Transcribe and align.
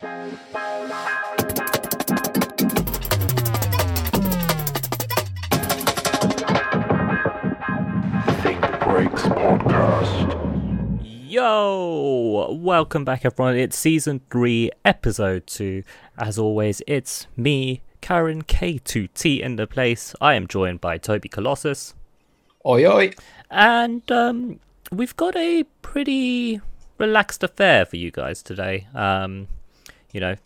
Think 0.00 0.10
Breaks 8.82 9.22
Podcast. 9.22 10.34
Yo! 11.30 12.58
Welcome 12.60 13.04
back, 13.04 13.24
everyone. 13.24 13.56
It's 13.56 13.76
season 13.78 14.20
3, 14.30 14.70
episode 14.84 15.46
2. 15.46 15.84
As 16.18 16.38
always, 16.40 16.82
it's 16.88 17.28
me, 17.36 17.82
Karen 18.00 18.42
K2T 18.42 19.38
in 19.40 19.54
the 19.56 19.68
place. 19.68 20.14
I 20.20 20.34
am 20.34 20.48
joined 20.48 20.80
by 20.80 20.98
Toby 20.98 21.28
Colossus. 21.28 21.94
Oi 22.66 22.84
oi. 22.84 23.12
And 23.48 24.10
um, 24.10 24.58
we've 24.90 25.14
got 25.16 25.36
a 25.36 25.62
pretty 25.82 26.60
relaxed 26.98 27.44
affair 27.44 27.86
for 27.86 27.96
you 27.96 28.10
guys 28.10 28.42
today. 28.42 28.88
Um, 28.92 29.46
you 30.14 30.20
know, 30.20 30.36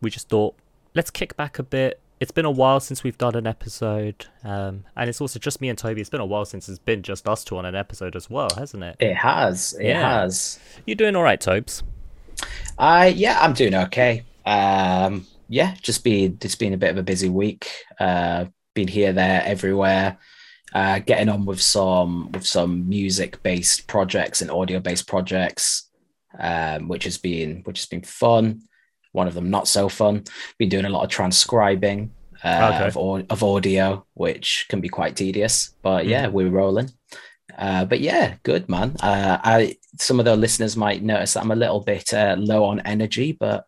we 0.00 0.10
just 0.10 0.28
thought, 0.28 0.54
let's 0.94 1.10
kick 1.10 1.36
back 1.36 1.58
a 1.58 1.64
bit. 1.64 1.98
It's 2.20 2.30
been 2.30 2.44
a 2.44 2.50
while 2.50 2.78
since 2.78 3.02
we've 3.02 3.18
done 3.18 3.34
an 3.34 3.46
episode. 3.46 4.26
Um, 4.44 4.84
and 4.96 5.10
it's 5.10 5.20
also 5.20 5.38
just 5.40 5.60
me 5.60 5.68
and 5.68 5.76
Toby. 5.76 6.00
It's 6.00 6.08
been 6.10 6.20
a 6.20 6.26
while 6.26 6.44
since 6.44 6.68
it's 6.68 6.78
been 6.78 7.02
just 7.02 7.28
us 7.28 7.42
two 7.42 7.58
on 7.58 7.66
an 7.66 7.74
episode 7.74 8.14
as 8.14 8.30
well, 8.30 8.48
hasn't 8.56 8.84
it? 8.84 8.96
It 9.00 9.16
has. 9.16 9.72
It 9.80 9.86
Yeah. 9.88 10.20
has. 10.20 10.60
You 10.86 10.94
doing 10.94 11.16
all 11.16 11.22
right, 11.24 11.40
Tobes? 11.40 11.82
Uh 12.78 13.10
yeah, 13.14 13.38
I'm 13.40 13.52
doing 13.52 13.74
okay. 13.74 14.24
Um 14.46 15.26
yeah, 15.48 15.74
just 15.82 16.04
been 16.04 16.38
it's 16.40 16.54
been 16.54 16.72
a 16.74 16.78
bit 16.78 16.90
of 16.90 16.98
a 16.98 17.02
busy 17.02 17.28
week. 17.28 17.68
Uh 17.98 18.46
been 18.74 18.88
here, 18.88 19.12
there, 19.12 19.42
everywhere. 19.44 20.18
Uh 20.72 21.00
getting 21.00 21.28
on 21.28 21.44
with 21.46 21.60
some 21.60 22.30
with 22.32 22.46
some 22.46 22.88
music 22.88 23.42
based 23.42 23.86
projects 23.86 24.40
and 24.42 24.50
audio 24.50 24.80
based 24.80 25.06
projects. 25.08 25.90
Um, 26.38 26.88
which 26.88 27.04
has 27.04 27.16
been 27.18 27.60
which 27.64 27.78
has 27.80 27.86
been 27.86 28.02
fun. 28.02 28.62
One 29.14 29.28
of 29.28 29.34
them 29.34 29.48
not 29.50 29.66
so 29.68 29.88
fun. 29.88 30.24
Been 30.58 30.68
doing 30.68 30.84
a 30.84 30.90
lot 30.90 31.04
of 31.04 31.10
transcribing 31.10 32.10
uh, 32.44 32.72
Okay. 32.74 32.88
of, 32.98 33.24
of 33.30 33.42
audio, 33.42 34.04
which 34.14 34.66
can 34.68 34.80
be 34.80 34.88
quite 34.88 35.14
tedious. 35.16 35.74
But 35.82 36.06
yeah, 36.06 36.26
we're 36.28 36.50
rolling. 36.50 36.90
Uh, 37.56 37.84
but 37.84 38.00
yeah, 38.00 38.34
good 38.42 38.68
man. 38.68 38.96
Uh, 39.00 39.38
I 39.42 39.76
some 40.00 40.18
of 40.18 40.24
the 40.26 40.36
listeners 40.36 40.76
might 40.76 41.02
notice 41.02 41.34
that 41.34 41.42
I'm 41.44 41.52
a 41.52 41.56
little 41.64 41.80
bit 41.80 42.12
uh, 42.12 42.34
low 42.38 42.64
on 42.64 42.80
energy, 42.80 43.32
but 43.32 43.64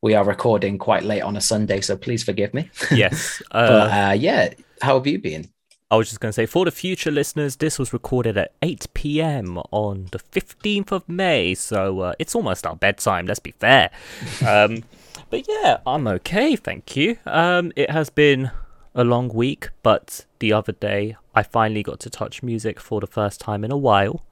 we 0.00 0.14
are 0.14 0.24
recording 0.24 0.78
quite 0.78 1.02
late 1.02 1.22
on 1.22 1.36
a 1.36 1.40
Sunday, 1.40 1.80
so 1.80 1.96
please 1.96 2.22
forgive 2.22 2.54
me. 2.54 2.70
Yes. 2.92 3.42
but 3.50 3.90
Uh, 3.90 4.10
uh, 4.10 4.16
yeah, 4.18 4.50
how 4.80 4.94
have 4.96 5.06
you 5.08 5.18
been? 5.18 5.48
I 5.90 5.96
was 5.96 6.08
just 6.08 6.20
going 6.20 6.28
to 6.30 6.34
say, 6.34 6.44
for 6.46 6.64
the 6.66 6.70
future 6.70 7.10
listeners, 7.10 7.56
this 7.56 7.78
was 7.78 7.92
recorded 7.94 8.36
at 8.36 8.52
8 8.60 8.88
p.m. 8.92 9.58
on 9.70 10.08
the 10.12 10.18
15th 10.18 10.92
of 10.92 11.08
May, 11.08 11.54
so 11.54 12.00
uh, 12.00 12.12
it's 12.18 12.34
almost 12.34 12.66
our 12.66 12.76
bedtime, 12.76 13.26
let's 13.26 13.40
be 13.40 13.52
fair. 13.52 13.90
Um, 14.46 14.84
but 15.30 15.46
yeah, 15.48 15.78
I'm 15.86 16.06
okay, 16.08 16.56
thank 16.56 16.96
you. 16.96 17.16
Um, 17.26 17.72
it 17.76 17.90
has 17.90 18.08
been 18.08 18.50
a 18.94 19.04
long 19.04 19.28
week, 19.28 19.68
but 19.82 20.24
the 20.38 20.52
other 20.54 20.72
day 20.72 21.16
I 21.34 21.42
finally 21.42 21.82
got 21.82 22.00
to 22.00 22.10
touch 22.10 22.42
music 22.42 22.80
for 22.80 23.00
the 23.00 23.06
first 23.06 23.38
time 23.40 23.62
in 23.64 23.70
a 23.70 23.76
while. 23.76 24.22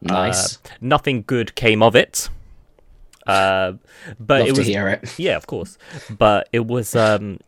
Nice. 0.00 0.56
Uh, 0.56 0.58
nothing 0.80 1.24
good 1.26 1.54
came 1.56 1.82
of 1.82 1.96
it. 1.96 2.28
Uh, 3.26 3.72
but 4.20 4.40
Love 4.40 4.48
it 4.48 4.54
to 4.54 4.60
was 4.60 4.66
hear 4.68 4.88
it. 4.88 5.18
yeah, 5.18 5.36
of 5.36 5.46
course. 5.48 5.78
But 6.16 6.48
it 6.52 6.66
was 6.66 6.94
um 6.94 7.40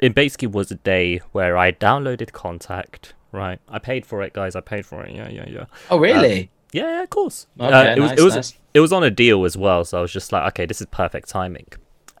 it 0.00 0.14
basically 0.14 0.48
was 0.48 0.70
a 0.70 0.76
day 0.76 1.18
where 1.32 1.56
I 1.58 1.72
downloaded 1.72 2.30
Kontakt, 2.32 3.12
right? 3.32 3.58
I 3.68 3.78
paid 3.78 4.06
for 4.06 4.22
it, 4.22 4.32
guys. 4.32 4.56
I 4.56 4.60
paid 4.60 4.86
for 4.86 5.02
it. 5.04 5.14
Yeah, 5.14 5.28
yeah, 5.28 5.48
yeah. 5.48 5.64
Oh, 5.90 5.98
really? 5.98 6.50
Yeah, 6.72 6.82
yeah, 6.84 7.02
of 7.02 7.10
course. 7.10 7.46
Okay, 7.60 7.72
Uh, 7.74 7.96
it 7.96 8.00
was 8.00 8.10
nice, 8.10 8.18
it 8.18 8.22
was 8.22 8.34
nice. 8.36 8.54
it 8.74 8.80
was 8.80 8.92
on 8.92 9.02
a 9.02 9.10
deal 9.10 9.44
as 9.44 9.56
well, 9.56 9.84
so 9.84 9.98
I 9.98 10.00
was 10.02 10.12
just 10.12 10.32
like, 10.32 10.46
okay, 10.52 10.66
this 10.66 10.80
is 10.80 10.86
perfect 10.86 11.28
timing. 11.28 11.66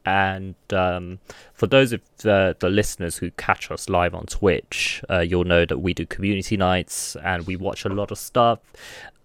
And 0.06 0.54
um, 0.72 1.18
for 1.52 1.66
those 1.66 1.92
of 1.92 2.00
the, 2.18 2.56
the 2.58 2.70
listeners 2.70 3.18
who 3.18 3.30
catch 3.32 3.70
us 3.70 3.88
live 3.88 4.14
on 4.14 4.24
Twitch, 4.26 5.02
uh, 5.10 5.18
you'll 5.20 5.44
know 5.44 5.64
that 5.66 5.78
we 5.78 5.92
do 5.94 6.06
community 6.06 6.56
nights 6.56 7.16
and 7.22 7.46
we 7.46 7.54
watch 7.56 7.84
a 7.84 7.90
lot 7.90 8.10
of 8.10 8.18
stuff. 8.18 8.60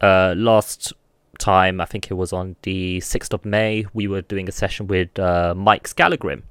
Uh, 0.02 0.34
last 0.38 0.92
time, 1.40 1.80
I 1.80 1.86
think 1.86 2.12
it 2.12 2.16
was 2.16 2.34
on 2.34 2.56
the 2.64 3.00
6th 3.00 3.34
of 3.34 3.46
May, 3.46 3.86
we 3.94 4.08
were 4.08 4.22
doing 4.22 4.50
a 4.50 4.52
session 4.52 4.86
with 4.88 5.18
uh, 5.18 5.54
Mike 5.56 5.88
Scalagrim 5.88 6.44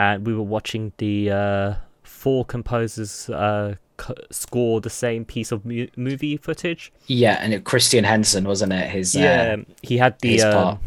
and 0.00 0.26
we 0.26 0.34
were 0.34 0.42
watching 0.42 0.92
the 0.96 1.30
uh, 1.30 1.74
four 2.02 2.42
composers 2.42 3.28
uh, 3.28 3.74
c- 4.00 4.14
score 4.30 4.80
the 4.80 4.88
same 4.88 5.26
piece 5.26 5.52
of 5.52 5.66
mu- 5.66 5.88
movie 5.94 6.38
footage. 6.38 6.90
Yeah, 7.06 7.36
and 7.38 7.52
it, 7.52 7.64
Christian 7.64 8.04
Henson 8.04 8.44
wasn't 8.44 8.72
it? 8.72 8.88
His 8.88 9.14
Yeah, 9.14 9.56
uh, 9.58 9.64
he 9.82 9.98
had 9.98 10.18
the 10.20 10.40
um, 10.40 10.78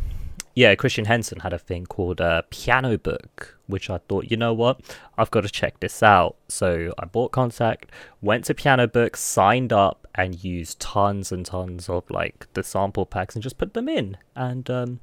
yeah 0.56 0.74
Christian 0.74 1.06
Henson 1.06 1.42
had 1.42 1.54
a 1.54 1.60
thing 1.60 1.86
called 1.86 2.20
uh, 2.20 2.42
Piano 2.50 2.98
Book, 2.98 3.60
which 3.68 3.88
I 3.92 4.00
thought, 4.00 4.32
you 4.32 4.38
know 4.38 4.54
what, 4.54 4.82
I've 5.16 5.30
got 5.30 5.42
to 5.42 5.50
check 5.50 5.80
this 5.80 6.02
out. 6.02 6.36
So 6.48 6.92
I 6.98 7.06
bought 7.06 7.32
Kontakt, 7.32 7.90
went 8.20 8.46
to 8.46 8.56
Piano 8.56 8.88
Book, 8.88 9.16
signed 9.16 9.72
up, 9.72 10.08
and 10.16 10.44
used 10.44 10.80
tons 10.80 11.32
and 11.32 11.46
tons 11.46 11.88
of 11.88 12.10
like 12.10 12.48
the 12.54 12.64
sample 12.64 13.06
packs 13.06 13.36
and 13.36 13.44
just 13.44 13.60
put 13.60 13.76
them 13.76 13.88
in. 13.88 14.18
And 14.36 14.68
um, 14.72 15.00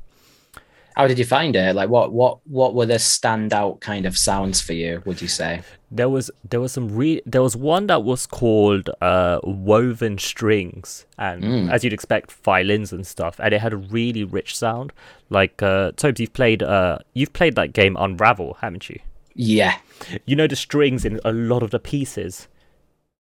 How 1.01 1.07
did 1.07 1.19
you 1.19 1.25
find 1.25 1.57
it? 1.57 1.75
Like, 1.75 1.89
what 1.89 2.13
what 2.13 2.47
what 2.47 2.75
were 2.75 2.85
the 2.85 2.95
standout 2.97 3.81
kind 3.81 4.05
of 4.05 4.19
sounds 4.19 4.61
for 4.61 4.75
you? 4.75 5.03
Would 5.07 5.23
you 5.23 5.29
say? 5.29 5.63
there 5.91 6.09
was 6.09 6.31
there 6.49 6.61
was 6.61 6.73
some 6.73 6.95
re- 6.95 7.23
there 7.27 7.43
was 7.43 7.57
one 7.57 7.87
that 7.89 8.05
was 8.05 8.27
called 8.27 8.91
uh 9.01 9.41
woven 9.43 10.19
strings 10.19 11.05
and 11.19 11.69
as 11.69 11.83
you'd 11.83 11.93
expect 11.93 12.31
violins 12.31 12.93
and 12.93 13.05
stuff 13.05 13.41
and 13.41 13.53
it 13.53 13.61
had 13.61 13.73
a 13.73 13.77
really 13.77 14.23
rich 14.23 14.57
sound 14.57 14.93
like 15.31 15.61
uh 15.63 15.91
Tobes 15.97 16.21
you've 16.21 16.33
played 16.33 16.63
uh 16.63 16.99
you've 17.15 17.33
played 17.33 17.57
that 17.57 17.73
game 17.73 17.97
unravel 17.99 18.57
haven't 18.61 18.89
you 18.89 19.01
Yeah, 19.35 19.79
you 20.27 20.37
know 20.37 20.47
the 20.47 20.55
strings 20.55 21.05
in 21.05 21.19
a 21.25 21.33
lot 21.33 21.65
of 21.65 21.71
the 21.73 21.81
pieces 21.81 22.47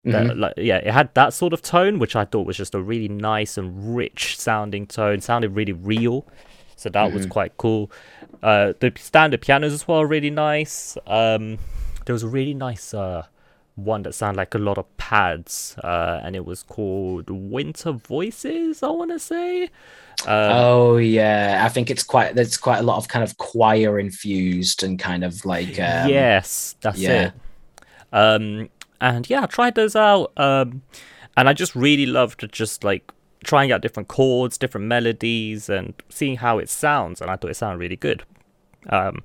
that, 0.06 0.38
like, 0.38 0.54
yeah 0.58 0.78
it 0.78 0.92
had 0.92 1.14
that 1.16 1.34
sort 1.34 1.54
of 1.54 1.62
tone 1.62 1.98
which 1.98 2.16
i 2.16 2.24
thought 2.24 2.46
was 2.46 2.58
just 2.58 2.76
a 2.76 2.82
really 2.82 3.10
nice 3.10 3.58
and 3.58 3.96
rich 3.96 4.38
sounding 4.38 4.86
tone 4.86 5.22
sounded 5.22 5.56
really 5.56 5.74
real 5.74 6.26
so 6.80 6.90
that 6.90 7.12
was 7.12 7.26
quite 7.26 7.56
cool 7.58 7.92
uh 8.44 8.74
the 8.80 8.92
standard 8.98 9.42
pianos 9.42 9.74
as 9.74 9.88
well 9.88 10.00
are 10.00 10.08
really 10.08 10.30
nice 10.30 10.98
um 11.08 11.58
there 12.06 12.14
was 12.14 12.24
a 12.24 12.28
really 12.28 12.54
nice 12.54 12.94
uh 12.94 13.24
one 13.76 14.04
that 14.04 14.14
sounded 14.14 14.38
like 14.38 14.54
a 14.56 14.58
lot 14.58 14.78
of 14.78 14.98
pads 14.98 15.76
uh 15.84 16.20
and 16.24 16.36
it 16.36 16.46
was 16.46 16.64
called 16.64 17.30
winter 17.30 17.92
voices 17.92 18.84
i 18.84 18.90
want 18.90 19.12
to 19.12 19.20
say 19.20 19.70
uh, 20.28 20.50
oh 20.52 20.98
yeah, 20.98 21.62
I 21.64 21.70
think 21.70 21.90
it's 21.90 22.04
quite. 22.04 22.36
There's 22.36 22.58
quite 22.58 22.80
a 22.80 22.84
lot 22.84 22.98
of 22.98 23.08
kind 23.08 23.24
of 23.24 23.38
choir 23.38 23.98
infused 24.00 24.84
and 24.84 25.00
kind 25.00 25.24
of 25.24 25.46
like 25.46 25.80
um, 25.80 26.10
yes, 26.10 26.76
that's 26.82 27.00
yeah. 27.00 27.28
it. 27.28 27.34
Um, 28.12 28.70
and 29.00 29.30
yeah, 29.30 29.44
I 29.44 29.46
tried 29.46 29.76
those 29.76 29.96
out. 29.96 30.34
Um, 30.38 30.82
and 31.38 31.48
I 31.48 31.54
just 31.54 31.74
really 31.76 32.06
loved 32.06 32.42
to 32.42 32.48
just 32.48 32.84
like 32.84 33.12
trying 33.44 33.72
out 33.72 33.82
different 33.82 34.10
chords, 34.10 34.58
different 34.58 34.88
melodies, 34.88 35.70
and 35.70 35.94
seeing 36.10 36.38
how 36.38 36.58
it 36.58 36.70
sounds. 36.70 37.22
And 37.22 37.32
I 37.32 37.36
thought 37.36 37.52
it 37.52 37.56
sounded 37.56 37.80
really 37.80 37.96
good. 37.96 38.24
Um, 38.90 39.24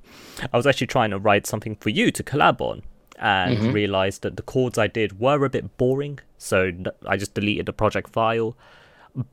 I 0.53 0.57
was 0.57 0.67
actually 0.67 0.89
trying 0.89 1.11
to 1.11 1.19
write 1.19 1.47
something 1.47 1.77
for 1.77 1.91
you 1.91 2.11
to 2.11 2.23
collab 2.23 2.61
on, 2.61 2.83
and 3.19 3.73
realized 3.73 4.23
that 4.23 4.37
the 4.37 4.43
chords 4.43 4.77
I 4.77 4.89
did 4.89 5.21
were 5.21 5.45
a 5.45 5.51
bit 5.51 5.77
boring. 5.77 6.19
So 6.37 6.73
I 7.07 7.17
just 7.17 7.35
deleted 7.35 7.67
the 7.67 7.73
project 7.73 8.11
file. 8.11 8.57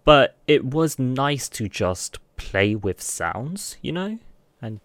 But 0.03 0.38
it 0.47 0.64
was 0.64 1.00
nice 1.00 1.50
to 1.50 1.68
just 1.68 2.19
play 2.38 2.75
with 2.75 3.02
sounds, 3.02 3.78
you 3.81 3.92
know, 3.92 4.19
and 4.62 4.80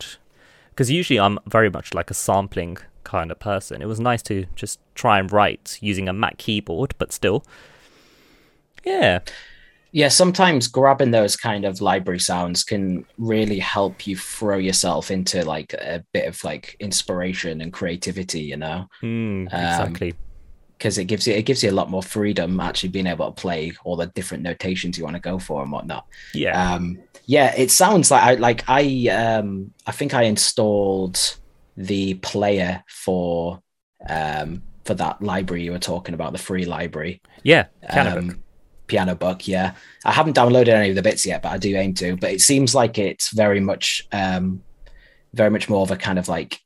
because 0.71 0.91
usually 0.91 1.21
I'm 1.21 1.39
very 1.47 1.69
much 1.69 1.93
like 1.93 2.11
a 2.11 2.15
sampling 2.15 2.79
kind 3.05 3.31
of 3.31 3.39
person. 3.39 3.83
It 3.83 3.89
was 3.89 4.01
nice 4.01 4.23
to 4.23 4.47
just 4.55 4.81
try 4.95 5.19
and 5.19 5.31
write 5.31 5.79
using 5.83 6.09
a 6.09 6.15
Mac 6.15 6.39
keyboard, 6.39 6.95
but 6.97 7.13
still, 7.13 7.45
yeah, 8.85 9.21
yeah. 9.97 10.09
Sometimes 10.09 10.69
grabbing 10.69 11.11
those 11.11 11.37
kind 11.37 11.65
of 11.65 11.81
library 11.81 12.21
sounds 12.21 12.63
can 12.63 13.07
really 13.17 13.59
help 13.59 14.07
you 14.07 14.15
throw 14.15 14.59
yourself 14.59 15.11
into 15.11 15.43
like 15.43 15.73
a 15.73 16.05
bit 16.13 16.29
of 16.29 16.45
like 16.45 16.77
inspiration 16.81 17.63
and 17.63 17.73
creativity. 17.73 18.43
You 18.43 18.59
know, 18.59 18.87
mm, 19.03 19.47
exactly. 19.47 20.13
because 20.77 20.99
it 20.99 21.07
gives 21.07 21.27
you 21.27 21.33
it 21.33 21.47
gives 21.47 21.63
you 21.63 21.71
a 21.71 21.79
lot 21.81 21.89
more 21.89 22.03
freedom 22.03 22.61
actually 22.61 22.91
being 22.91 23.07
able 23.07 23.33
to 23.33 23.41
play 23.41 23.73
all 23.85 23.97
the 23.97 24.07
different 24.09 24.43
notations 24.43 24.99
you 24.99 25.05
want 25.05 25.17
to 25.17 25.21
go 25.31 25.39
for 25.39 25.63
and 25.63 25.73
whatnot. 25.73 26.05
yeah, 26.35 26.75
Um, 26.75 26.99
yeah, 27.25 27.55
it 27.57 27.71
sounds 27.71 28.11
like 28.11 28.23
I 28.23 28.35
like 28.35 28.65
I 28.69 29.09
um 29.09 29.73
I 29.87 29.93
think 29.93 30.13
I 30.13 30.25
installed 30.25 31.39
the 31.75 32.15
player 32.15 32.85
for 32.87 33.63
um 34.11 34.63
for 34.85 34.93
that 34.95 35.23
library 35.23 35.65
you 35.65 35.73
were 35.73 35.79
talking 35.79 36.15
about, 36.15 36.33
the 36.33 36.39
free 36.39 36.67
library. 36.67 37.23
yeah, 37.43 37.65
piano 37.91 38.19
Um. 38.19 38.43
Piano 38.87 39.15
book, 39.15 39.47
yeah. 39.49 39.75
I 40.05 40.13
haven't 40.13 40.37
downloaded 40.37 40.69
any 40.69 40.91
of 40.91 40.97
the 40.97 41.03
bits 41.03 41.27
yet, 41.27 41.43
but 41.43 41.51
I 41.53 41.59
do 41.59 41.77
aim 41.77 41.95
to. 41.95 42.17
But 42.17 42.33
it 42.33 42.41
seems 42.41 42.75
like 42.75 42.99
it's 42.99 43.31
very 43.33 43.61
much 43.61 44.07
um 44.13 44.63
very 45.35 45.51
much 45.51 45.69
more 45.69 45.83
of 45.83 45.91
a 45.91 45.97
kind 45.97 46.19
of 46.19 46.29
like 46.29 46.61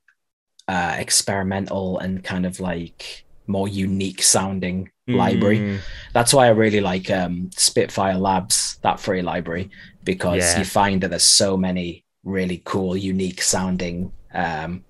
uh 0.69 0.95
experimental 0.99 1.99
and 1.99 2.23
kind 2.23 2.47
of 2.47 2.61
like 2.61 3.25
more 3.47 3.67
unique 3.69 4.23
sounding 4.23 4.91
library 5.09 5.59
Mm, 5.59 5.79
that's 6.13 6.33
why 6.33 6.47
I 6.47 6.51
really 6.51 6.81
like 6.81 7.11
um, 7.11 7.51
Spitfire 7.57 8.17
Labs, 8.17 8.79
that 8.83 9.01
free 9.01 9.23
library, 9.23 9.71
because 10.05 10.37
Yeah. 10.39 10.59
you 10.61 10.65
find 10.65 11.01
that 11.03 11.09
there's 11.11 11.25
so 11.25 11.57
many 11.57 12.05
really 12.23 12.63
cool, 12.65 12.97
unique 12.97 13.43
sounding 13.43 14.13
um, 14.33 14.85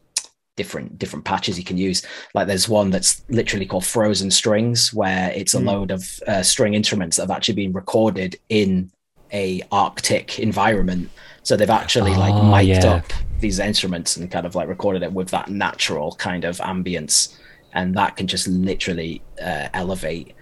different 0.56 0.98
different 0.98 1.24
patches 1.24 1.58
you 1.58 1.64
can 1.64 1.76
use. 1.78 2.04
Like 2.34 2.46
there's 2.46 2.68
one 2.68 2.90
that's 2.90 3.22
literally 3.28 3.66
called 3.66 3.84
Frozen 3.84 4.30
Strings, 4.30 4.92
where 4.92 5.30
it's 5.32 5.54
a 5.54 5.58
Mm. 5.58 5.64
load 5.66 5.90
of 5.90 6.02
uh, 6.26 6.42
string 6.42 6.74
instruments 6.74 7.16
that 7.16 7.22
have 7.24 7.30
actually 7.36 7.54
been 7.54 7.72
recorded 7.72 8.38
in 8.48 8.90
a 9.32 9.62
Arctic 9.70 10.38
environment. 10.38 11.08
So 11.42 11.56
they've 11.56 11.70
actually 11.70 12.14
like 12.14 12.34
Oh, 12.34 12.50
mic'd 12.50 12.84
yeah. 12.84 12.94
up 12.96 13.12
these 13.40 13.58
instruments 13.58 14.16
and 14.16 14.30
kind 14.30 14.44
of 14.44 14.54
like 14.54 14.68
recorded 14.68 15.02
it 15.02 15.12
with 15.12 15.30
that 15.30 15.48
natural 15.48 16.12
kind 16.16 16.44
of 16.44 16.58
ambience, 16.58 17.34
and 17.72 17.94
that 17.96 18.16
can 18.16 18.26
just 18.26 18.46
literally 18.48 19.22
uh, 19.42 19.68
elevate 19.72 20.34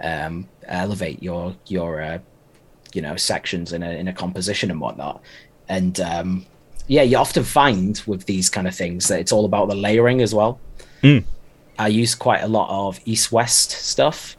um, 0.00 0.48
elevate 0.66 1.22
your 1.22 1.54
your 1.68 2.02
uh, 2.02 2.18
you 2.92 3.00
know 3.00 3.16
sections 3.16 3.72
in 3.72 3.82
a 3.82 3.90
in 3.92 4.08
a 4.08 4.12
composition 4.12 4.70
and 4.70 4.80
whatnot. 4.80 5.22
And 5.68 5.98
um, 6.00 6.44
yeah, 6.86 7.02
you 7.02 7.16
often 7.16 7.44
find 7.44 8.00
with 8.06 8.26
these 8.26 8.50
kind 8.50 8.66
of 8.66 8.74
things 8.74 9.08
that 9.08 9.20
it's 9.20 9.32
all 9.32 9.44
about 9.44 9.68
the 9.68 9.74
layering 9.74 10.20
as 10.20 10.34
well. 10.34 10.60
Mm. 11.02 11.24
I 11.78 11.88
use 11.88 12.14
quite 12.14 12.42
a 12.42 12.48
lot 12.48 12.68
of 12.70 13.02
EastWest 13.04 13.70
stuff 13.70 14.36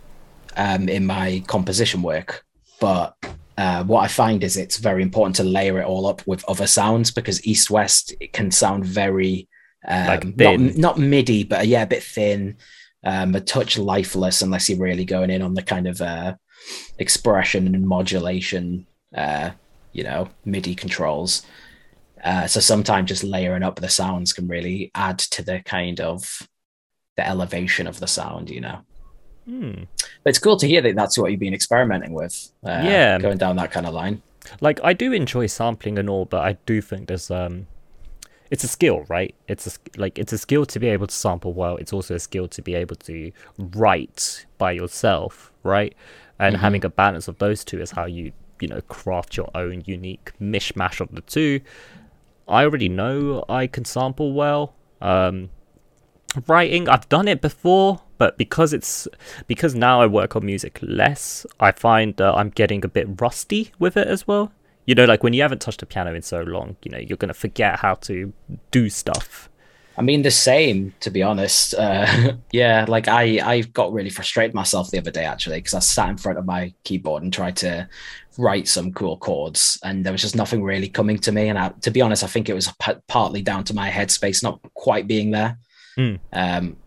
um, 0.55 0.87
in 0.87 1.05
my 1.05 1.43
composition 1.47 2.01
work, 2.01 2.45
but 2.79 3.15
uh, 3.57 3.83
what 3.83 4.01
I 4.01 4.07
find 4.07 4.43
is 4.43 4.57
it's 4.57 4.77
very 4.77 5.01
important 5.01 5.35
to 5.37 5.43
layer 5.43 5.79
it 5.79 5.85
all 5.85 6.07
up 6.07 6.25
with 6.25 6.43
other 6.47 6.67
sounds 6.67 7.11
because 7.11 7.41
EastWest 7.41 8.13
it 8.19 8.33
can 8.33 8.51
sound 8.51 8.85
very 8.85 9.47
um, 9.87 10.07
Like 10.07 10.37
not 10.37 10.77
not 10.77 10.97
MIDI, 10.97 11.43
but 11.43 11.67
yeah, 11.67 11.83
a 11.83 11.87
bit 11.87 12.03
thin, 12.03 12.57
um, 13.03 13.35
a 13.35 13.41
touch 13.41 13.77
lifeless 13.77 14.41
unless 14.41 14.69
you're 14.69 14.79
really 14.79 15.05
going 15.05 15.29
in 15.29 15.41
on 15.41 15.53
the 15.53 15.61
kind 15.61 15.87
of 15.87 16.01
uh, 16.01 16.35
expression 16.99 17.75
and 17.75 17.85
modulation, 17.85 18.87
uh, 19.15 19.51
you 19.91 20.03
know, 20.03 20.29
MIDI 20.45 20.75
controls. 20.75 21.43
Uh, 22.23 22.47
so 22.47 22.59
sometimes 22.59 23.09
just 23.09 23.23
layering 23.23 23.63
up 23.63 23.75
the 23.79 23.89
sounds 23.89 24.31
can 24.33 24.47
really 24.47 24.91
add 24.95 25.19
to 25.19 25.43
the 25.43 25.59
kind 25.65 25.99
of 25.99 26.47
the 27.17 27.27
elevation 27.27 27.85
of 27.87 27.99
the 27.99 28.07
sound, 28.07 28.49
you 28.49 28.61
know. 28.61 28.79
Hmm. 29.45 29.83
But 30.23 30.29
it's 30.29 30.39
cool 30.39 30.55
to 30.57 30.67
hear 30.67 30.81
that 30.81 30.95
that's 30.95 31.17
what 31.17 31.29
you've 31.31 31.39
been 31.39 31.53
experimenting 31.53 32.13
with. 32.13 32.51
Uh, 32.65 32.79
Yeah. 32.81 33.19
going 33.19 33.37
down 33.37 33.57
that 33.57 33.71
kind 33.71 33.85
of 33.85 33.93
line. 33.93 34.21
like 34.61 34.79
I 34.83 34.93
do 34.93 35.11
enjoy 35.13 35.47
sampling 35.47 35.97
and 35.99 36.09
all, 36.09 36.25
but 36.25 36.41
I 36.41 36.53
do 36.65 36.81
think 36.81 37.07
there's 37.07 37.29
um, 37.31 37.67
it's 38.51 38.63
a 38.63 38.67
skill, 38.67 39.05
right? 39.09 39.33
It's 39.47 39.67
a 39.67 39.71
like 39.99 40.17
it's 40.19 40.31
a 40.33 40.37
skill 40.37 40.65
to 40.65 40.79
be 40.79 40.87
able 40.89 41.07
to 41.07 41.13
sample 41.15 41.53
well. 41.53 41.75
It's 41.77 41.93
also 41.93 42.15
a 42.15 42.19
skill 42.19 42.47
to 42.49 42.61
be 42.61 42.75
able 42.75 42.95
to 42.97 43.31
write 43.57 44.45
by 44.57 44.71
yourself, 44.73 45.51
right? 45.63 45.93
And 46.39 46.55
Mhm. 46.55 46.59
having 46.59 46.85
a 46.85 46.89
balance 46.89 47.27
of 47.27 47.37
those 47.39 47.63
two 47.65 47.81
is 47.81 47.91
how 47.91 48.05
you 48.05 48.31
you 48.61 48.67
know 48.67 48.81
craft 48.87 49.35
your 49.37 49.49
own 49.55 49.83
unique 49.85 50.31
mishmash 50.41 50.99
of 51.01 51.09
the 51.15 51.21
two. 51.21 51.59
I 52.47 52.63
already 52.63 52.89
know 52.89 53.43
I 53.47 53.67
can 53.67 53.85
sample 53.85 54.33
well. 54.33 54.75
Um, 55.01 55.49
writing 56.47 56.89
i've 56.89 57.07
done 57.09 57.27
it 57.27 57.41
before 57.41 58.01
but 58.17 58.37
because 58.37 58.73
it's 58.73 59.07
because 59.47 59.75
now 59.75 60.01
i 60.01 60.07
work 60.07 60.35
on 60.35 60.45
music 60.45 60.79
less 60.81 61.45
i 61.59 61.71
find 61.71 62.19
uh, 62.19 62.33
i'm 62.35 62.49
getting 62.49 62.83
a 62.83 62.87
bit 62.87 63.07
rusty 63.21 63.71
with 63.79 63.95
it 63.95 64.07
as 64.07 64.27
well 64.27 64.51
you 64.85 64.95
know 64.95 65.05
like 65.05 65.23
when 65.23 65.33
you 65.33 65.41
haven't 65.41 65.61
touched 65.61 65.81
a 65.81 65.85
piano 65.85 66.13
in 66.13 66.21
so 66.21 66.41
long 66.41 66.75
you 66.83 66.91
know 66.91 66.97
you're 66.97 67.17
gonna 67.17 67.33
forget 67.33 67.79
how 67.79 67.93
to 67.93 68.33
do 68.71 68.89
stuff 68.89 69.49
I 69.95 70.01
mean, 70.01 70.23
the 70.23 70.31
same, 70.31 70.93
to 71.01 71.11
be 71.11 71.21
honest. 71.21 71.75
Uh, 71.75 72.33
yeah, 72.51 72.85
like 72.87 73.07
I, 73.07 73.39
I 73.43 73.61
got 73.61 73.93
really 73.93 74.09
frustrated 74.09 74.55
myself 74.55 74.89
the 74.89 74.97
other 74.97 75.11
day 75.11 75.23
actually 75.23 75.57
because 75.57 75.75
I 75.75 75.79
sat 75.79 76.09
in 76.09 76.17
front 76.17 76.39
of 76.39 76.45
my 76.45 76.73
keyboard 76.83 77.21
and 77.21 77.31
tried 77.31 77.57
to 77.57 77.87
write 78.37 78.67
some 78.67 78.91
cool 78.93 79.17
chords, 79.17 79.79
and 79.83 80.05
there 80.05 80.11
was 80.11 80.21
just 80.21 80.35
nothing 80.35 80.63
really 80.63 80.89
coming 80.89 81.17
to 81.19 81.31
me. 81.31 81.49
And 81.49 81.57
I, 81.57 81.69
to 81.81 81.91
be 81.91 82.01
honest, 82.01 82.23
I 82.23 82.27
think 82.27 82.49
it 82.49 82.53
was 82.53 82.71
p- 82.79 82.93
partly 83.07 83.41
down 83.41 83.63
to 83.65 83.73
my 83.73 83.89
headspace 83.89 84.43
not 84.43 84.61
quite 84.73 85.07
being 85.07 85.31
there. 85.31 85.57
Hmm. 85.95 86.15
Um, 86.31 86.77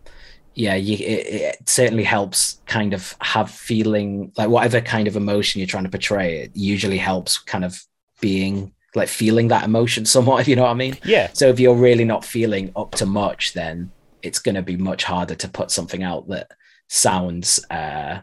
yeah, 0.53 0.75
you, 0.75 0.95
it, 0.95 1.27
it 1.27 1.69
certainly 1.69 2.03
helps 2.03 2.59
kind 2.65 2.93
of 2.93 3.15
have 3.21 3.51
feeling 3.51 4.31
like 4.37 4.49
whatever 4.49 4.81
kind 4.81 5.07
of 5.07 5.15
emotion 5.15 5.59
you're 5.59 5.67
trying 5.67 5.83
to 5.83 5.89
portray. 5.89 6.39
It 6.39 6.51
usually 6.55 6.97
helps 6.97 7.37
kind 7.37 7.63
of 7.63 7.81
being 8.19 8.73
like 8.95 9.07
feeling 9.07 9.49
that 9.49 9.63
emotion 9.63 10.05
somewhat, 10.15 10.41
if 10.41 10.47
you 10.47 10.55
know 10.55 10.63
what 10.63 10.71
I 10.71 10.75
mean. 10.75 10.97
yeah 11.03 11.29
So 11.33 11.47
if 11.49 11.59
you're 11.59 11.75
really 11.75 12.05
not 12.05 12.25
feeling 12.25 12.71
up 12.75 12.91
to 12.95 13.05
much, 13.05 13.53
then 13.53 13.91
it's 14.23 14.39
going 14.39 14.55
to 14.55 14.63
be 14.63 14.77
much 14.77 15.03
harder 15.03 15.35
to 15.35 15.47
put 15.47 15.69
something 15.69 16.01
out 16.01 16.27
that 16.29 16.51
sounds, 16.87 17.63
uh, 17.69 18.21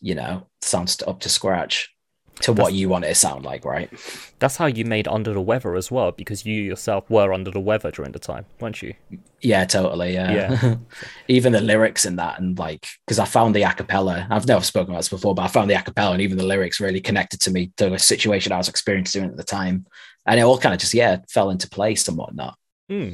you 0.00 0.14
know, 0.14 0.46
sounds 0.62 1.02
up 1.06 1.20
to 1.20 1.28
scratch 1.28 1.92
to 2.42 2.52
what 2.52 2.56
That's- 2.56 2.74
you 2.74 2.88
want 2.88 3.04
it 3.04 3.08
to 3.08 3.14
sound 3.14 3.44
like, 3.44 3.64
right? 3.64 3.90
that's 4.38 4.56
how 4.56 4.66
you 4.66 4.84
made 4.86 5.06
under 5.06 5.34
the 5.34 5.40
weather 5.40 5.76
as 5.76 5.90
well 5.90 6.12
because 6.12 6.46
you 6.46 6.62
yourself 6.62 7.08
were 7.10 7.32
under 7.32 7.50
the 7.50 7.60
weather 7.60 7.90
during 7.90 8.12
the 8.12 8.18
time 8.18 8.46
weren't 8.58 8.80
you 8.80 8.94
Yeah, 9.42 9.64
totally. 9.66 10.14
Yeah. 10.14 10.32
Yeah. 10.32 10.74
even 11.28 11.52
the 11.52 11.60
lyrics 11.60 12.04
in 12.06 12.16
that, 12.16 12.40
and 12.40 12.58
like, 12.58 12.86
because 13.06 13.18
I 13.18 13.24
found 13.26 13.54
the 13.54 13.62
acapella. 13.62 14.26
I've 14.30 14.46
never 14.46 14.64
spoken 14.64 14.90
about 14.92 15.00
this 15.00 15.08
before, 15.08 15.34
but 15.34 15.42
I 15.42 15.48
found 15.48 15.70
the 15.70 15.74
acapella, 15.74 16.12
and 16.12 16.20
even 16.22 16.38
the 16.38 16.46
lyrics 16.46 16.80
really 16.80 17.00
connected 17.00 17.40
to 17.42 17.50
me 17.50 17.70
to 17.76 17.92
a 17.94 17.98
situation 17.98 18.52
I 18.52 18.56
was 18.58 18.68
experiencing 18.68 19.24
at 19.24 19.36
the 19.36 19.44
time, 19.44 19.86
and 20.26 20.40
it 20.40 20.42
all 20.42 20.58
kind 20.58 20.74
of 20.74 20.80
just 20.80 20.94
yeah 20.94 21.18
fell 21.28 21.50
into 21.50 21.68
place 21.68 22.08
and 22.08 22.16
whatnot. 22.18 22.56
Hmm. 22.88 23.12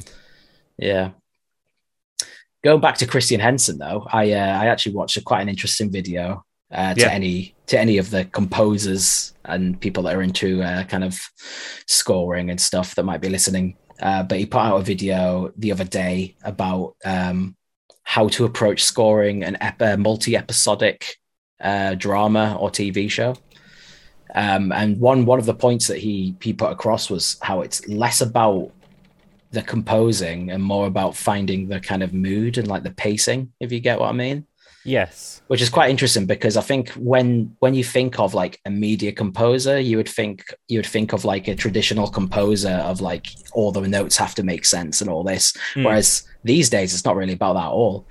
Yeah. 0.78 1.10
Going 2.64 2.80
back 2.80 2.96
to 2.98 3.06
Christian 3.06 3.40
Henson 3.40 3.78
though, 3.78 4.06
I 4.10 4.32
uh, 4.32 4.58
I 4.62 4.66
actually 4.66 4.94
watched 4.94 5.16
a, 5.16 5.22
quite 5.22 5.42
an 5.42 5.48
interesting 5.48 5.90
video 5.92 6.44
uh, 6.72 6.94
to 6.94 7.00
Yeah. 7.00 7.10
any 7.10 7.54
to 7.66 7.78
any 7.78 7.98
of 7.98 8.10
the 8.10 8.24
composers 8.26 9.34
and 9.44 9.80
people 9.80 10.04
that 10.04 10.14
are 10.14 10.22
into 10.22 10.62
uh, 10.62 10.84
kind 10.84 11.02
of 11.02 11.18
scoring 11.86 12.50
and 12.50 12.60
stuff 12.60 12.94
that 12.94 13.02
might 13.04 13.20
be 13.20 13.28
listening. 13.28 13.76
Uh, 14.00 14.22
but 14.22 14.38
he 14.38 14.46
put 14.46 14.60
out 14.60 14.80
a 14.80 14.84
video 14.84 15.50
the 15.56 15.72
other 15.72 15.84
day 15.84 16.36
about 16.44 16.94
um, 17.04 17.56
how 18.04 18.28
to 18.28 18.44
approach 18.44 18.84
scoring 18.84 19.42
an 19.42 19.56
ep- 19.60 19.80
a 19.80 19.96
multi-episodic 19.96 21.16
uh, 21.60 21.94
drama 21.94 22.56
or 22.60 22.70
TV 22.70 23.10
show. 23.10 23.34
Um, 24.34 24.70
and 24.72 25.00
one 25.00 25.24
one 25.24 25.38
of 25.38 25.46
the 25.46 25.54
points 25.54 25.86
that 25.86 25.98
he 25.98 26.36
he 26.40 26.52
put 26.52 26.70
across 26.72 27.08
was 27.10 27.36
how 27.42 27.62
it's 27.62 27.86
less 27.88 28.20
about 28.20 28.70
the 29.52 29.62
composing 29.62 30.50
and 30.50 30.62
more 30.62 30.86
about 30.86 31.16
finding 31.16 31.68
the 31.68 31.80
kind 31.80 32.02
of 32.02 32.12
mood 32.12 32.58
and 32.58 32.68
like 32.68 32.82
the 32.82 32.90
pacing, 32.90 33.52
if 33.60 33.72
you 33.72 33.80
get 33.80 33.98
what 33.98 34.10
I 34.10 34.12
mean. 34.12 34.46
Yes 34.86 35.42
Which 35.48 35.62
is 35.62 35.70
quite 35.70 35.90
interesting 35.90 36.26
because 36.26 36.56
I 36.56 36.62
think 36.62 36.90
when 37.12 37.56
when 37.60 37.74
you 37.74 37.84
think 37.84 38.18
of 38.18 38.34
like 38.34 38.58
a 38.64 38.70
media 38.70 39.12
composer, 39.12 39.78
you 39.78 39.96
would 39.96 40.08
think 40.08 40.36
you 40.68 40.78
would 40.78 40.86
think 40.96 41.12
of 41.12 41.24
like 41.24 41.46
a 41.48 41.54
traditional 41.54 42.08
composer 42.08 42.76
of 42.90 43.00
like 43.00 43.26
all 43.52 43.70
the 43.72 43.86
notes 43.88 44.16
have 44.16 44.34
to 44.36 44.42
make 44.42 44.64
sense 44.64 45.00
and 45.00 45.08
all 45.10 45.22
this. 45.24 45.54
Hmm. 45.74 45.84
Whereas 45.84 46.24
these 46.44 46.68
days 46.70 46.92
it's 46.94 47.04
not 47.04 47.16
really 47.16 47.34
about 47.34 47.54
that 47.54 47.66
at 47.66 47.70
all. 47.82 48.06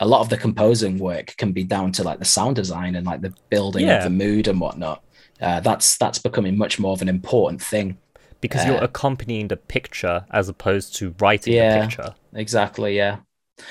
A 0.00 0.06
lot 0.06 0.20
of 0.20 0.28
the 0.28 0.36
composing 0.36 0.98
work 0.98 1.34
can 1.38 1.52
be 1.52 1.64
down 1.64 1.90
to 1.92 2.02
like 2.04 2.18
the 2.18 2.24
sound 2.36 2.54
design 2.56 2.96
and 2.96 3.06
like 3.06 3.20
the 3.22 3.32
building 3.50 3.86
Yeah. 3.86 3.96
of 3.98 4.04
the 4.04 4.10
mood 4.24 4.46
and 4.48 4.60
whatnot. 4.60 5.02
Uh, 5.40 5.60
that's 5.60 5.96
that's 5.98 6.18
becoming 6.18 6.56
much 6.56 6.78
more 6.78 6.92
of 6.92 7.02
an 7.02 7.08
important 7.08 7.60
thing. 7.62 7.96
because 8.42 8.64
you're 8.66 8.82
Uh, 8.82 8.90
accompanying 8.92 9.48
the 9.48 9.56
picture 9.56 10.24
as 10.30 10.48
opposed 10.48 10.94
to 10.98 11.14
writing 11.22 11.54
Yeah. 11.54 11.74
the 11.74 11.80
picture 11.86 12.14
Exactly, 12.34 12.94
yeah. 12.96 13.16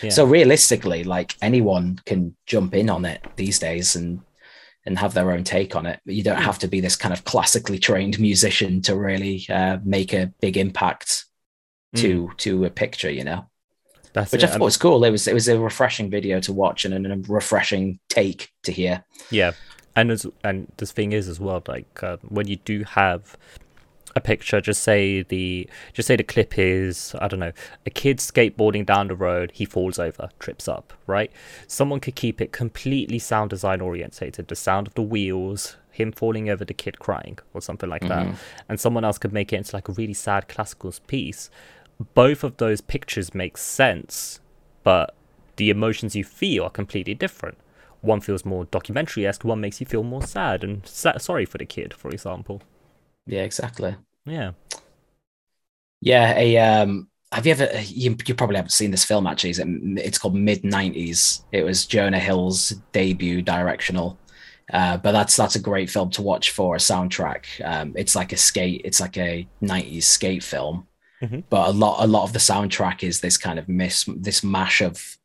Yeah. 0.01 0.09
So 0.09 0.25
realistically, 0.25 1.03
like 1.03 1.35
anyone 1.41 1.99
can 2.05 2.35
jump 2.45 2.73
in 2.73 2.89
on 2.89 3.05
it 3.05 3.25
these 3.35 3.59
days 3.59 3.95
and 3.95 4.21
and 4.85 4.99
have 4.99 5.13
their 5.13 5.31
own 5.31 5.43
take 5.43 5.75
on 5.75 5.85
it. 5.85 5.99
You 6.05 6.23
don't 6.23 6.41
have 6.41 6.59
to 6.59 6.67
be 6.67 6.79
this 6.79 6.95
kind 6.95 7.13
of 7.13 7.25
classically 7.25 7.79
trained 7.79 8.19
musician 8.19 8.81
to 8.83 8.95
really 8.95 9.45
uh, 9.49 9.79
make 9.83 10.13
a 10.13 10.31
big 10.41 10.57
impact 10.57 11.25
to 11.95 12.29
to 12.37 12.65
a 12.65 12.69
picture, 12.69 13.09
you 13.09 13.23
know. 13.23 13.49
that's 14.13 14.31
Which 14.31 14.43
it. 14.43 14.49
I 14.49 14.53
thought 14.53 14.61
was 14.61 14.77
cool. 14.77 15.03
It 15.03 15.11
was 15.11 15.27
it 15.27 15.33
was 15.33 15.47
a 15.47 15.59
refreshing 15.59 16.09
video 16.09 16.39
to 16.41 16.53
watch 16.53 16.85
and, 16.85 16.93
and 16.93 17.07
a 17.07 17.31
refreshing 17.31 17.99
take 18.09 18.49
to 18.63 18.71
hear. 18.71 19.03
Yeah, 19.31 19.53
and 19.95 20.11
as 20.11 20.25
and 20.43 20.71
the 20.77 20.85
thing 20.85 21.13
is 21.13 21.27
as 21.27 21.39
well, 21.39 21.63
like 21.67 22.03
uh, 22.03 22.17
when 22.21 22.47
you 22.47 22.57
do 22.57 22.83
have 22.83 23.37
a 24.15 24.21
picture, 24.21 24.61
just 24.61 24.81
say 24.81 25.23
the 25.23 25.69
just 25.93 26.07
say 26.07 26.15
the 26.15 26.23
clip 26.23 26.57
is 26.57 27.15
I 27.19 27.27
don't 27.27 27.39
know 27.39 27.51
a 27.85 27.89
kid 27.89 28.17
skateboarding 28.17 28.85
down 28.85 29.07
the 29.07 29.15
road, 29.15 29.51
he 29.53 29.65
falls 29.65 29.99
over, 29.99 30.29
trips 30.39 30.67
up, 30.67 30.93
right? 31.05 31.31
Someone 31.67 31.99
could 31.99 32.15
keep 32.15 32.39
it 32.39 32.51
completely 32.51 33.19
sound 33.19 33.49
design 33.49 33.81
orientated, 33.81 34.47
the 34.47 34.55
sound 34.55 34.87
of 34.87 34.93
the 34.93 35.01
wheels, 35.01 35.75
him 35.91 36.11
falling 36.11 36.49
over, 36.49 36.63
the 36.63 36.73
kid 36.73 36.99
crying, 36.99 37.39
or 37.53 37.61
something 37.61 37.89
like 37.89 38.07
that, 38.07 38.27
mm-hmm. 38.27 38.35
and 38.69 38.79
someone 38.79 39.03
else 39.03 39.17
could 39.17 39.33
make 39.33 39.51
it 39.51 39.57
into 39.57 39.75
like 39.75 39.89
a 39.89 39.93
really 39.93 40.13
sad 40.13 40.47
classical 40.47 40.93
piece. 41.07 41.49
Both 42.13 42.43
of 42.43 42.57
those 42.57 42.81
pictures 42.81 43.33
make 43.33 43.57
sense, 43.57 44.39
but 44.83 45.13
the 45.57 45.69
emotions 45.69 46.15
you 46.15 46.23
feel 46.23 46.63
are 46.63 46.69
completely 46.69 47.13
different 47.13 47.57
one 48.01 48.21
feels 48.21 48.45
more 48.45 48.65
documentary 48.65 49.25
esque, 49.25 49.43
one 49.43 49.59
makes 49.59 49.79
you 49.79 49.85
feel 49.85 50.03
more 50.03 50.21
sad 50.21 50.63
and 50.63 50.85
sa- 50.85 51.17
sorry 51.17 51.43
for 51.43 51.57
the 51.57 51.65
kid, 51.65 51.93
for 51.93 52.09
example. 52.09 52.61
Yeah, 53.25 53.41
exactly. 53.43 53.95
Yeah. 54.25 54.51
Yeah, 56.01 56.33
a 56.37 56.57
um 56.57 57.07
have 57.31 57.45
you 57.45 57.51
ever 57.51 57.69
you, 57.81 58.15
you 58.25 58.35
probably 58.35 58.55
haven't 58.57 58.69
seen 58.71 58.91
this 58.91 59.03
film 59.03 59.27
actually 59.27 59.49
is 59.49 59.59
it, 59.59 59.67
it's 59.97 60.17
called 60.17 60.35
mid 60.35 60.61
90s 60.63 61.43
it 61.51 61.63
was 61.63 61.85
jonah 61.85 62.19
hill's 62.19 62.69
debut 62.93 63.41
directional 63.41 64.17
Uh, 64.71 64.97
but 64.97 65.11
that's 65.11 65.35
that's 65.35 65.55
a 65.55 65.59
great 65.59 65.89
film 65.89 66.09
to 66.11 66.21
watch 66.23 66.49
for 66.51 66.75
a 66.75 66.79
soundtrack. 66.79 67.45
Um, 67.63 67.93
it's 67.95 68.15
like 68.15 68.31
a 68.33 68.37
skate, 68.37 68.81
it's 68.83 68.99
like 68.99 69.15
a 69.17 69.47
'90s 69.61 70.03
skate 70.05 70.43
film, 70.43 70.87
Mhm. 71.21 71.43
but 71.49 71.67
a 71.69 71.71
lot 71.71 72.03
a 72.03 72.07
lot 72.07 72.23
of 72.23 72.33
the 72.33 72.39
soundtrack 72.51 73.03
is 73.03 73.19
this 73.19 73.37
kind 73.37 73.59
of 73.59 73.67
miss 73.69 74.05
this 74.27 74.43
mash 74.43 74.81
of 74.81 75.17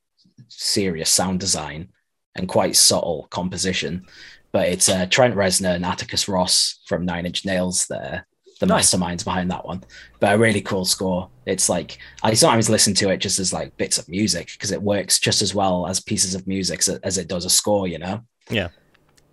serious 0.48 1.08
sound 1.10 1.40
design 1.40 1.88
and 2.36 2.48
quite 2.48 2.76
subtle 2.76 3.28
composition. 3.30 4.04
But 4.52 4.68
it's 4.68 4.88
uh, 4.88 5.06
Trent 5.06 5.34
Reznor 5.36 5.74
and 5.74 5.84
Atticus 5.86 6.28
Ross 6.28 6.80
from 6.86 7.04
Nine 7.04 7.26
Inch 7.26 7.44
Nails. 7.44 7.86
There, 7.86 8.26
the 8.58 8.66
Nice. 8.66 8.92
masterminds 8.92 9.24
behind 9.24 9.50
that 9.50 9.64
one. 9.64 9.84
But 10.18 10.34
a 10.34 10.38
really 10.38 10.60
cool 10.60 10.84
score. 10.84 11.28
It's 11.46 11.68
like 11.68 11.98
I 12.22 12.34
sometimes 12.34 12.68
listen 12.68 12.94
to 12.94 13.10
it 13.10 13.18
just 13.18 13.38
as 13.38 13.52
like 13.52 13.76
bits 13.76 13.96
of 13.98 14.08
music 14.08 14.50
because 14.52 14.72
it 14.72 14.82
works 14.82 15.18
just 15.18 15.40
as 15.42 15.54
well 15.54 15.86
as 15.86 16.00
pieces 16.00 16.34
of 16.34 16.46
music 16.46 16.80
as, 16.80 16.88
as 16.88 17.16
it 17.18 17.28
does 17.28 17.44
a 17.44 17.50
score. 17.50 17.86
You 17.88 17.98
know. 17.98 18.24
Yeah. 18.50 18.68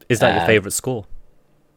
Is 0.09 0.19
that 0.19 0.33
your 0.35 0.43
Uh, 0.43 0.47
favorite 0.47 0.71
score? 0.71 1.05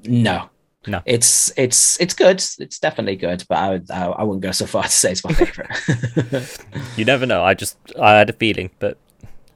No. 0.04 0.50
No. 0.87 1.02
It's 1.04 1.52
it's 1.59 2.00
it's 2.00 2.14
good. 2.14 2.42
It's 2.59 2.78
definitely 2.78 3.16
good, 3.16 3.44
but 3.49 3.59
I 3.59 3.70
would 3.70 3.90
I, 3.90 4.04
I 4.06 4.23
wouldn't 4.23 4.42
go 4.42 4.52
so 4.52 4.66
far 4.66 4.82
to 4.85 4.88
say 4.88 5.12
it's 5.12 5.25
my 5.25 5.32
favorite. 5.32 6.59
You 6.97 7.04
never 7.04 7.26
know. 7.26 7.42
I 7.42 7.54
just 7.54 7.76
I 8.00 8.16
had 8.18 8.30
a 8.30 8.32
feeling, 8.35 8.70
but 8.78 8.97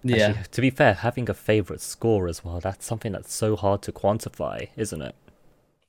yeah. 0.04 0.28
actually, 0.28 0.44
to 0.50 0.60
be 0.60 0.70
fair, 0.70 0.94
having 0.94 1.28
a 1.28 1.34
favorite 1.34 1.80
score 1.80 2.28
as 2.28 2.44
well, 2.44 2.60
that's 2.60 2.84
something 2.84 3.12
that's 3.12 3.32
so 3.32 3.56
hard 3.56 3.82
to 3.82 3.92
quantify, 3.92 4.68
isn't 4.76 5.02
it? 5.02 5.14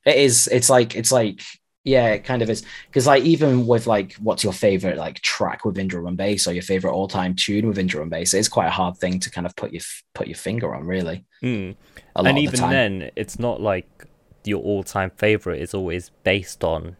It 0.04 0.16
is 0.16 0.48
it's 0.48 0.70
like 0.70 0.94
it's 0.94 1.12
like 1.12 1.42
yeah, 1.86 2.08
it 2.08 2.24
kind 2.24 2.42
of 2.42 2.50
is. 2.50 2.64
Because 2.88 3.06
like 3.06 3.22
even 3.22 3.64
with 3.64 3.86
like 3.86 4.14
what's 4.14 4.42
your 4.42 4.52
favorite 4.52 4.96
like 4.96 5.20
track 5.20 5.64
within 5.64 5.86
drum 5.86 6.06
and 6.08 6.16
bass 6.16 6.48
or 6.48 6.52
your 6.52 6.62
favorite 6.62 6.92
all-time 6.92 7.36
tune 7.36 7.68
within 7.68 7.86
drum 7.86 8.02
and 8.02 8.10
bass, 8.10 8.34
it's 8.34 8.48
quite 8.48 8.66
a 8.66 8.70
hard 8.70 8.96
thing 8.96 9.20
to 9.20 9.30
kind 9.30 9.46
of 9.46 9.54
put 9.54 9.72
your 9.72 9.82
put 10.12 10.26
your 10.26 10.36
finger 10.36 10.74
on, 10.74 10.84
really. 10.84 11.24
Mm. 11.42 11.76
And 12.16 12.26
of 12.26 12.34
the 12.34 12.40
even 12.40 12.70
then, 12.70 13.10
it's 13.14 13.38
not 13.38 13.60
like 13.60 14.04
your 14.44 14.62
all-time 14.62 15.10
favorite 15.10 15.62
is 15.62 15.74
always 15.74 16.10
based 16.24 16.64
on 16.64 16.96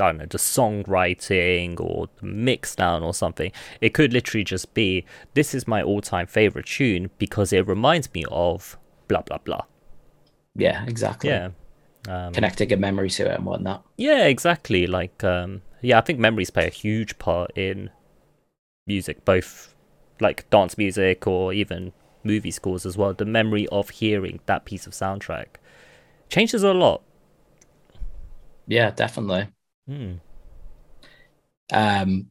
I 0.00 0.08
don't 0.08 0.18
know 0.18 0.26
the 0.26 0.38
songwriting 0.38 1.80
or 1.80 2.08
the 2.20 2.26
mix 2.26 2.74
down 2.74 3.02
or 3.02 3.14
something. 3.14 3.52
It 3.80 3.94
could 3.94 4.12
literally 4.12 4.44
just 4.44 4.74
be 4.74 5.04
this 5.34 5.54
is 5.54 5.66
my 5.66 5.82
all-time 5.82 6.26
favorite 6.26 6.66
tune 6.66 7.10
because 7.18 7.52
it 7.52 7.66
reminds 7.66 8.12
me 8.14 8.24
of 8.30 8.78
blah 9.08 9.22
blah 9.22 9.38
blah. 9.38 9.62
Yeah, 10.54 10.84
exactly. 10.86 11.30
Yeah. 11.30 11.50
Um, 12.08 12.32
Connecting 12.32 12.72
a 12.72 12.76
memory 12.76 13.10
to 13.10 13.26
it 13.30 13.34
and 13.36 13.44
whatnot. 13.44 13.84
Yeah, 13.96 14.26
exactly. 14.26 14.86
Like, 14.86 15.22
um, 15.24 15.62
yeah, 15.82 15.98
I 15.98 16.00
think 16.00 16.18
memories 16.18 16.50
play 16.50 16.66
a 16.66 16.70
huge 16.70 17.18
part 17.18 17.56
in 17.56 17.90
music, 18.86 19.24
both 19.24 19.74
like 20.20 20.48
dance 20.50 20.76
music 20.78 21.26
or 21.26 21.52
even 21.52 21.92
movie 22.24 22.50
scores 22.50 22.86
as 22.86 22.96
well. 22.96 23.14
The 23.14 23.24
memory 23.24 23.66
of 23.68 23.90
hearing 23.90 24.40
that 24.46 24.64
piece 24.64 24.86
of 24.86 24.92
soundtrack 24.92 25.46
changes 26.28 26.62
a 26.62 26.72
lot. 26.72 27.02
Yeah, 28.66 28.90
definitely. 28.90 29.48
Hmm. 29.88 30.14
Um, 31.72 32.26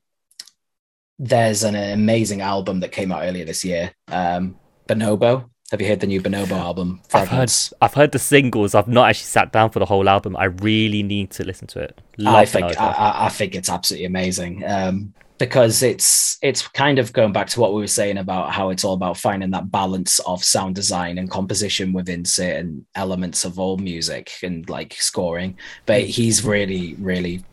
there's 1.19 1.63
an 1.63 1.75
amazing 1.75 2.41
album 2.41 2.79
that 2.81 2.91
came 2.91 3.11
out 3.11 3.23
earlier 3.23 3.45
this 3.45 3.65
year. 3.65 3.91
Um, 4.07 4.57
Bonobo. 4.87 5.49
Have 5.71 5.81
you 5.81 5.87
heard 5.87 5.99
the 5.99 6.07
new 6.07 6.21
Bonobo 6.21 6.51
album? 6.51 7.01
I've 7.13 7.27
heard, 7.27 7.51
I've 7.81 7.93
heard 7.93 8.11
the 8.13 8.19
singles. 8.19 8.73
I've 8.73 8.87
not 8.87 9.09
actually 9.09 9.25
sat 9.25 9.51
down 9.51 9.69
for 9.71 9.79
the 9.79 9.85
whole 9.85 10.07
album. 10.07 10.37
I 10.37 10.45
really 10.45 11.03
need 11.03 11.31
to 11.31 11.43
listen 11.43 11.67
to 11.69 11.79
it. 11.79 11.99
I 12.25 12.45
think 12.45 12.79
I- 12.79 13.25
I 13.25 13.29
think 13.29 13.53
it's 13.53 13.69
absolutely 13.69 14.05
amazing. 14.05 14.63
Um, 14.65 15.13
because 15.39 15.84
it's 15.84 16.38
it's 16.41 16.67
kind 16.70 17.00
of 17.00 17.13
going 17.13 17.32
back 17.34 17.48
to 17.50 17.60
what 17.60 17.74
we 17.74 17.82
were 17.82 17.88
saying 17.88 18.17
about 18.17 18.51
how 18.51 18.70
it's 18.70 18.84
all 18.84 18.94
about 18.94 19.17
finding 19.17 19.51
that 19.51 19.72
balance 19.72 20.20
of 20.20 20.44
sound 20.44 20.75
design 20.75 21.17
and 21.17 21.29
composition 21.29 21.94
within 21.94 22.25
certain 22.25 22.86
elements 22.96 23.46
of 23.46 23.60
all 23.60 23.77
music 23.77 24.32
and 24.44 24.67
like 24.70 24.94
scoring. 24.94 25.58
But 25.86 26.01
he's 26.03 26.44
really, 26.44 26.96
really 26.96 27.44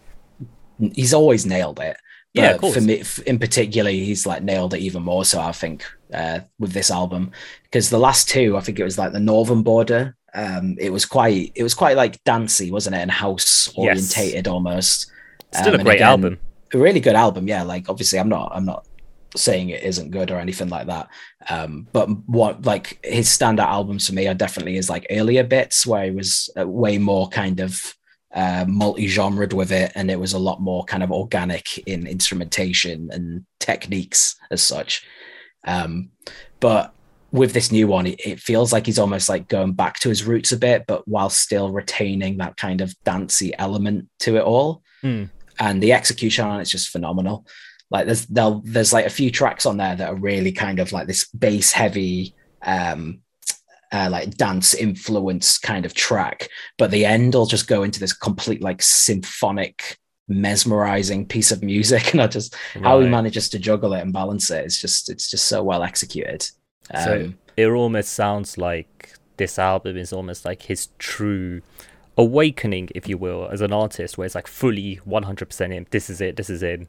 he's 0.95 1.15
always 1.15 1.47
nailed 1.47 1.81
it. 1.81 1.97
Yeah, 2.33 2.51
of 2.51 2.61
course. 2.61 2.75
For 2.75 2.81
me, 2.81 3.03
in 3.27 3.39
particular, 3.39 3.91
he's 3.91 4.27
like 4.27 4.43
nailed 4.43 4.75
it 4.75 4.81
even 4.81 5.03
more. 5.05 5.25
So 5.25 5.41
I 5.41 5.53
think 5.53 5.85
uh, 6.13 6.41
with 6.59 6.73
this 6.73 6.91
album, 6.91 7.31
because 7.65 7.91
the 7.91 7.99
last 7.99 8.29
two, 8.29 8.57
I 8.57 8.61
think 8.61 8.81
it 8.81 8.85
was 8.85 8.99
like 8.99 9.13
the 9.13 9.21
Northern 9.21 9.63
Border. 9.63 10.17
Um, 10.35 10.77
it 10.81 10.91
was 10.91 11.07
quite, 11.07 11.53
it 11.55 11.63
was 11.63 11.75
quite 11.75 11.97
like 11.97 12.23
dancey, 12.25 12.73
wasn't 12.73 12.97
it, 12.97 13.03
and 13.03 13.11
house 13.11 13.69
Yes. 13.69 13.77
orientated 13.77 14.49
almost. 14.49 15.13
Still 15.53 15.75
Um, 15.75 15.81
a 15.81 15.85
great 15.85 15.95
again, 15.97 16.09
album. 16.09 16.39
A 16.73 16.79
really 16.79 17.01
good 17.01 17.15
album, 17.15 17.47
yeah. 17.47 17.63
Like 17.63 17.89
obviously, 17.89 18.19
I'm 18.19 18.29
not, 18.29 18.53
I'm 18.55 18.65
not 18.65 18.87
saying 19.37 19.71
it 19.71 19.83
isn't 19.83 20.11
good 20.11 20.31
or 20.31 20.39
anything 20.39 20.69
like 20.69 20.87
that. 20.87 21.09
Um, 21.49 21.89
but 21.93 22.07
what 22.27 22.65
like 22.65 22.99
his 23.05 23.29
standout 23.29 23.67
albums 23.67 24.07
for 24.09 24.15
me 24.15 24.27
are 24.27 24.35
definitely 24.35 24.75
his 24.75 24.89
like 24.89 25.07
earlier 25.11 25.45
bits 25.45 25.87
where 25.87 26.05
he 26.05 26.11
was 26.11 26.51
uh, 26.59 26.67
way 26.67 26.99
more 26.99 27.29
kind 27.29 27.61
of 27.61 27.95
uh, 28.35 28.65
multi-genred 28.67 29.53
with 29.53 29.71
it, 29.71 29.93
and 29.95 30.11
it 30.11 30.19
was 30.19 30.33
a 30.33 30.39
lot 30.39 30.61
more 30.61 30.85
kind 30.85 31.03
of 31.03 31.13
organic 31.13 31.79
in 31.87 32.07
instrumentation 32.07 33.09
and 33.13 33.45
techniques 33.61 34.37
as 34.51 34.63
such. 34.63 35.07
Um, 35.67 36.11
but 36.61 36.93
with 37.31 37.53
this 37.53 37.73
new 37.73 37.87
one, 37.87 38.07
it, 38.07 38.41
feels 38.41 38.73
like 38.73 38.87
he's 38.87 38.99
almost 38.99 39.29
like 39.29 39.49
going 39.49 39.73
back 39.73 39.99
to 40.01 40.09
his 40.09 40.25
roots 40.25 40.53
a 40.53 40.57
bit, 40.57 40.85
but 40.87 41.07
while 41.09 41.31
still 41.31 41.71
retaining 41.71 42.39
that 42.39 42.57
kind 42.57 42.81
of 42.81 42.95
dancey 43.05 43.53
element 43.59 44.09
to 44.21 44.37
it 44.37 44.43
all. 44.43 44.83
Hmm. 45.01 45.25
And 45.59 45.83
the 45.83 45.93
execution 45.93 46.45
on 46.47 46.61
it's 46.61 46.71
just 46.71 46.89
phenomenal. 46.89 47.47
Like 47.91 48.07
there's 48.07 48.27
there's 48.27 48.93
like 48.93 49.07
a 49.07 49.11
few 49.11 49.31
tracks 49.31 49.67
on 49.67 49.77
there 49.77 49.95
that 49.95 50.09
are 50.09 50.17
really 50.17 50.53
kind 50.53 50.79
of 50.81 50.93
like 50.93 51.07
this 51.07 51.27
bass 51.27 51.73
heavy 51.73 52.35
um 52.63 53.21
uh, 53.93 54.09
like 54.11 54.37
dance 54.37 54.75
influence 54.75 55.57
kind 55.57 55.87
of 55.87 55.95
track, 55.95 56.49
but 56.79 56.91
the 56.91 57.05
end 57.05 57.33
will 57.33 57.47
just 57.47 57.69
go 57.69 57.85
into 57.85 58.01
this 58.01 58.13
complete 58.13 58.61
like 58.61 58.83
symphonic, 58.83 59.99
mesmerizing 60.27 61.25
piece 61.27 61.53
of 61.53 61.63
music, 61.63 62.11
and 62.13 62.21
I 62.21 62.27
just 62.27 62.57
how 62.83 62.99
he 62.99 63.07
manages 63.09 63.49
to 63.51 63.59
juggle 63.61 63.93
it 63.93 64.01
and 64.01 64.13
balance 64.13 64.51
it. 64.51 64.65
It's 64.65 64.81
just 64.81 65.09
it's 65.11 65.31
just 65.31 65.47
so 65.47 65.63
well 65.63 65.85
executed. 65.85 66.45
Um, 66.93 67.05
So 67.05 67.33
it 67.57 67.69
almost 67.69 68.13
sounds 68.13 68.59
like 68.59 69.15
this 69.37 69.61
album 69.61 69.97
is 69.97 70.13
almost 70.13 70.45
like 70.45 70.63
his 70.63 70.89
true 70.99 71.63
awakening, 72.17 72.91
if 72.95 73.09
you 73.09 73.19
will, 73.19 73.49
as 73.51 73.61
an 73.61 73.73
artist, 73.73 74.17
where 74.19 74.27
it's 74.27 74.35
like 74.35 74.47
fully 74.47 75.01
100% 75.07 75.73
in. 75.73 75.87
This 75.91 76.11
is 76.11 76.21
it. 76.21 76.37
This 76.37 76.51
is 76.51 76.63
it. 76.63 76.89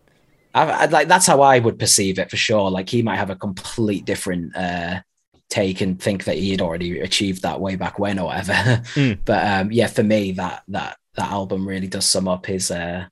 I, 0.54 0.64
I 0.70 0.86
like 0.86 1.08
that's 1.08 1.28
how 1.28 1.42
I 1.42 1.60
would 1.60 1.80
perceive 1.80 2.20
it 2.20 2.30
for 2.30 2.38
sure. 2.38 2.72
Like 2.72 2.90
he 2.90 3.02
might 3.02 3.18
have 3.18 3.30
a 3.30 3.36
complete 3.36 4.06
different 4.06 4.56
uh, 4.56 5.02
take 5.50 5.82
and 5.82 6.02
think 6.02 6.24
that 6.26 6.38
he 6.38 6.52
had 6.52 6.62
already 6.62 7.00
achieved 7.00 7.42
that 7.42 7.60
way 7.60 7.76
back 7.76 8.00
when 8.00 8.20
or 8.20 8.28
whatever. 8.28 8.54
Mm. 8.96 9.20
But 9.26 9.46
um, 9.48 9.72
yeah, 9.72 9.88
for 9.88 10.04
me, 10.04 10.32
that 10.34 10.64
that 10.70 10.98
that 11.16 11.32
album 11.32 11.68
really 11.68 11.88
does 11.88 12.06
sum 12.06 12.28
up 12.28 12.46
his 12.46 12.72
uh, 12.72 13.06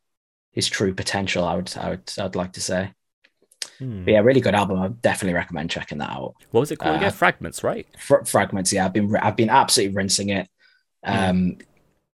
his 0.51 0.69
true 0.69 0.93
potential. 0.93 1.43
I 1.45 1.55
would 1.55 1.73
I 1.77 1.89
would 1.91 2.11
I'd 2.17 2.35
like 2.35 2.53
to 2.53 2.61
say. 2.61 2.93
Hmm. 3.79 4.05
But 4.05 4.11
yeah, 4.11 4.19
really 4.19 4.41
good 4.41 4.55
album. 4.55 4.79
I 4.79 4.87
definitely 4.89 5.33
recommend 5.35 5.69
checking 5.69 5.97
that 5.97 6.09
out. 6.11 6.35
What 6.51 6.61
was 6.61 6.71
it 6.71 6.77
called 6.77 6.95
Uh, 6.95 6.97
again? 6.99 7.11
Fragments, 7.11 7.63
right? 7.63 7.87
Fr- 7.97 8.23
Fragments. 8.25 8.71
Yeah, 8.71 8.85
I've 8.85 8.93
been 8.93 9.13
I've 9.15 9.35
been 9.35 9.49
absolutely 9.49 9.95
rinsing 9.95 10.29
it. 10.29 10.47
Um, 11.03 11.57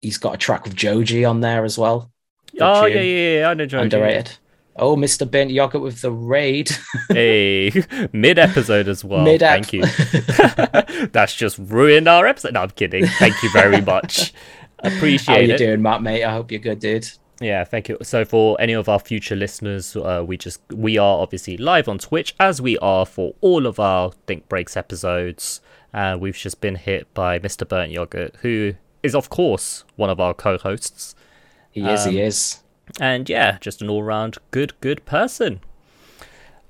he's 0.06 0.18
got 0.18 0.34
a 0.34 0.38
track 0.38 0.64
with 0.64 0.74
Joji 0.74 1.24
on 1.24 1.40
there 1.40 1.64
as 1.64 1.76
well. 1.76 2.10
Oh, 2.60 2.86
yeah, 2.86 3.00
yeah, 3.00 3.38
yeah. 3.40 3.48
I 3.48 3.54
know 3.54 3.66
Joji. 3.66 3.82
Underrated. 3.82 4.38
Oh, 4.76 4.96
Mr. 4.96 5.28
Bent 5.28 5.50
Yogurt 5.50 5.82
with 5.82 6.00
the 6.00 6.12
raid. 6.12 6.70
Hey, 7.08 7.72
mid 8.12 8.38
episode 8.38 8.88
as 8.88 9.04
well. 9.04 9.22
Mid-ep. 9.22 9.64
Thank 9.64 9.72
you. 9.72 11.06
That's 11.12 11.34
just 11.34 11.58
ruined 11.58 12.08
our 12.08 12.26
episode. 12.26 12.54
No, 12.54 12.62
I'm 12.62 12.70
kidding. 12.70 13.06
Thank 13.06 13.42
you 13.42 13.50
very 13.52 13.80
much. 13.80 14.34
Appreciate 14.80 15.34
it. 15.34 15.40
How 15.40 15.46
you 15.46 15.54
it. 15.54 15.58
doing, 15.58 15.82
Matt? 15.82 16.02
Mate, 16.02 16.24
I 16.24 16.32
hope 16.32 16.50
you're 16.50 16.60
good, 16.60 16.80
dude. 16.80 17.08
Yeah, 17.40 17.64
thank 17.64 17.88
you. 17.88 17.96
So 18.02 18.24
for 18.24 18.60
any 18.60 18.74
of 18.74 18.88
our 18.88 18.98
future 18.98 19.36
listeners, 19.36 19.96
uh, 19.96 20.24
we 20.26 20.36
just 20.36 20.60
we 20.70 20.98
are 20.98 21.20
obviously 21.20 21.56
live 21.56 21.88
on 21.88 21.98
Twitch 21.98 22.34
as 22.38 22.60
we 22.60 22.76
are 22.78 23.06
for 23.06 23.34
all 23.40 23.66
of 23.66 23.80
our 23.80 24.12
Think 24.26 24.48
Breaks 24.48 24.76
episodes. 24.76 25.60
And 25.92 26.20
we've 26.20 26.36
just 26.36 26.60
been 26.60 26.76
hit 26.76 27.12
by 27.14 27.38
Mr. 27.38 27.66
Burnt 27.66 27.92
Yogurt, 27.92 28.36
who 28.42 28.74
is 29.02 29.14
of 29.14 29.28
course 29.28 29.84
one 29.96 30.10
of 30.10 30.20
our 30.20 30.34
co-hosts. 30.34 31.14
He 31.70 31.86
is. 31.86 32.04
he 32.04 32.20
Um, 32.20 32.26
is. 32.26 32.62
and 33.00 33.28
yeah, 33.28 33.58
just 33.60 33.82
an 33.82 33.90
all-round 33.90 34.38
good, 34.50 34.72
good 34.80 35.04
person. 35.04 35.60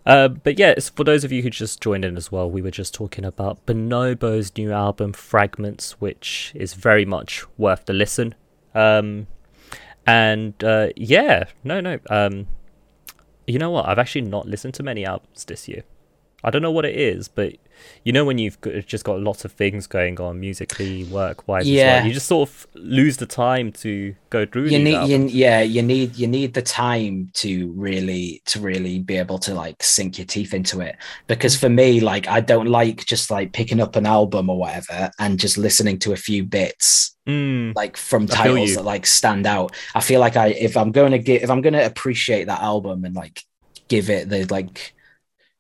Uh, 0.05 0.29
but 0.29 0.59
yeah, 0.59 0.71
it's 0.71 0.89
for 0.89 1.03
those 1.05 1.25
of 1.25 1.33
you 1.33 1.43
who 1.43 1.51
just 1.51 1.81
joined 1.81 2.05
in 2.05 2.17
as 2.17 2.31
well, 2.31 2.49
we 2.51 2.63
were 2.63 2.71
just 2.71 2.95
talking 2.95 3.25
about 3.25 3.65
Bonobo's 3.67 4.57
new 4.57 4.71
album 4.73 5.13
Fragments, 5.13 6.01
which 6.01 6.53
is 6.55 6.75
very 6.75 7.05
much 7.05 7.45
worth 7.59 7.87
the 7.87 7.93
listen. 7.93 8.35
Um, 8.75 9.27
and 10.07 10.63
uh, 10.63 10.89
yeah, 10.95 11.45
no, 11.65 11.81
no. 11.81 11.99
Um, 12.09 12.47
you 13.49 13.59
know 13.59 13.71
what? 13.71 13.89
I've 13.89 13.99
actually 13.99 14.23
not 14.23 14.47
listened 14.47 14.75
to 14.75 14.83
many 14.85 15.05
albums 15.05 15.45
this 15.45 15.67
year. 15.69 15.83
I 16.45 16.51
don't 16.51 16.63
know 16.63 16.71
what 16.71 16.85
it 16.85 16.95
is, 16.95 17.29
but 17.29 17.55
you 18.05 18.13
know 18.13 18.25
when 18.25 18.39
you've 18.39 18.59
got, 18.61 18.87
just 18.87 19.05
got 19.05 19.21
lots 19.21 19.45
of 19.45 19.53
things 19.53 19.87
going 19.87 20.19
on 20.21 20.41
musically, 20.41 21.05
work 21.05 21.47
wise, 21.49 21.69
Yeah. 21.69 21.99
well, 21.99 22.07
you 22.07 22.15
just 22.15 22.27
sort 22.27 22.49
of 22.49 22.67
lose 22.75 23.17
the 23.19 23.27
time 23.27 23.73
to 23.73 24.15
go 24.31 24.47
through. 24.47 24.67
you 24.69 24.79
need 24.79 25.09
you, 25.09 25.27
yeah 25.27 25.61
you 25.61 25.83
need 25.83 26.17
you 26.17 26.27
need 26.27 26.55
the 26.55 26.63
time 26.63 27.31
to 27.35 27.73
really 27.73 28.43
to 28.47 28.61
really 28.61 28.99
be 28.99 29.17
able 29.17 29.39
to 29.41 29.55
like 29.55 29.83
sink 29.83 30.19
your 30.19 30.27
teeth 30.27 30.55
into 30.55 30.81
it. 30.81 30.97
Because 31.27 31.57
for 31.57 31.69
me 31.69 32.01
like 32.01 32.27
i 32.29 32.41
don't 32.41 32.67
like 32.69 33.05
just 33.07 33.31
like 33.31 33.53
picking 33.53 33.81
up 33.81 33.97
an 33.97 34.07
album 34.07 34.49
or 34.49 34.59
whatever 34.59 35.11
and 35.19 35.39
just 35.39 35.59
listening 35.59 35.99
to 36.01 36.13
a 36.13 36.17
few 36.17 36.45
bits 36.45 37.13
Mm, 37.27 37.75
like 37.75 37.97
from 37.97 38.29
titles 38.29 38.77
that 38.77 38.85
like 38.85 39.05
stand 39.05 39.47
out. 39.49 39.75
I 39.97 40.01
feel 40.01 40.21
like 40.21 40.37
i 40.37 40.47
if 40.51 40.77
i'm 40.77 40.93
going 40.93 41.11
to 41.11 41.19
get 41.19 41.43
if 41.43 41.51
i'm 41.51 41.61
going 41.61 41.73
to 41.75 41.85
appreciate 41.85 42.45
that 42.47 42.61
album 42.63 43.05
and 43.05 43.17
like 43.17 43.43
give 43.89 44.09
it 44.11 44.29
the 44.29 44.45
like 44.45 44.95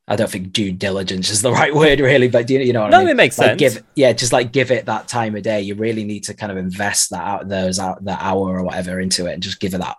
i 0.09 0.17
don't 0.17 0.31
think 0.31 0.53
due 0.53 0.71
diligence 0.73 1.31
is 1.31 1.43
the 1.43 1.51
right 1.53 1.75
word 1.75 2.01
really 2.01 2.29
but 2.29 2.47
do 2.47 2.55
you, 2.55 2.61
you 2.61 2.73
know 2.73 2.83
what 2.83 2.91
no, 2.91 2.99
I 2.99 3.01
mean? 3.01 3.09
it 3.11 3.17
makes 3.17 3.39
like 3.39 3.59
sense. 3.59 3.75
give 3.75 3.85
yeah 3.97 4.13
just 4.13 4.33
like 4.33 4.53
give 4.53 4.71
it 4.71 4.87
that 4.87 5.09
time 5.09 5.35
of 5.37 5.43
day 5.43 5.61
you 5.61 5.75
really 5.75 6.05
need 6.05 6.25
to 6.25 6.35
kind 6.35 6.53
of 6.53 6.59
invest 6.59 7.11
that 7.11 7.23
out 7.25 7.49
those 7.49 7.79
out 7.79 8.05
that 8.05 8.21
hour 8.21 8.59
or 8.59 8.63
whatever 8.63 9.01
into 9.01 9.27
it 9.27 9.33
and 9.35 9.43
just 9.43 9.61
give 9.61 9.75
it 9.75 9.79
that 9.79 9.97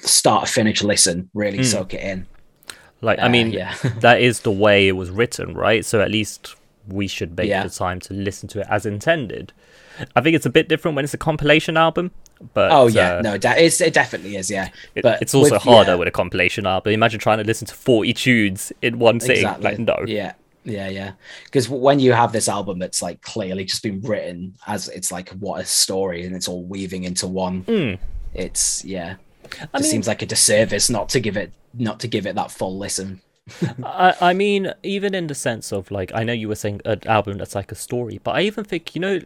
start 0.00 0.48
finish 0.48 0.82
listen 0.82 1.30
really 1.34 1.58
Mm. 1.58 1.64
soak 1.64 1.94
it 1.94 2.00
in 2.02 2.26
like, 3.02 3.18
I 3.18 3.24
Uh, 3.24 3.28
mean, 3.28 3.50
yeah 3.52 3.74
that 4.00 4.20
is 4.22 4.40
the 4.40 4.50
way 4.50 4.88
it 4.88 4.92
was 4.92 5.10
written, 5.10 5.52
right? 5.54 5.84
So 5.84 6.00
at 6.00 6.10
least 6.10 6.56
we 6.88 7.06
should 7.06 7.36
make 7.36 7.48
Yeah. 7.50 7.62
the 7.62 7.68
time 7.70 8.00
to 8.00 8.14
listen 8.14 8.48
to 8.48 8.60
it 8.60 8.66
as 8.70 8.86
intended. 8.86 9.52
I 10.16 10.22
think 10.22 10.34
it's 10.34 10.46
a 10.46 10.50
bit 10.50 10.66
different 10.66 10.94
when 10.96 11.04
it's 11.04 11.12
a 11.12 11.18
compilation 11.18 11.76
album, 11.76 12.10
but 12.54 12.70
oh 12.70 12.86
yeah 12.86 13.14
uh, 13.16 13.22
no 13.22 13.34
it 13.34 13.94
definitely 13.94 14.36
is 14.36 14.50
yeah 14.50 14.68
it- 14.94 15.02
but 15.02 15.20
it's 15.22 15.34
also 15.34 15.54
with- 15.54 15.62
harder 15.62 15.92
yeah. 15.92 15.96
with 15.96 16.08
a 16.08 16.10
compilation 16.10 16.66
album. 16.66 16.92
Imagine 16.92 17.18
trying 17.20 17.38
to 17.38 17.44
listen 17.44 17.66
to 17.66 17.74
forty 17.74 18.12
tunes 18.12 18.72
in 18.82 18.98
one 18.98 19.20
sitting. 19.20 19.44
Like, 19.60 19.78
no, 19.78 19.96
Yeah. 20.06 20.34
Yeah, 20.68 20.88
yeah. 20.88 21.12
Because 21.44 21.68
when 21.68 22.00
you 22.00 22.12
have 22.12 22.32
this 22.32 22.48
album 22.48 22.80
that's 22.80 23.00
like 23.00 23.22
clearly 23.22 23.64
just 23.64 23.84
been 23.84 24.00
written 24.00 24.54
as 24.66 24.88
it's 24.88 25.12
like 25.12 25.28
what 25.30 25.60
a 25.60 25.64
story 25.64 26.26
and 26.26 26.34
it's 26.34 26.48
all 26.48 26.64
weaving 26.64 27.04
into 27.04 27.28
one, 27.28 27.62
Mm. 27.64 27.98
it's 28.34 28.84
yeah. 28.84 29.14
It 29.44 29.68
mean- 29.72 29.82
seems 29.84 30.08
like 30.08 30.22
a 30.22 30.26
disservice 30.26 30.90
not 30.90 31.08
to 31.10 31.20
give 31.20 31.36
it 31.36 31.52
not 31.72 32.00
to 32.00 32.08
give 32.08 32.26
it 32.26 32.34
that 32.34 32.50
full 32.50 32.76
listen. 32.76 33.20
I, 33.84 34.14
I 34.20 34.32
mean, 34.34 34.72
even 34.82 35.14
in 35.14 35.28
the 35.28 35.36
sense 35.36 35.72
of 35.72 35.92
like, 35.92 36.10
I 36.12 36.24
know 36.24 36.32
you 36.32 36.48
were 36.48 36.56
saying 36.56 36.80
an 36.84 37.00
album 37.06 37.38
that's 37.38 37.54
like 37.54 37.70
a 37.70 37.76
story, 37.76 38.18
but 38.24 38.32
I 38.32 38.40
even 38.40 38.64
think 38.64 38.94
you 38.96 39.00
know, 39.00 39.20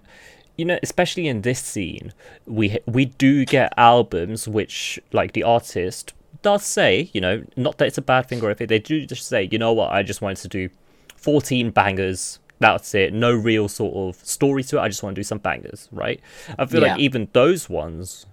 you 0.61 0.67
know, 0.67 0.79
especially 0.83 1.27
in 1.33 1.39
this 1.43 1.61
scene, 1.73 2.13
we 2.47 2.79
we 2.87 3.05
do 3.07 3.33
get 3.57 3.73
albums 3.77 4.47
which 4.47 5.01
like 5.19 5.33
the 5.33 5.43
artist 5.43 6.13
does 6.43 6.65
say, 6.65 7.11
you 7.15 7.21
know, 7.21 7.43
not 7.57 7.79
that 7.79 7.87
it's 7.89 7.99
a 7.99 8.03
bad 8.13 8.23
thing 8.29 8.41
or 8.43 8.47
anything. 8.51 8.67
They 8.69 8.79
do 8.79 9.07
just 9.07 9.27
say, 9.27 9.49
you 9.51 9.59
know 9.59 9.73
what, 9.73 9.91
I 9.99 10.03
just 10.03 10.21
wanted 10.23 10.43
to 10.43 10.49
do 10.49 10.69
fourteen 11.17 11.71
bangers. 11.71 12.39
That's 12.59 12.95
it. 12.95 13.15
No 13.15 13.33
real 13.33 13.69
sort 13.69 13.95
of 13.97 14.23
story 14.25 14.63
to 14.65 14.77
it. 14.77 14.81
I 14.83 14.89
just 14.89 15.03
want 15.03 15.15
to 15.15 15.21
do 15.21 15.25
some 15.33 15.39
bangers, 15.39 15.89
right? 15.91 16.21
I 16.59 16.67
feel 16.67 16.83
like 16.83 17.01
even 17.01 17.29
those 17.33 17.71
ones 17.71 18.27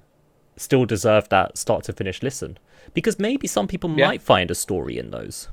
still 0.57 0.85
deserve 0.85 1.29
that 1.29 1.57
start 1.57 1.85
to 1.85 1.93
finish 1.93 2.21
listen 2.21 2.57
because 2.93 3.19
maybe 3.19 3.47
some 3.47 3.67
people 3.67 3.89
Yeah. 3.95 4.07
might 4.07 4.21
find 4.21 4.51
a 4.51 4.55
story 4.55 4.97
in 4.97 5.11
those. 5.11 5.47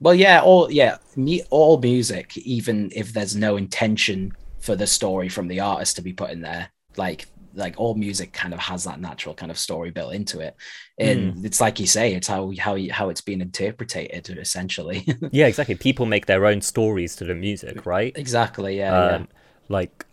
Well, 0.00 0.16
yeah, 0.16 0.40
all 0.42 0.70
yeah, 0.80 0.98
me, 1.14 1.42
all 1.50 1.78
music, 1.78 2.36
even 2.38 2.90
if 2.94 3.12
there's 3.12 3.36
no 3.36 3.56
intention 3.56 4.32
for 4.66 4.76
the 4.76 4.86
story 4.86 5.28
from 5.28 5.48
the 5.48 5.60
artist 5.60 5.96
to 5.96 6.02
be 6.02 6.12
put 6.12 6.30
in 6.30 6.40
there, 6.42 6.70
like 6.96 7.26
like 7.54 7.74
all 7.78 7.94
music 7.94 8.34
kind 8.34 8.52
of 8.52 8.60
has 8.60 8.84
that 8.84 9.00
natural 9.00 9.34
kind 9.34 9.50
of 9.50 9.58
story 9.58 9.90
built 9.90 10.12
into 10.12 10.40
it, 10.40 10.56
and 10.98 11.44
it's 11.44 11.60
like 11.60 11.80
you 11.80 11.86
say, 11.86 12.14
it's 12.14 12.26
how 12.26 12.52
how 12.58 12.76
how 12.90 13.08
it's 13.08 13.20
been 13.22 13.40
interpreted 13.40 14.28
essentially. 14.38 15.06
Yeah, 15.30 15.46
exactly. 15.46 15.76
People 15.76 16.06
make 16.06 16.26
their 16.26 16.44
own 16.46 16.60
stories 16.60 17.16
to 17.16 17.24
the 17.24 17.34
music, 17.34 17.86
right? 17.86 18.12
exactly, 18.16 18.76
yeah, 18.78 18.96
yeah. 18.96 19.14
Um, 19.16 19.28
like 19.68 20.04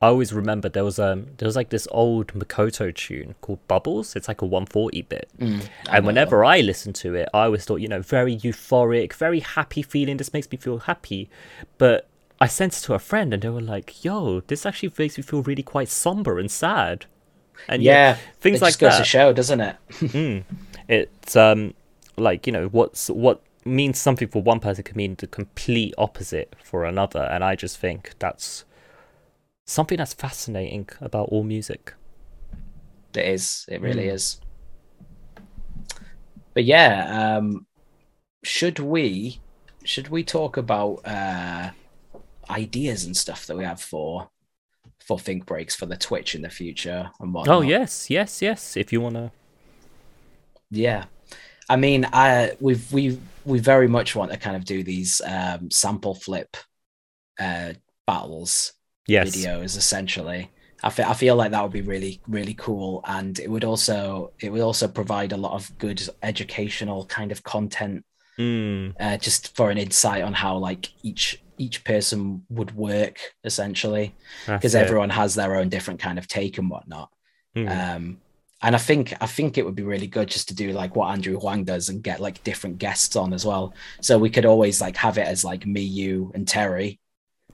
I 0.00 0.08
always 0.08 0.32
remember 0.32 0.68
there 0.68 0.84
was 0.84 0.98
um 0.98 1.28
there 1.38 1.46
was 1.46 1.54
like 1.56 1.70
this 1.70 1.86
old 1.92 2.28
Makoto 2.34 2.92
tune 2.94 3.36
called 3.40 3.66
Bubbles. 3.68 4.16
It's 4.16 4.28
like 4.28 4.42
a 4.42 4.46
140 4.46 5.02
bit. 5.02 5.30
Mm, 5.38 5.68
and 5.90 6.06
whenever 6.06 6.44
I 6.44 6.60
listened 6.60 6.96
to 6.96 7.14
it, 7.14 7.28
I 7.32 7.44
always 7.44 7.64
thought, 7.64 7.76
you 7.76 7.88
know, 7.88 8.02
very 8.02 8.36
euphoric, 8.36 9.12
very 9.12 9.40
happy 9.40 9.82
feeling. 9.82 10.16
This 10.16 10.32
makes 10.32 10.50
me 10.50 10.58
feel 10.58 10.78
happy. 10.78 11.30
But 11.78 12.08
I 12.42 12.46
sent 12.48 12.76
it 12.76 12.80
to 12.82 12.94
a 12.94 12.98
friend 12.98 13.32
and 13.32 13.42
they 13.42 13.48
were 13.48 13.60
like, 13.60 14.04
yo, 14.04 14.40
this 14.40 14.66
actually 14.66 14.92
makes 14.98 15.16
me 15.16 15.22
feel 15.22 15.42
really 15.42 15.62
quite 15.62 15.88
somber 15.88 16.38
and 16.38 16.50
sad. 16.50 17.06
And 17.68 17.82
yeah, 17.82 18.18
things 18.40 18.60
it 18.60 18.62
like 18.62 18.78
just 18.78 18.80
goes 18.80 18.96
that. 18.96 18.98
to 18.98 19.04
show, 19.04 19.32
doesn't 19.32 19.60
it? 19.60 19.76
Mm. 20.12 20.44
It's 20.88 21.36
um 21.36 21.74
like 22.16 22.46
you 22.46 22.52
know 22.52 22.68
what's 22.68 23.08
what 23.08 23.40
means 23.64 23.98
something 23.98 24.28
for 24.28 24.42
one 24.42 24.60
person 24.60 24.84
can 24.84 24.96
mean 24.96 25.14
the 25.16 25.26
complete 25.26 25.94
opposite 25.96 26.54
for 26.62 26.84
another, 26.84 27.22
and 27.30 27.44
I 27.44 27.54
just 27.56 27.78
think 27.78 28.12
that's 28.18 28.64
something 29.66 29.98
that's 29.98 30.14
fascinating 30.14 30.88
about 31.00 31.28
all 31.30 31.42
music. 31.42 31.94
It 33.14 33.24
is. 33.26 33.64
It 33.68 33.80
really 33.80 34.08
Mm. 34.08 34.14
is. 34.14 34.40
But 36.54 36.64
yeah, 36.64 37.36
um, 37.38 37.66
should 38.44 38.78
we 38.80 39.42
should 39.84 40.08
we 40.08 40.24
talk 40.24 40.56
about 40.56 41.00
uh, 41.06 41.70
ideas 42.52 43.04
and 43.04 43.16
stuff 43.16 43.46
that 43.46 43.56
we 43.56 43.64
have 43.64 43.80
for 43.80 44.30
for 45.06 45.18
think 45.18 45.46
breaks 45.46 45.76
for 45.76 45.86
the 45.86 45.96
Twitch 45.96 46.34
in 46.34 46.42
the 46.42 46.50
future 46.50 47.10
and 47.20 47.34
whatnot? 47.34 47.48
Oh 47.48 47.60
yes, 47.60 48.10
yes, 48.10 48.42
yes. 48.42 48.76
If 48.76 48.92
you 48.92 49.00
wanna, 49.00 49.32
Yeah. 50.70 51.04
I 51.68 51.76
mean, 51.76 52.06
I 52.12 52.52
we've 52.60 52.92
we 52.92 53.20
we 53.44 53.60
very 53.60 53.88
much 53.88 54.16
want 54.16 54.32
to 54.32 54.38
kind 54.38 54.56
of 54.56 54.64
do 54.64 54.82
these 54.84 55.20
um, 55.26 55.70
sample 55.70 56.14
flip 56.14 56.56
uh, 57.40 57.74
battles 58.06 58.74
yes, 59.06 59.48
videos 59.48 59.76
essentially. 59.78 60.52
I 60.82 60.90
feel 60.90 61.06
I 61.06 61.14
feel 61.14 61.36
like 61.36 61.52
that 61.52 61.62
would 61.62 61.72
be 61.72 61.82
really 61.82 62.22
really 62.28 62.54
cool, 62.54 63.02
and 63.06 63.38
it 63.40 63.50
would 63.50 63.64
also 63.64 64.32
it 64.40 64.50
would 64.52 64.62
also 64.62 64.88
provide 64.88 65.32
a 65.32 65.38
lot 65.38 65.54
of 65.54 65.78
good 65.78 66.02
educational 66.22 67.06
kind 67.06 67.32
of 67.32 67.42
content, 67.44 68.04
Mm, 68.38 68.94
uh, 69.00 69.16
just 69.18 69.56
for 69.56 69.70
an 69.70 69.78
insight 69.78 70.22
on 70.22 70.34
how 70.34 70.58
like 70.58 70.88
each 71.02 71.41
each 71.58 71.84
person 71.84 72.42
would 72.48 72.74
work 72.74 73.18
essentially, 73.44 74.14
because 74.46 74.74
everyone 74.74 75.10
has 75.10 75.34
their 75.34 75.56
own 75.56 75.68
different 75.68 76.00
kind 76.00 76.18
of 76.18 76.26
take 76.28 76.58
and 76.58 76.70
whatnot. 76.70 77.10
Mm. 77.56 77.68
Um, 77.96 78.18
and 78.62 78.74
I 78.76 78.78
think 78.78 79.12
I 79.20 79.26
think 79.26 79.58
it 79.58 79.64
would 79.64 79.74
be 79.74 79.82
really 79.82 80.06
good 80.06 80.28
just 80.28 80.48
to 80.48 80.54
do 80.54 80.72
like 80.72 80.94
what 80.96 81.10
Andrew 81.12 81.38
Huang 81.38 81.64
does 81.64 81.88
and 81.88 82.02
get 82.02 82.20
like 82.20 82.42
different 82.44 82.78
guests 82.78 83.16
on 83.16 83.32
as 83.32 83.44
well. 83.44 83.74
So 84.00 84.18
we 84.18 84.30
could 84.30 84.46
always 84.46 84.80
like 84.80 84.96
have 84.96 85.18
it 85.18 85.26
as 85.26 85.44
like 85.44 85.66
me, 85.66 85.80
you, 85.82 86.30
and 86.34 86.46
Terry, 86.46 87.00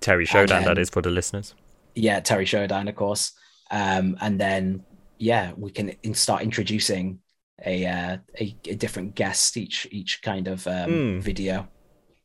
Terry 0.01 0.27
Showdown, 0.27 0.59
and 0.59 0.67
that 0.67 0.75
then- 0.75 0.83
is 0.83 0.91
for 0.91 1.03
the 1.03 1.11
listeners. 1.11 1.55
yeah, 1.95 2.21
Terry 2.21 2.45
Showdown, 2.45 2.89
of 2.89 2.95
course. 2.95 3.33
Um, 3.71 4.17
and 4.21 4.39
then 4.39 4.85
yeah, 5.19 5.53
we 5.57 5.71
can 5.71 5.89
in- 6.03 6.15
start 6.15 6.43
introducing 6.43 7.19
a, 7.67 7.85
uh, 7.87 8.17
a 8.39 8.57
a 8.69 8.75
different 8.77 9.15
guest 9.17 9.57
each 9.57 9.89
each 9.91 10.23
kind 10.23 10.47
of 10.47 10.67
um, 10.69 10.91
Mm. 10.91 11.21
video. 11.23 11.67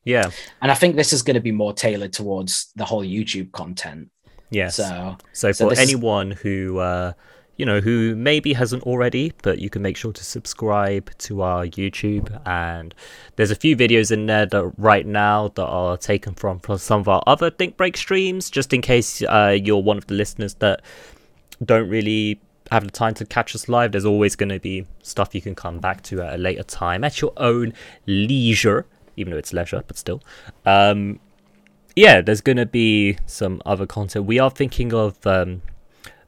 Yeah, 0.05 0.31
And 0.61 0.69
I 0.71 0.75
think 0.75 0.95
this 0.97 1.13
is 1.13 1.21
going 1.21 1.35
to 1.35 1.39
be 1.41 1.51
more 1.53 1.73
tailored 1.73 2.11
towards 2.13 2.71
the 2.75 2.83
whole 2.85 3.03
YouTube 3.05 3.51
content. 3.53 4.09
yes. 4.49 4.75
So 4.75 5.17
So, 5.31 5.51
So 5.51 5.67
for 5.67 5.73
is- 5.73 5.79
anyone 5.79 6.31
who 6.31 6.79
uh, 6.79 7.13
you 7.55 7.65
know 7.67 7.79
who 7.81 8.15
maybe 8.15 8.53
hasn't 8.53 8.83
already, 8.83 9.31
but 9.43 9.59
you 9.59 9.69
can 9.69 9.81
make 9.83 9.95
sure 9.95 10.11
to 10.11 10.23
subscribe 10.23 11.15
to 11.19 11.41
our 11.43 11.65
YouTube. 11.67 12.27
And 12.47 12.93
there's 13.35 13.51
a 13.51 13.55
few 13.55 13.77
videos 13.77 14.11
in 14.11 14.25
there 14.25 14.45
that 14.47 14.65
right 14.77 15.05
now 15.05 15.49
that 15.55 15.65
are 15.65 15.95
taken 15.97 16.33
from, 16.33 16.59
from 16.59 16.79
some 16.79 16.99
of 17.01 17.07
our 17.07 17.21
other 17.27 17.49
Think 17.51 17.77
Break 17.77 17.95
streams, 17.95 18.49
just 18.49 18.73
in 18.73 18.81
case 18.81 19.21
uh, 19.21 19.55
you're 19.63 19.83
one 19.83 19.97
of 19.99 20.07
the 20.07 20.15
listeners 20.15 20.55
that 20.55 20.81
don't 21.63 21.87
really 21.89 22.41
have 22.71 22.83
the 22.85 22.91
time 22.91 23.13
to 23.13 23.25
catch 23.25 23.53
us 23.55 23.69
live. 23.69 23.91
There's 23.91 24.03
always 24.05 24.35
going 24.35 24.49
to 24.49 24.59
be 24.59 24.85
stuff 25.03 25.35
you 25.35 25.41
can 25.41 25.53
come 25.53 25.77
back 25.79 26.01
to 26.03 26.21
at 26.23 26.33
a 26.33 26.37
later 26.37 26.63
time 26.63 27.03
at 27.03 27.21
your 27.21 27.33
own 27.37 27.73
leisure, 28.07 28.87
even 29.15 29.31
though 29.31 29.37
it's 29.37 29.53
leisure, 29.53 29.83
but 29.87 29.97
still. 29.97 30.21
Um, 30.65 31.19
yeah, 31.95 32.21
there's 32.21 32.41
going 32.41 32.57
to 32.57 32.65
be 32.65 33.17
some 33.25 33.61
other 33.65 33.85
content. 33.85 34.25
We 34.25 34.39
are 34.39 34.49
thinking 34.49 34.93
of 34.93 35.25
um, 35.27 35.61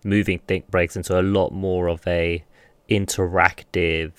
moving 0.03 0.39
Think 0.39 0.69
Breaks 0.69 0.95
into 0.95 1.19
a 1.19 1.23
lot 1.23 1.51
more 1.51 1.87
of 1.87 2.05
a 2.07 2.43
interactive 2.89 4.11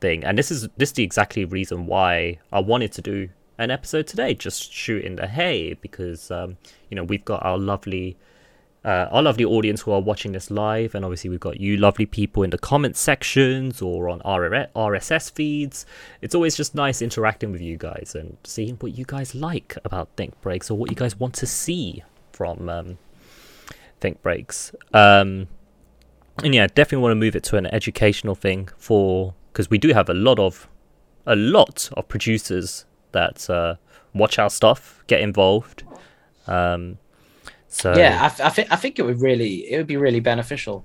thing, 0.00 0.24
and 0.24 0.38
this 0.38 0.50
is 0.50 0.68
this 0.76 0.90
is 0.90 0.94
the 0.94 1.04
exactly 1.04 1.44
reason 1.44 1.86
why 1.86 2.38
I 2.52 2.60
wanted 2.60 2.92
to 2.92 3.02
do 3.02 3.28
an 3.58 3.70
episode 3.70 4.06
today, 4.06 4.34
just 4.34 4.70
shooting 4.72 5.16
the 5.16 5.26
hay 5.26 5.74
because 5.74 6.30
um, 6.30 6.58
you 6.90 6.94
know 6.94 7.04
we've 7.04 7.24
got 7.24 7.44
our 7.44 7.58
lovely. 7.58 8.16
Uh, 8.86 9.08
our 9.10 9.20
lovely 9.20 9.44
audience 9.44 9.80
who 9.80 9.90
are 9.90 10.00
watching 10.00 10.30
this 10.30 10.48
live, 10.48 10.94
and 10.94 11.04
obviously 11.04 11.28
we've 11.28 11.40
got 11.40 11.58
you 11.58 11.76
lovely 11.76 12.06
people 12.06 12.44
in 12.44 12.50
the 12.50 12.58
comment 12.58 12.96
sections 12.96 13.82
or 13.82 14.08
on 14.08 14.20
RSS 14.20 15.28
feeds. 15.32 15.84
It's 16.22 16.36
always 16.36 16.56
just 16.56 16.72
nice 16.72 17.02
interacting 17.02 17.50
with 17.50 17.60
you 17.60 17.76
guys 17.76 18.14
and 18.14 18.36
seeing 18.44 18.76
what 18.76 18.96
you 18.96 19.04
guys 19.04 19.34
like 19.34 19.76
about 19.84 20.10
Think 20.16 20.40
Breaks 20.40 20.70
or 20.70 20.78
what 20.78 20.88
you 20.88 20.94
guys 20.94 21.18
want 21.18 21.34
to 21.34 21.48
see 21.48 22.04
from 22.30 22.68
um, 22.68 22.98
Think 23.98 24.22
Breaks. 24.22 24.72
Um, 24.94 25.48
and 26.44 26.54
yeah, 26.54 26.68
definitely 26.68 27.02
want 27.02 27.10
to 27.10 27.16
move 27.16 27.34
it 27.34 27.42
to 27.44 27.56
an 27.56 27.66
educational 27.66 28.36
thing 28.36 28.68
for 28.76 29.34
because 29.52 29.68
we 29.68 29.78
do 29.78 29.94
have 29.94 30.08
a 30.08 30.14
lot 30.14 30.38
of 30.38 30.68
a 31.26 31.34
lot 31.34 31.90
of 31.94 32.06
producers 32.06 32.84
that 33.10 33.50
uh, 33.50 33.74
watch 34.14 34.38
our 34.38 34.48
stuff, 34.48 35.02
get 35.08 35.22
involved. 35.22 35.82
Um, 36.46 36.98
so 37.68 37.96
yeah, 37.96 38.18
I, 38.22 38.28
th- 38.28 38.40
I 38.40 38.50
think 38.50 38.72
I 38.72 38.76
think 38.76 38.98
it 38.98 39.02
would 39.02 39.20
really 39.20 39.70
it 39.70 39.76
would 39.76 39.86
be 39.86 39.96
really 39.96 40.20
beneficial. 40.20 40.84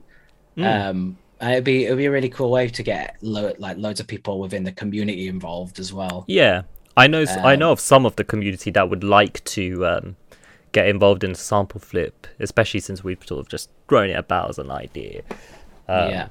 Mm. 0.57 0.89
Um, 0.89 1.17
and 1.39 1.51
it'd 1.53 1.63
be 1.63 1.85
it'd 1.85 1.97
be 1.97 2.05
a 2.05 2.11
really 2.11 2.29
cool 2.29 2.51
way 2.51 2.67
to 2.67 2.83
get 2.83 3.17
lo- 3.21 3.53
like 3.57 3.77
loads 3.77 3.99
of 3.99 4.07
people 4.07 4.39
within 4.39 4.63
the 4.63 4.71
community 4.71 5.27
involved 5.27 5.79
as 5.79 5.91
well. 5.93 6.23
Yeah, 6.27 6.63
I 6.95 7.07
know. 7.07 7.21
s 7.21 7.35
I 7.37 7.53
Um, 7.53 7.59
know 7.59 7.71
of 7.71 7.79
some 7.79 8.05
of 8.05 8.15
the 8.15 8.23
community 8.23 8.71
that 8.71 8.89
would 8.89 9.03
like 9.03 9.43
to 9.55 9.85
um, 9.87 10.15
get 10.71 10.87
involved 10.87 11.23
in 11.23 11.35
sample 11.35 11.79
flip, 11.79 12.27
especially 12.39 12.79
since 12.79 13.03
we've 13.03 13.23
sort 13.25 13.39
of 13.39 13.47
just 13.49 13.69
thrown 13.87 14.09
it 14.09 14.17
about 14.17 14.49
as 14.49 14.59
an 14.59 14.71
idea. 14.71 15.21
Um, 15.87 16.09
yeah, 16.09 16.27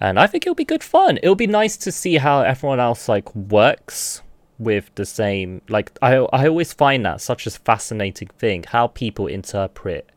and 0.00 0.18
I 0.18 0.26
think 0.26 0.46
it'll 0.46 0.54
be 0.54 0.64
good 0.64 0.84
fun. 0.84 1.18
It'll 1.18 1.34
be 1.34 1.46
nice 1.48 1.76
to 1.78 1.90
see 1.92 2.16
how 2.16 2.42
everyone 2.42 2.80
else 2.80 3.08
like 3.08 3.34
works 3.34 4.21
with 4.58 4.90
the 4.94 5.06
same. 5.06 5.62
Like 5.68 5.92
I, 6.00 6.14
I 6.16 6.46
always 6.48 6.72
find 6.72 7.04
that 7.06 7.20
such 7.20 7.46
a 7.46 7.50
fascinating 7.50 8.28
thing 8.38 8.64
how 8.68 8.88
people 8.88 9.26
interpret 9.26 10.08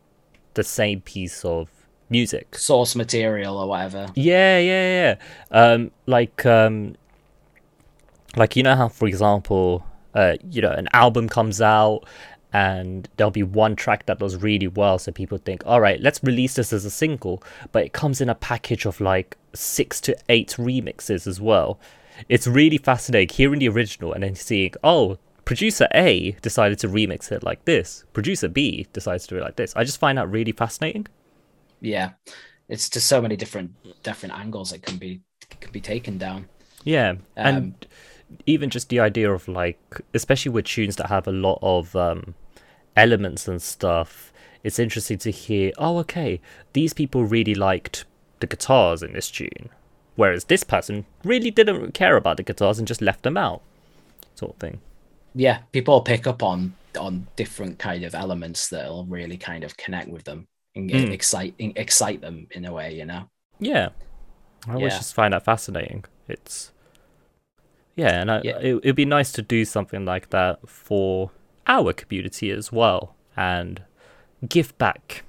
the 0.54 0.64
same 0.64 1.02
piece 1.02 1.44
of 1.46 1.70
music. 2.10 2.58
source 2.58 2.96
material 2.96 3.58
or 3.58 3.68
whatever. 3.68 4.08
Yeah, 4.16 4.58
yeah, 4.58 5.16
yeah. 5.52 5.62
Um, 5.74 5.92
like, 6.06 6.46
um, 6.46 6.96
like 8.36 8.56
you 8.56 8.64
know 8.64 8.76
how, 8.76 8.88
for 8.88 9.08
example, 9.08 9.86
uh, 10.14 10.36
you 10.50 10.62
know, 10.62 10.72
an 10.72 10.88
album 10.94 11.30
comes 11.30 11.62
out 11.62 12.02
and 12.54 13.10
there'll 13.18 13.32
be 13.32 13.44
one 13.44 13.76
track 13.76 14.06
that 14.06 14.20
does 14.20 14.38
really 14.38 14.68
well, 14.68 14.98
so 14.98 15.12
people 15.12 15.38
think, 15.38 15.62
all 15.66 15.82
right, 15.82 16.00
let's 16.00 16.24
release 16.24 16.56
this 16.56 16.72
as 16.72 16.86
a 16.86 16.90
single, 16.90 17.44
but 17.74 17.84
it 17.84 17.92
comes 17.92 18.22
in 18.22 18.30
a 18.30 18.36
package 18.36 18.86
of 18.86 19.02
like 19.02 19.38
six 19.54 20.00
to 20.02 20.16
eight 20.30 20.56
remixes 20.58 21.28
as 21.28 21.42
well. 21.42 21.78
It's 22.30 22.48
really 22.48 22.78
fascinating 22.78 23.36
hearing 23.36 23.60
the 23.60 23.70
original 23.70 24.14
and 24.14 24.24
then 24.24 24.36
seeing, 24.36 24.74
oh, 24.84 25.18
producer 25.44 25.88
A 25.94 26.32
decided 26.42 26.80
to 26.80 26.88
remix 26.88 27.32
it 27.32 27.44
like 27.44 27.66
this, 27.66 28.04
producer 28.14 28.48
B 28.48 28.88
decides 28.94 29.28
to 29.28 29.36
do 29.36 29.42
it 29.42 29.44
like 29.44 29.56
this. 29.58 29.76
I 29.76 29.84
just 29.84 30.00
find 30.00 30.18
that 30.18 30.28
really 30.28 30.52
fascinating. 30.52 31.08
Yeah, 31.82 32.12
it's 32.68 32.90
just 32.90 33.08
so 33.08 33.22
many 33.22 33.36
different 33.36 33.72
different 34.04 34.38
angles 34.38 34.72
that 34.72 34.82
can 34.82 34.98
be 34.98 35.22
can 35.50 35.72
be 35.72 35.82
taken 35.82 36.18
down. 36.18 36.48
Yeah, 36.84 37.16
and 37.36 37.58
Um, 37.58 37.76
even 38.46 38.70
just 38.70 38.90
the 38.90 39.00
idea 39.00 39.32
of 39.32 39.48
like, 39.48 39.80
especially 40.14 40.52
with 40.52 40.66
tunes 40.66 40.96
that 40.96 41.08
have 41.08 41.28
a 41.28 41.32
lot 41.32 41.60
of 41.62 41.96
um, 41.96 42.34
elements 42.96 43.48
and 43.48 43.62
stuff, 43.62 44.34
it's 44.64 44.80
interesting 44.80 45.20
to 45.20 45.32
hear. 45.32 45.72
Oh, 45.78 46.00
okay, 46.00 46.42
these 46.74 46.94
people 46.94 47.24
really 47.26 47.56
liked 47.56 48.06
the 48.40 48.48
guitars 48.48 49.04
in 49.04 49.14
this 49.14 49.30
tune, 49.30 49.70
whereas 50.16 50.46
this 50.46 50.64
person 50.64 51.06
really 51.24 51.52
didn't 51.52 51.94
care 51.94 52.18
about 52.18 52.38
the 52.38 52.44
guitars 52.44 52.80
and 52.80 52.88
just 52.88 53.02
left 53.02 53.24
them 53.24 53.38
out, 53.38 53.62
sort 54.36 54.54
of 54.54 54.60
thing. 54.60 54.82
Yeah, 55.34 55.60
people 55.72 56.02
pick 56.02 56.28
up 56.28 56.44
on 56.44 56.76
on 56.98 57.28
different 57.36 57.78
kind 57.78 58.06
of 58.06 58.16
elements 58.16 58.70
that'll 58.70 59.06
really 59.06 59.38
kind 59.38 59.64
of 59.66 59.76
connect 59.78 60.08
with 60.10 60.24
them 60.24 60.48
and 60.76 60.90
Mm. 60.90 61.12
excite 61.12 61.54
excite 61.60 62.22
them 62.22 62.48
in 62.52 62.66
a 62.66 62.72
way. 62.74 62.94
You 62.96 63.06
know. 63.06 63.30
Yeah, 63.60 63.90
I 64.68 64.76
always 64.76 64.94
Yeah. 64.94 64.98
just 65.00 65.14
find 65.14 65.34
that 65.34 65.44
fascinating. 65.46 66.06
It's 66.28 66.72
yeah, 67.96 68.22
and 68.22 68.32
I, 68.32 68.42
Yeah. 68.44 68.58
It, 68.60 68.76
it'd 68.84 68.96
be 68.96 69.06
nice 69.06 69.32
to 69.34 69.42
do 69.42 69.66
something 69.66 70.06
like 70.06 70.30
that 70.32 70.68
for 70.70 71.32
our 71.68 71.94
community 71.94 72.52
as 72.52 72.72
well 72.72 73.16
and 73.36 73.82
give 74.48 74.78
back. 74.78 75.24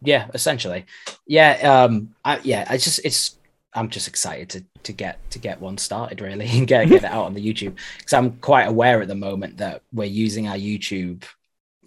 Yeah, 0.00 0.28
essentially. 0.34 0.84
Yeah, 1.26 1.84
um 1.84 2.14
I 2.24 2.40
yeah, 2.42 2.66
I 2.68 2.76
just 2.76 3.00
it's 3.04 3.38
I'm 3.74 3.88
just 3.88 4.08
excited 4.08 4.50
to 4.50 4.64
to 4.84 4.92
get 4.92 5.18
to 5.30 5.38
get 5.38 5.60
one 5.60 5.78
started 5.78 6.20
really 6.20 6.46
and 6.50 6.66
get 6.66 6.88
get 6.88 7.04
it 7.04 7.10
out 7.10 7.24
on 7.24 7.34
the 7.34 7.44
YouTube 7.44 7.76
because 7.98 8.12
I'm 8.12 8.32
quite 8.38 8.64
aware 8.64 9.00
at 9.00 9.08
the 9.08 9.14
moment 9.14 9.58
that 9.58 9.82
we're 9.92 10.04
using 10.04 10.48
our 10.48 10.56
YouTube 10.56 11.24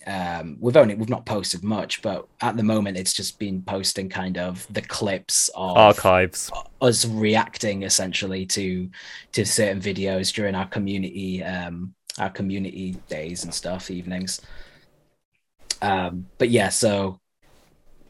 um 0.08 0.58
we've 0.60 0.78
only 0.78 0.94
we've 0.94 1.10
not 1.10 1.26
posted 1.26 1.64
much 1.64 2.02
but 2.02 2.28
at 2.42 2.56
the 2.58 2.64
moment 2.64 2.98
it's 2.98 3.14
just 3.14 3.40
been 3.40 3.62
posting 3.64 4.08
kind 4.08 4.38
of 4.38 4.66
the 4.72 4.82
clips 4.82 5.50
of 5.56 5.78
Archives. 5.78 6.52
us 6.82 7.06
reacting 7.06 7.84
essentially 7.84 8.46
to 8.46 8.90
to 9.32 9.46
certain 9.46 9.82
videos 9.82 10.32
during 10.34 10.54
our 10.54 10.68
community 10.68 11.44
um 11.44 11.94
our 12.20 12.30
community 12.30 12.98
days 13.10 13.44
and 13.44 13.54
stuff 13.54 13.90
evenings 13.90 14.42
um 15.82 16.28
but 16.38 16.50
yeah 16.50 16.70
so 16.70 17.20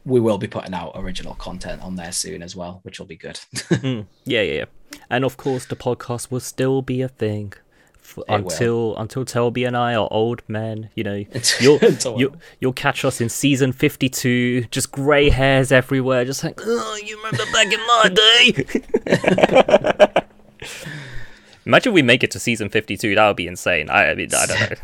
we 0.06 0.18
will 0.20 0.38
be 0.38 0.46
putting 0.46 0.72
out 0.72 0.92
original 0.94 1.34
content 1.34 1.82
on 1.82 1.96
there 1.96 2.12
soon 2.12 2.42
as 2.42 2.54
well 2.56 2.80
which 2.84 2.98
will 2.98 3.06
be 3.06 3.16
good 3.16 3.36
Mm, 3.68 4.06
yeah, 4.24 4.40
yeah, 4.42 4.52
yeah. 4.54 4.64
And 5.10 5.24
of 5.24 5.36
course, 5.36 5.66
the 5.66 5.76
podcast 5.76 6.30
will 6.30 6.40
still 6.40 6.80
be 6.80 7.02
a 7.02 7.08
thing 7.08 7.52
f- 8.00 8.16
will. 8.16 8.24
until 8.28 8.96
until 8.96 9.24
Toby 9.24 9.64
and 9.64 9.76
I 9.76 9.94
are 9.96 10.08
old 10.12 10.42
men. 10.48 10.90
You 10.94 11.04
know, 11.04 11.24
you'll 11.60 11.78
Until- 11.82 12.18
you 12.20 12.32
you'll 12.60 12.72
catch 12.72 13.04
us 13.04 13.20
in 13.20 13.28
season 13.28 13.72
fifty 13.72 14.08
two, 14.08 14.62
just 14.70 14.92
grey 14.92 15.28
hairs 15.28 15.72
everywhere, 15.72 16.24
just 16.24 16.42
like, 16.44 16.60
oh, 16.64 16.98
you 17.04 17.16
remember 17.18 17.44
back 17.52 17.72
in 17.72 17.80
my 17.92 18.08
day. 20.06 20.22
Imagine 21.66 21.92
we 21.92 22.02
make 22.02 22.22
it 22.22 22.30
to 22.30 22.38
season 22.38 22.68
fifty 22.68 22.96
two. 22.96 23.14
That 23.16 23.26
would 23.26 23.36
be 23.36 23.48
insane. 23.48 23.90
I, 23.90 24.10
I 24.10 24.14
mean, 24.14 24.28
I 24.34 24.46
don't 24.46 24.60
know. 24.70 24.76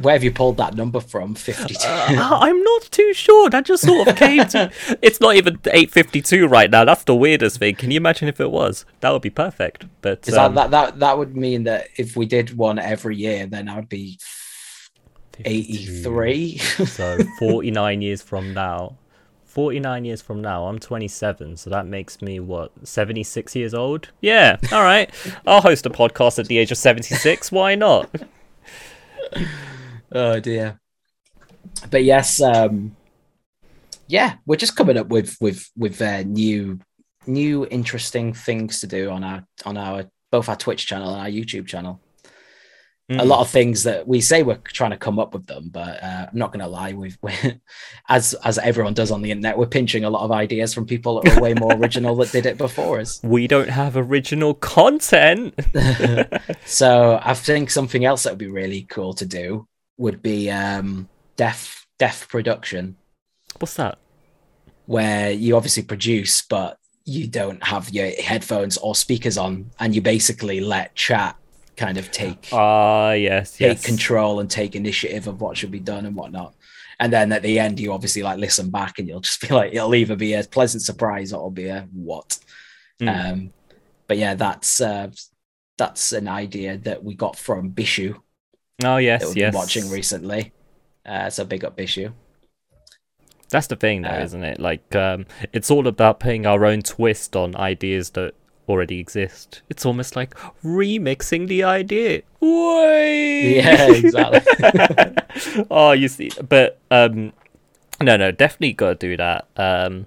Where 0.00 0.14
have 0.14 0.24
you 0.24 0.32
pulled 0.32 0.56
that 0.56 0.74
number 0.74 1.00
from 1.00 1.34
52 1.34 1.74
Uh, 1.86 2.06
I'm 2.40 2.62
not 2.62 2.82
too 2.90 3.12
sure. 3.14 3.50
That 3.50 3.64
just 3.64 3.84
sort 3.84 4.08
of 4.08 4.16
came 4.16 4.46
to. 4.48 4.70
It's 5.02 5.20
not 5.20 5.36
even 5.36 5.58
8:52 5.58 6.50
right 6.50 6.70
now. 6.70 6.84
That's 6.84 7.04
the 7.04 7.14
weirdest 7.14 7.58
thing. 7.58 7.74
Can 7.76 7.90
you 7.90 7.96
imagine 7.98 8.28
if 8.28 8.40
it 8.40 8.50
was? 8.50 8.84
That 9.00 9.10
would 9.10 9.22
be 9.22 9.30
perfect. 9.30 9.86
But 10.00 10.26
Is 10.26 10.34
um, 10.34 10.54
that, 10.54 10.70
that 10.70 10.92
that 10.92 10.98
that 11.00 11.18
would 11.18 11.36
mean 11.36 11.64
that 11.64 11.88
if 11.96 12.16
we 12.16 12.26
did 12.26 12.56
one 12.56 12.78
every 12.78 13.16
year 13.16 13.46
then 13.46 13.68
i 13.68 13.76
would 13.76 13.88
be 13.88 14.18
83 15.44 16.58
So 16.58 17.18
49 17.38 18.02
years 18.02 18.22
from 18.22 18.52
now, 18.54 18.96
49 19.44 20.04
years 20.04 20.22
from 20.22 20.42
now, 20.42 20.66
I'm 20.66 20.78
27. 20.78 21.56
So 21.56 21.70
that 21.70 21.86
makes 21.86 22.20
me 22.22 22.40
what 22.40 22.72
76 22.86 23.56
years 23.56 23.74
old. 23.74 24.10
Yeah. 24.20 24.56
All 24.72 24.82
right. 24.82 25.10
I'll 25.46 25.60
host 25.60 25.86
a 25.86 25.90
podcast 25.90 26.38
at 26.38 26.46
the 26.46 26.58
age 26.58 26.70
of 26.70 26.78
76. 26.78 27.50
Why 27.50 27.74
not? 27.74 28.10
Oh 30.12 30.40
dear. 30.40 30.80
But 31.90 32.04
yes, 32.04 32.40
um 32.40 32.96
yeah, 34.08 34.34
we're 34.44 34.56
just 34.56 34.76
coming 34.76 34.98
up 34.98 35.08
with 35.08 35.36
with 35.40 35.70
with 35.76 36.02
uh, 36.02 36.22
new 36.22 36.80
new 37.26 37.66
interesting 37.70 38.32
things 38.32 38.80
to 38.80 38.86
do 38.86 39.10
on 39.10 39.22
our 39.22 39.44
on 39.64 39.76
our 39.76 40.04
both 40.32 40.48
our 40.48 40.56
Twitch 40.56 40.86
channel 40.86 41.12
and 41.12 41.20
our 41.22 41.28
YouTube 41.28 41.66
channel. 41.66 42.00
A 43.08 43.12
Mm. 43.14 43.26
lot 43.26 43.40
of 43.40 43.50
things 43.50 43.82
that 43.82 44.06
we 44.06 44.20
say 44.20 44.44
we're 44.44 44.54
trying 44.58 44.92
to 44.92 44.96
come 44.96 45.18
up 45.18 45.34
with 45.34 45.44
them, 45.46 45.68
but 45.72 46.00
uh, 46.00 46.26
I'm 46.30 46.38
not 46.38 46.52
going 46.52 46.60
to 46.64 46.68
lie. 46.68 46.92
We've, 46.92 47.18
we 47.20 47.32
as 48.08 48.34
as 48.44 48.56
everyone 48.58 48.94
does 48.94 49.10
on 49.10 49.20
the 49.20 49.32
internet, 49.32 49.58
we're 49.58 49.66
pinching 49.66 50.04
a 50.04 50.10
lot 50.10 50.22
of 50.22 50.30
ideas 50.30 50.72
from 50.72 50.86
people 50.86 51.20
that 51.20 51.36
are 51.36 51.40
way 51.40 51.54
more 51.54 51.72
original 51.76 52.14
that 52.16 52.30
did 52.30 52.46
it 52.46 52.56
before 52.56 53.00
us. 53.00 53.20
We 53.24 53.48
don't 53.48 53.68
have 53.68 53.96
original 53.96 54.54
content. 54.54 55.58
so 56.66 57.18
I 57.20 57.34
think 57.34 57.70
something 57.70 58.04
else 58.04 58.22
that 58.22 58.30
would 58.30 58.38
be 58.38 58.46
really 58.46 58.82
cool 58.82 59.12
to 59.14 59.26
do 59.26 59.66
would 60.00 60.22
be 60.22 60.50
um, 60.50 61.08
deaf 61.36 61.86
deaf 61.98 62.28
production. 62.28 62.96
What's 63.58 63.74
that? 63.74 63.98
where 64.90 65.30
you 65.30 65.54
obviously 65.56 65.84
produce, 65.84 66.42
but 66.42 66.76
you 67.04 67.28
don't 67.28 67.62
have 67.62 67.90
your 67.90 68.10
headphones 68.10 68.76
or 68.76 68.92
speakers 68.96 69.38
on, 69.38 69.70
and 69.78 69.94
you 69.94 70.02
basically 70.02 70.58
let 70.58 70.92
chat 70.96 71.36
kind 71.76 71.96
of 71.96 72.10
take 72.10 72.48
Ah, 72.52 73.12
yes, 73.12 73.56
take 73.56 73.76
yes. 73.76 73.86
control 73.86 74.40
and 74.40 74.50
take 74.50 74.74
initiative 74.74 75.28
of 75.28 75.40
what 75.40 75.56
should 75.56 75.70
be 75.70 75.78
done 75.78 76.06
and 76.06 76.16
whatnot. 76.16 76.56
And 76.98 77.12
then 77.12 77.30
at 77.30 77.42
the 77.42 77.60
end, 77.60 77.78
you 77.78 77.92
obviously 77.92 78.24
like 78.24 78.40
listen 78.40 78.68
back, 78.70 78.98
and 78.98 79.06
you'll 79.06 79.20
just 79.30 79.40
be 79.40 79.54
like, 79.54 79.72
it'll 79.72 79.94
either 79.94 80.16
be 80.16 80.34
a 80.34 80.42
pleasant 80.42 80.82
surprise 80.82 81.32
or 81.32 81.36
it'll 81.36 81.50
be 81.52 81.68
a 81.68 81.86
what. 81.92 82.38
Mm. 83.00 83.32
Um, 83.32 83.52
but 84.08 84.18
yeah, 84.18 84.34
that's 84.34 84.80
uh, 84.80 85.10
that's 85.78 86.10
an 86.10 86.26
idea 86.26 86.78
that 86.78 87.04
we 87.04 87.14
got 87.14 87.36
from 87.36 87.70
Bishu 87.70 88.16
oh, 88.84 88.96
yes, 88.96 89.34
yes. 89.34 89.52
been 89.52 89.58
watching 89.58 89.90
recently. 89.90 90.52
Uh, 91.04 91.30
so 91.30 91.44
big 91.44 91.64
up 91.64 91.76
Bishu. 91.76 92.12
That's 93.50 93.66
the 93.66 93.76
thing, 93.76 94.02
though, 94.02 94.10
Uh, 94.10 94.22
isn't 94.22 94.44
it? 94.44 94.60
Like, 94.60 94.94
um, 94.94 95.26
it's 95.52 95.70
all 95.70 95.86
about 95.86 96.20
putting 96.20 96.46
our 96.46 96.64
own 96.64 96.82
twist 96.82 97.34
on 97.34 97.56
ideas 97.56 98.10
that 98.10 98.34
already 98.68 99.00
exist. 99.00 99.62
It's 99.68 99.84
almost 99.84 100.14
like 100.14 100.34
remixing 100.64 101.48
the 101.48 101.64
idea. 101.64 102.22
Way. 102.40 103.56
Yeah, 103.56 103.92
exactly. 103.92 105.64
oh, 105.70 105.92
you 105.92 106.08
see, 106.08 106.30
but 106.48 106.78
um, 106.90 107.32
no, 108.00 108.16
no, 108.16 108.30
definitely 108.30 108.72
gotta 108.72 108.94
do 108.94 109.16
that. 109.16 109.48
Um, 109.56 110.06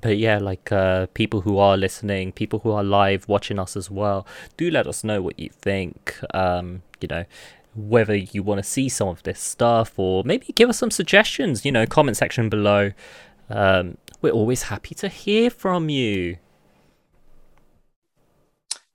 but 0.00 0.18
yeah, 0.18 0.38
like 0.38 0.72
uh, 0.72 1.06
people 1.14 1.42
who 1.42 1.58
are 1.58 1.76
listening, 1.76 2.32
people 2.32 2.60
who 2.60 2.70
are 2.70 2.82
live 2.82 3.28
watching 3.28 3.58
us 3.58 3.76
as 3.76 3.90
well, 3.90 4.26
do 4.56 4.70
let 4.70 4.86
us 4.86 5.04
know 5.04 5.22
what 5.22 5.38
you 5.38 5.50
think. 5.50 6.18
Um, 6.34 6.82
you 7.00 7.08
know, 7.08 7.24
whether 7.74 8.14
you 8.16 8.42
want 8.42 8.58
to 8.58 8.62
see 8.64 8.88
some 8.88 9.08
of 9.08 9.22
this 9.22 9.40
stuff 9.40 9.98
or 9.98 10.22
maybe 10.24 10.46
give 10.54 10.68
us 10.68 10.78
some 10.78 10.90
suggestions. 10.90 11.64
You 11.64 11.72
know, 11.72 11.86
comment 11.86 12.16
section 12.16 12.48
below. 12.48 12.92
Um, 13.48 13.96
we're 14.22 14.32
always 14.32 14.64
happy 14.64 14.94
to 14.96 15.08
hear 15.08 15.50
from 15.50 15.88
you. 15.88 16.36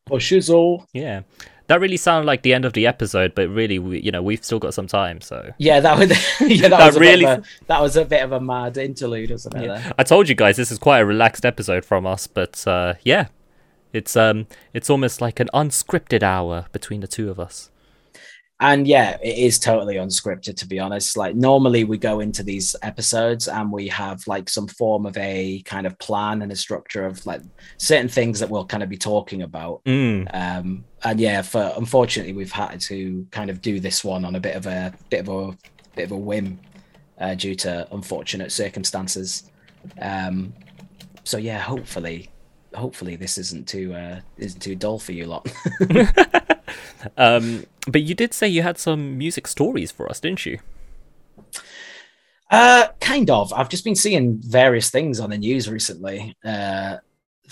For 0.08 0.20
shizzle. 0.20 0.86
Yeah. 0.94 1.22
That 1.68 1.82
really 1.82 1.98
sounded 1.98 2.28
like 2.28 2.44
the 2.44 2.54
end 2.54 2.64
of 2.64 2.74
the 2.74 2.86
episode, 2.86 3.34
but 3.34 3.50
really, 3.50 3.80
we, 3.80 4.00
you 4.00 4.12
know, 4.12 4.22
we've 4.22 4.44
still 4.46 4.60
got 4.60 4.76
some 4.76 4.86
time. 4.86 5.20
So 5.20 5.52
Yeah, 5.58 5.80
that 5.80 5.98
was 5.98 6.10
yeah, 6.42 6.68
that, 6.68 6.78
That 6.78 6.86
was 6.86 7.00
really- 7.00 7.24
a, 7.26 7.42
that 7.66 7.82
was 7.82 7.98
a 7.98 8.06
bit 8.06 8.22
of 8.22 8.32
a 8.32 8.40
mad 8.40 8.78
interlude, 8.78 9.32
wasn't 9.32 9.56
it? 9.56 9.68
there? 9.68 9.94
I 9.98 10.04
told 10.04 10.30
you 10.30 10.36
guys 10.36 10.58
this 10.58 10.72
is 10.72 10.78
quite 10.78 11.00
a 11.00 11.06
relaxed 11.06 11.44
episode 11.44 11.84
from 11.84 12.06
us, 12.06 12.28
but 12.28 12.66
uh, 12.68 12.94
yeah, 13.04 13.28
it's 13.94 14.16
um, 14.16 14.46
it's 14.74 14.92
almost 14.92 15.22
like 15.22 15.40
an 15.40 15.50
unscripted 15.56 16.22
hour 16.22 16.68
between 16.72 17.02
the 17.02 17.08
two 17.08 17.32
of 17.32 17.40
us. 17.40 17.72
And 18.62 18.88
yeah, 18.88 19.18
it 19.22 19.38
is 19.38 19.60
totally 19.60 19.96
unscripted 19.96 20.56
to 20.58 20.68
be 20.68 20.80
honest. 20.80 21.18
Like 21.18 21.36
normally 21.36 21.84
we 21.84 21.98
go 21.98 22.22
into 22.22 22.42
these 22.42 22.76
episodes 22.82 23.50
and 23.50 23.70
we 23.72 23.90
have 23.90 24.26
like 24.28 24.48
some 24.48 24.68
form 24.68 25.06
of 25.06 25.18
a 25.18 25.62
kind 25.66 25.86
of 25.86 25.98
plan 26.00 26.42
and 26.42 26.52
a 26.52 26.56
structure 26.56 27.06
of 27.06 27.26
like 27.26 27.42
certain 27.78 28.08
things 28.08 28.40
that 28.40 28.50
we'll 28.50 28.66
kind 28.66 28.82
of 28.82 28.88
be 28.88 28.98
talking 28.98 29.42
about. 29.42 29.84
Mm. 29.84 30.34
Um, 30.34 30.86
and 31.04 31.20
yeah, 31.20 31.42
for 31.42 31.74
unfortunately 31.76 32.32
we've 32.32 32.52
had 32.52 32.80
to 32.82 33.28
kind 33.32 33.50
of 33.50 33.62
do 33.62 33.82
this 33.82 34.06
one 34.06 34.24
on 34.24 34.36
a 34.36 34.40
bit 34.40 34.56
of 34.56 34.68
a 34.68 34.94
bit 35.10 35.28
of 35.28 35.30
a 35.30 35.58
bit 35.96 36.06
of 36.06 36.12
a 36.12 36.18
whim 36.18 36.58
uh, 37.20 37.36
due 37.36 37.56
to 37.56 37.88
unfortunate 37.92 38.54
circumstances. 38.54 39.52
Um, 40.02 40.54
so 41.26 41.38
yeah, 41.38 41.60
hopefully, 41.60 42.30
hopefully 42.76 43.16
this 43.16 43.38
isn't 43.38 43.68
too 43.68 43.94
uh, 43.94 44.20
isn't 44.38 44.62
too 44.62 44.76
dull 44.76 45.00
for 45.00 45.12
you 45.12 45.26
lot. 45.26 45.52
Um, 47.18 47.66
but 47.88 48.02
you 48.02 48.16
did 48.16 48.34
say 48.34 48.48
you 48.48 48.62
had 48.62 48.78
some 48.78 49.18
music 49.18 49.48
stories 49.48 49.92
for 49.92 50.10
us, 50.10 50.20
didn't 50.20 50.46
you? 50.46 50.60
Uh, 52.50 52.88
kind 53.00 53.30
of. 53.30 53.54
I've 53.54 53.70
just 53.70 53.84
been 53.84 53.96
seeing 53.96 54.40
various 54.42 54.90
things 54.90 55.20
on 55.20 55.30
the 55.30 55.38
news 55.38 55.70
recently 55.70 56.36
uh, 56.44 56.98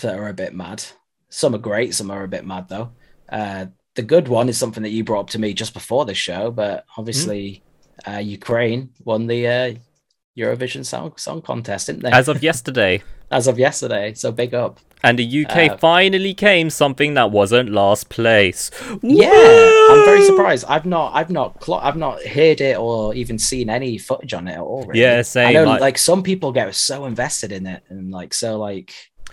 that 0.00 0.18
are 0.18 0.28
a 0.28 0.34
bit 0.34 0.54
mad. 0.54 0.84
Some 1.28 1.54
are 1.54 1.58
great, 1.58 1.94
some 1.94 2.10
are 2.10 2.24
a 2.24 2.28
bit 2.28 2.46
mad 2.46 2.68
though. 2.68 2.90
Uh, 3.28 3.66
the 3.94 4.02
good 4.02 4.28
one 4.28 4.48
is 4.48 4.58
something 4.58 4.82
that 4.82 4.90
you 4.90 5.04
brought 5.04 5.20
up 5.20 5.30
to 5.30 5.40
me 5.40 5.54
just 5.54 5.74
before 5.74 6.04
the 6.04 6.14
show, 6.14 6.50
but 6.50 6.84
obviously, 6.96 7.62
uh, 8.06 8.18
Ukraine 8.18 8.90
won 9.04 9.26
the 9.26 9.46
uh, 9.46 9.74
Eurovision 10.36 10.84
Song 10.84 11.12
Song 11.16 11.40
Contest, 11.42 11.86
didn't 11.86 12.02
they? 12.02 12.10
As 12.10 12.28
of 12.28 12.42
yesterday, 12.42 13.02
As 13.30 13.46
of 13.46 13.58
yesterday, 13.58 14.14
so 14.14 14.30
big 14.32 14.54
up. 14.54 14.78
and 15.02 15.18
the 15.18 15.44
UK 15.44 15.70
Uh, 15.72 15.76
finally 15.78 16.34
came 16.34 16.70
something 16.70 17.14
that 17.14 17.30
wasn't 17.30 17.70
last 17.70 18.08
place. 18.08 18.70
Yeah, 19.02 19.28
I'm 19.90 20.04
very 20.04 20.24
surprised. 20.24 20.64
I've 20.68 20.86
not, 20.86 21.14
I've 21.14 21.30
not, 21.30 21.58
clo- 21.60 21.78
I've 21.82 21.96
not 21.96 22.22
heard 22.24 22.60
it 22.60 22.76
or 22.78 23.14
even 23.14 23.38
seen 23.38 23.68
any 23.70 23.98
footage 23.98 24.34
on 24.34 24.46
it 24.48 24.52
at 24.54 24.60
all. 24.60 24.84
Really. 24.86 25.00
Yeah, 25.00 25.18
I 25.18 25.22
same. 25.22 25.54
know, 25.54 25.68
I- 25.70 25.78
like 25.78 25.98
some 25.98 26.22
people 26.22 26.52
get 26.52 26.74
so 26.74 27.06
invested 27.06 27.50
in 27.52 27.66
it 27.66 27.82
and 27.88 28.10
like 28.10 28.34
so 28.34 28.58
like 28.58 28.92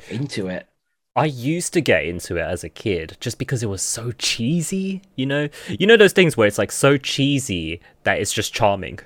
into 0.10 0.48
it. 0.48 0.68
I 1.16 1.26
used 1.26 1.74
to 1.74 1.82
get 1.82 2.06
into 2.06 2.38
it 2.38 2.42
as 2.44 2.64
a 2.64 2.70
kid 2.70 3.18
just 3.20 3.38
because 3.38 3.62
it 3.62 3.68
was 3.70 3.82
so 3.82 4.14
cheesy, 4.14 5.02
you 5.18 5.26
know? 5.26 5.50
You 5.68 5.86
know 5.86 5.98
those 5.98 6.14
things 6.14 6.38
where 6.38 6.48
it's 6.48 6.58
like 6.58 6.72
so 6.72 6.98
cheesy 6.98 7.82
that 8.04 8.20
it's 8.20 8.32
just 8.32 8.54
charming. 8.54 9.00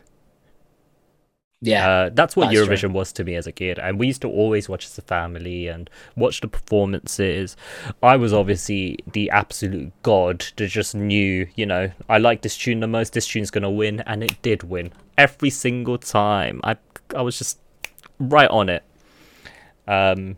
Yeah, 1.62 1.90
Uh, 1.90 2.10
that's 2.14 2.36
what. 2.36 2.50
Eurovision 2.54 2.92
was 2.92 3.12
to 3.14 3.24
me 3.24 3.36
as 3.36 3.48
a 3.48 3.52
kid, 3.52 3.80
and 3.80 3.98
we 3.98 4.08
used 4.08 4.22
to 4.22 4.30
always 4.30 4.68
watch 4.70 4.86
as 4.86 4.98
a 4.98 5.02
family 5.02 5.68
and 5.68 5.90
watch 6.16 6.42
the 6.42 6.48
performances. 6.48 7.56
I 8.04 8.18
was 8.18 8.34
obviously 8.34 9.00
the 9.12 9.30
absolute 9.32 9.92
god 10.04 10.46
that 10.58 10.68
just 10.68 10.94
knew, 10.94 11.48
you 11.56 11.66
know, 11.66 11.92
I 12.10 12.18
like 12.18 12.42
this 12.42 12.58
tune 12.58 12.82
the 12.82 12.88
most. 12.88 13.14
This 13.14 13.28
tune's 13.28 13.52
gonna 13.52 13.72
win, 13.72 14.02
and 14.02 14.24
it 14.24 14.42
did 14.42 14.64
win 14.64 14.92
every 15.18 15.50
single 15.50 15.98
time. 15.98 16.60
I 16.64 16.76
I 17.16 17.22
was 17.22 17.38
just 17.38 17.60
right 18.20 18.50
on 18.50 18.70
it. 18.70 18.84
Um, 19.88 20.38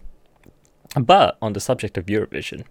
but 0.99 1.37
on 1.41 1.53
the 1.53 1.59
subject 1.59 1.97
of 1.97 2.05
Eurovision, 2.05 2.63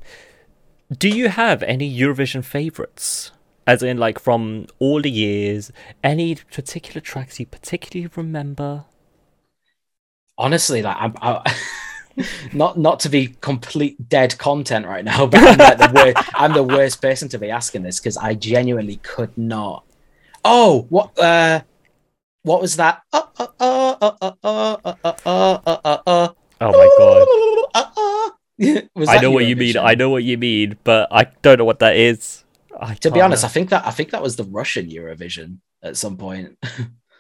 do 0.97 1.09
you 1.09 1.29
have 1.29 1.63
any 1.65 1.95
Eurovision 1.95 2.45
favorites? 2.45 3.33
as 3.67 3.83
in 3.83 3.99
like 3.99 4.19
from 4.19 4.67
all 4.79 5.03
the 5.03 5.11
years 5.11 5.73
any 6.05 6.35
particular 6.35 7.01
tracks 7.01 7.41
you 7.41 7.47
particularly 7.47 8.11
remember 8.17 8.85
honestly 10.39 10.83
like 10.83 10.97
i'm 10.99 11.15
I, 11.21 11.55
not 12.53 12.79
not 12.79 13.01
to 13.01 13.09
be 13.09 13.37
complete 13.41 14.09
dead 14.09 14.39
content 14.39 14.87
right 14.87 15.05
now 15.05 15.27
but 15.27 15.43
I'm, 15.43 15.59
like 15.59 15.79
the 15.79 15.93
worst, 15.95 16.31
I'm 16.35 16.53
the 16.53 16.63
worst 16.63 17.03
person 17.03 17.29
to 17.31 17.39
be 17.39 17.51
asking 17.51 17.83
this 17.83 17.99
because 18.01 18.17
i 18.17 18.35
genuinely 18.35 18.97
could 18.97 19.37
not 19.37 19.85
oh 20.45 20.87
what 20.89 21.19
uh 21.19 21.63
what 22.43 22.61
was 22.61 22.77
that 22.77 23.03
oh 23.13 23.27
my 26.61 26.89
god 26.99 27.27
i 29.09 29.19
know 29.21 29.31
what 29.31 29.45
you 29.45 29.57
mean 29.57 29.77
i 29.77 29.95
know 29.95 30.09
what 30.11 30.23
you 30.23 30.39
mean 30.39 30.79
but 30.85 31.09
i 31.11 31.25
don't 31.43 31.59
know 31.59 31.65
what 31.65 31.81
that 31.81 31.97
is 31.97 32.45
I 32.81 32.95
To 32.95 33.11
be 33.11 33.21
honest, 33.21 33.45
I 33.45 33.49
think 33.49 33.71
that 33.71 33.87
I 33.87 33.91
think 33.91 34.11
that 34.11 34.23
was 34.23 34.37
the 34.37 34.45
Russian 34.45 34.89
Eurovision 34.91 35.59
at 35.83 35.97
some 35.97 36.17
point, 36.17 36.57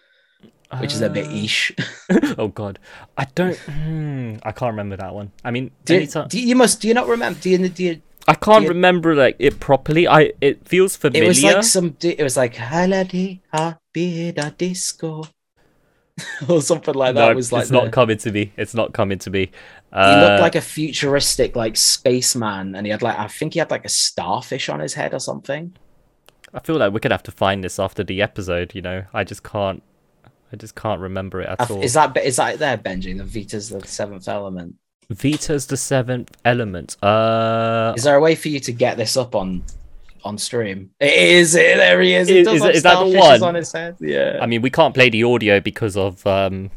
which 0.80 0.92
is 0.92 1.00
a 1.00 1.08
bit 1.10 1.26
Uh, 1.26 1.30
ish. 1.44 1.72
oh 2.38 2.48
god, 2.48 2.78
I 3.16 3.26
don't. 3.34 3.56
Hmm, 3.58 4.36
I 4.42 4.52
can't 4.52 4.72
remember 4.72 4.96
that 4.96 5.14
one. 5.14 5.32
I 5.44 5.50
mean, 5.50 5.70
Do, 5.84 5.94
anytime- 5.96 6.28
do 6.28 6.38
you, 6.40 6.48
you 6.48 6.56
must 6.56 6.80
do 6.80 6.88
you 6.88 6.94
not 6.94 7.08
remember? 7.08 7.38
Do 7.40 7.50
you, 7.50 7.68
do 7.68 7.84
you 7.84 8.02
I 8.28 8.34
can't 8.34 8.64
you- 8.64 8.68
remember 8.70 9.14
like 9.14 9.36
it 9.38 9.60
properly. 9.60 10.08
I 10.08 10.32
it 10.40 10.66
feels 10.66 10.96
familiar. 10.96 11.24
It 11.24 11.28
was 11.28 11.42
like 11.42 11.62
some. 11.64 11.96
It 12.02 12.22
was 12.22 12.36
like 12.36 12.54
"Haladi 12.54 13.40
Habida 13.54 14.56
Disco," 14.56 15.24
or 16.48 16.62
something 16.62 16.94
like 16.94 17.14
that. 17.14 17.29
no, 17.29 17.35
was 17.35 17.52
like 17.52 17.62
it's 17.62 17.70
not 17.70 17.92
coming 17.92 18.16
to 18.18 18.33
me. 18.33 18.52
It's 18.57 18.74
not 18.74 18.92
coming 18.92 19.18
to 19.18 19.31
me. 19.31 19.46
he 19.46 19.52
Uh, 19.92 20.20
looked 20.29 20.40
like 20.40 20.55
a 20.55 20.61
futuristic 20.61 21.55
like 21.57 21.76
spaceman, 21.76 22.74
and 22.74 22.87
he 22.87 22.90
had 22.90 23.02
like 23.02 23.18
I 23.18 23.29
think 23.29 23.52
he 23.52 23.59
had 23.59 23.70
like 23.70 23.85
a 23.85 23.90
starfish 23.90 24.68
on 24.68 24.81
his 24.81 24.94
head 24.94 25.12
or 25.12 25.20
something. 25.20 25.74
I 26.55 26.61
feel 26.61 26.76
like 26.76 26.92
we're 26.92 27.00
gonna 27.00 27.14
have 27.14 27.22
to 27.24 27.33
find 27.33 27.62
this 27.62 27.79
after 27.79 28.02
the 28.02 28.22
episode. 28.22 28.74
You 28.74 28.83
know, 28.83 29.05
I 29.12 29.24
just 29.24 29.42
can't. 29.42 29.83
I 30.52 30.57
just 30.57 30.74
can't 30.74 31.00
remember 31.00 31.42
it 31.42 31.48
at 31.48 31.70
all. 31.70 31.83
Is 31.83 31.94
that 31.94 32.16
is 32.16 32.37
that 32.37 32.59
there, 32.59 32.79
Benji? 32.79 33.16
The 33.16 33.24
Vitas 33.24 33.79
the 33.79 33.87
seventh 33.87 34.29
element. 34.29 34.76
Vitas 35.12 35.68
the 35.68 35.76
seventh 35.76 36.31
element. 36.44 36.96
Uh, 37.02 37.92
Is 37.96 38.05
there 38.05 38.16
a 38.16 38.20
way 38.20 38.35
for 38.35 38.48
you 38.48 38.59
to 38.61 38.72
get 38.72 38.96
this 38.96 39.16
up 39.16 39.35
on 39.35 39.62
on 40.26 40.36
stream? 40.38 40.90
It 41.00 41.12
is. 41.14 41.54
It, 41.54 41.76
there 41.76 42.00
he 42.00 42.14
is. 42.14 42.28
He 42.28 42.38
Is- 42.40 42.46
does 42.46 42.56
is 42.56 42.62
have 42.62 42.70
it- 42.70 42.76
is 42.76 42.82
that 42.82 42.98
the 43.04 43.18
one? 43.18 43.42
on 43.42 43.54
his 43.54 43.72
head? 43.72 43.96
Yeah. 44.00 44.38
I 44.42 44.46
mean, 44.46 44.60
we 44.62 44.70
can't 44.70 44.94
play 44.94 45.08
the 45.10 45.22
audio 45.24 45.60
because 45.60 45.96
of 45.96 46.26
um, 46.26 46.70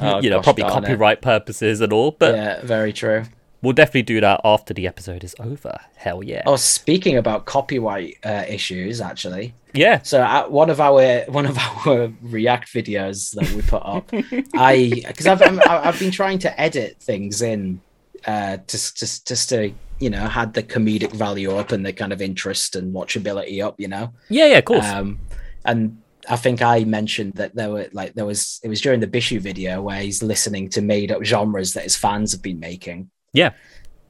Oh, 0.00 0.20
you 0.20 0.30
know, 0.30 0.36
gosh 0.38 0.44
probably 0.44 0.62
darn 0.64 0.84
it. 0.84 0.86
copyright 0.86 1.22
purposes 1.22 1.80
and 1.80 1.92
all. 1.92 2.10
But 2.12 2.34
yeah, 2.34 2.60
very 2.64 2.92
true. 2.92 3.24
we'll 3.62 3.74
definitely 3.74 4.02
do 4.02 4.20
that 4.20 4.40
after 4.44 4.72
the 4.74 4.86
episode 4.86 5.22
is 5.22 5.34
over. 5.38 5.78
Hell 5.96 6.22
yeah! 6.24 6.42
Oh, 6.46 6.56
speaking 6.56 7.16
about 7.18 7.44
copyright 7.44 8.16
uh, 8.24 8.44
issues, 8.48 9.00
actually, 9.02 9.54
yeah. 9.74 10.00
So 10.02 10.22
uh, 10.22 10.48
one 10.48 10.70
of 10.70 10.80
our 10.80 11.20
one 11.28 11.44
of 11.46 11.58
our 11.58 12.10
React 12.22 12.68
videos 12.72 13.34
that 13.34 13.50
we 13.52 13.60
put 13.62 13.82
up, 13.84 14.08
I 14.54 15.02
because 15.06 15.26
I've 15.26 15.42
I'm- 15.42 15.60
I've 15.68 15.98
been 15.98 16.10
trying 16.10 16.38
to 16.40 16.60
edit 16.60 16.96
things 17.00 17.42
in, 17.42 17.80
uh, 18.26 18.56
just 18.66 18.96
just 18.96 19.28
just 19.28 19.50
to 19.50 19.72
you 20.02 20.10
know 20.10 20.26
had 20.26 20.52
the 20.52 20.64
comedic 20.64 21.12
value 21.12 21.54
up 21.56 21.70
and 21.70 21.86
the 21.86 21.92
kind 21.92 22.12
of 22.12 22.20
interest 22.20 22.74
and 22.74 22.92
watchability 22.92 23.64
up, 23.64 23.78
you 23.78 23.86
know. 23.86 24.12
Yeah, 24.28 24.46
yeah, 24.46 24.58
of 24.58 24.64
course. 24.64 24.84
Um, 24.84 25.20
and 25.64 26.02
I 26.28 26.34
think 26.34 26.60
I 26.60 26.82
mentioned 26.82 27.34
that 27.34 27.54
there 27.54 27.70
were 27.70 27.88
like 27.92 28.14
there 28.14 28.24
was 28.24 28.60
it 28.64 28.68
was 28.68 28.80
during 28.80 28.98
the 28.98 29.06
Bishu 29.06 29.40
video 29.40 29.80
where 29.80 30.00
he's 30.00 30.20
listening 30.20 30.68
to 30.70 30.82
made 30.82 31.12
up 31.12 31.22
genres 31.22 31.74
that 31.74 31.84
his 31.84 31.96
fans 31.96 32.32
have 32.32 32.42
been 32.42 32.58
making. 32.58 33.10
Yeah. 33.32 33.52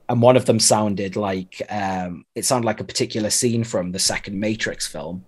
And 0.09 0.23
one 0.23 0.37
of 0.37 0.47
them 0.47 0.59
sounded 0.59 1.15
like 1.15 1.61
um 1.69 2.25
it 2.35 2.47
sounded 2.47 2.67
like 2.67 2.81
a 2.81 2.85
particular 2.85 3.29
scene 3.29 3.63
from 3.63 3.93
the 3.93 3.99
second 3.99 4.41
Matrix 4.41 4.87
film. 4.87 5.27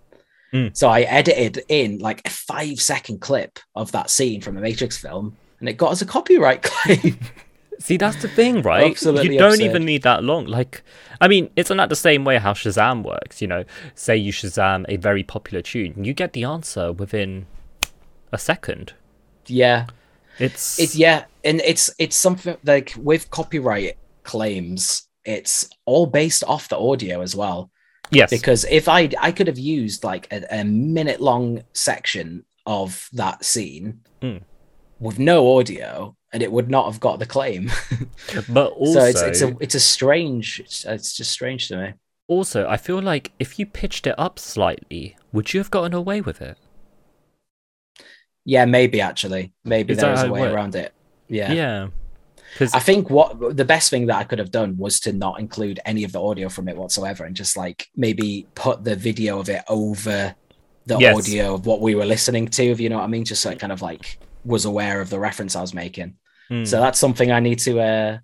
Mm. 0.54 0.74
So 0.74 0.88
I 0.88 1.02
edited 1.02 1.62
in 1.68 1.98
like 1.98 2.26
a 2.26 2.30
five 2.30 2.80
second 2.80 3.20
clip 3.20 3.58
of 3.74 3.92
that 3.92 4.08
scene 4.08 4.40
from 4.40 4.54
the 4.54 4.62
Matrix 4.62 4.96
film 4.96 5.36
and 5.60 5.68
it 5.68 5.74
got 5.74 5.92
us 5.92 6.02
a 6.02 6.06
copyright 6.06 6.62
claim. 6.70 7.18
See, 7.86 7.98
that's 7.98 8.16
the 8.22 8.28
thing, 8.28 8.62
right? 8.62 8.90
Absolutely 8.92 9.34
you 9.34 9.38
don't 9.38 9.52
absurd. 9.60 9.64
even 9.66 9.84
need 9.84 10.02
that 10.04 10.24
long. 10.24 10.46
Like, 10.46 10.82
I 11.20 11.28
mean, 11.28 11.50
it's 11.54 11.68
not 11.68 11.76
that 11.76 11.88
the 11.90 11.96
same 11.96 12.24
way 12.24 12.38
how 12.38 12.54
Shazam 12.54 13.02
works? 13.02 13.42
You 13.42 13.48
know, 13.48 13.64
say 13.94 14.16
you 14.16 14.32
Shazam 14.32 14.86
a 14.88 14.96
very 14.96 15.22
popular 15.22 15.60
tune, 15.60 16.02
you 16.02 16.14
get 16.14 16.32
the 16.32 16.44
answer 16.44 16.92
within 16.92 17.44
a 18.32 18.38
second. 18.38 18.94
yeah. 19.46 19.86
It's 20.38 20.78
It's 20.80 20.96
yeah, 20.96 21.26
and 21.44 21.60
it's 21.60 21.90
it's 21.98 22.16
something 22.16 22.56
like 22.64 22.94
with 22.96 23.30
copyright 23.30 23.98
claims, 24.24 25.06
it's 25.24 25.68
all 25.84 26.06
based 26.06 26.42
off 26.44 26.68
the 26.70 26.78
audio 26.78 27.20
as 27.20 27.36
well. 27.36 27.70
yes, 28.10 28.30
because 28.30 28.64
if 28.70 28.88
I 28.88 29.10
I 29.20 29.30
could 29.30 29.46
have 29.46 29.58
used 29.58 30.02
like 30.02 30.26
a, 30.32 30.38
a 30.60 30.64
minute 30.64 31.20
long 31.20 31.62
section 31.74 32.44
of 32.66 33.08
that 33.12 33.44
scene 33.44 34.00
Mm. 34.22 34.40
with 34.98 35.18
no 35.18 35.56
audio 35.58 36.16
and 36.34 36.42
it 36.42 36.52
would 36.52 36.68
not 36.68 36.84
have 36.90 37.00
got 37.00 37.18
the 37.20 37.26
claim. 37.26 37.70
but 38.50 38.72
also, 38.72 39.00
so 39.00 39.06
it's 39.06 39.22
it's 39.22 39.40
a 39.42 39.56
it's 39.60 39.74
a 39.74 39.80
strange 39.80 40.60
it's, 40.60 40.84
it's 40.84 41.16
just 41.16 41.30
strange 41.30 41.68
to 41.68 41.76
me. 41.76 41.92
also, 42.26 42.66
I 42.68 42.76
feel 42.76 43.00
like 43.00 43.32
if 43.38 43.58
you 43.58 43.64
pitched 43.64 44.06
it 44.06 44.14
up 44.18 44.38
slightly, 44.38 45.16
would 45.32 45.54
you 45.54 45.60
have 45.60 45.70
gotten 45.70 45.94
away 45.94 46.20
with 46.20 46.42
it? 46.42 46.58
Yeah, 48.44 48.64
maybe 48.66 49.00
actually. 49.00 49.52
Maybe 49.64 49.92
Is 49.94 50.00
there 50.00 50.14
that 50.14 50.24
is 50.24 50.30
a 50.30 50.32
way 50.32 50.42
around 50.52 50.74
it. 50.74 50.92
Yeah. 51.28 51.52
Yeah. 51.52 51.88
'Cause- 52.58 52.74
I 52.74 52.78
think 52.78 53.10
what 53.10 53.56
the 53.56 53.64
best 53.64 53.90
thing 53.90 54.06
that 54.06 54.16
I 54.16 54.24
could 54.24 54.38
have 54.38 54.50
done 54.50 54.76
was 54.76 55.00
to 55.00 55.12
not 55.12 55.40
include 55.40 55.80
any 55.86 56.04
of 56.04 56.12
the 56.12 56.22
audio 56.22 56.48
from 56.48 56.68
it 56.68 56.76
whatsoever, 56.76 57.24
and 57.24 57.34
just 57.34 57.56
like 57.56 57.88
maybe 57.96 58.46
put 58.54 58.84
the 58.84 58.94
video 58.96 59.40
of 59.40 59.48
it 59.48 59.62
over 59.68 60.34
the 60.86 60.98
Yes. 60.98 61.16
audio 61.16 61.54
of 61.54 61.66
what 61.66 61.80
we 61.80 61.94
were 61.94 62.04
listening 62.04 62.46
to. 62.48 62.62
If 62.64 62.78
you 62.80 62.88
know 62.90 62.98
what 62.98 63.04
I 63.04 63.08
mean, 63.08 63.24
just 63.24 63.42
so 63.42 63.50
it 63.50 63.58
kind 63.58 63.72
of 63.72 63.80
like 63.82 64.18
was 64.44 64.66
aware 64.66 65.00
of 65.00 65.08
the 65.10 65.18
reference 65.18 65.56
I 65.56 65.62
was 65.62 65.72
making. 65.74 66.16
Mm. 66.50 66.66
So 66.66 66.80
that's 66.80 66.98
something 66.98 67.32
I 67.32 67.40
need 67.40 67.58
to 67.60 67.80
uh 67.80 68.18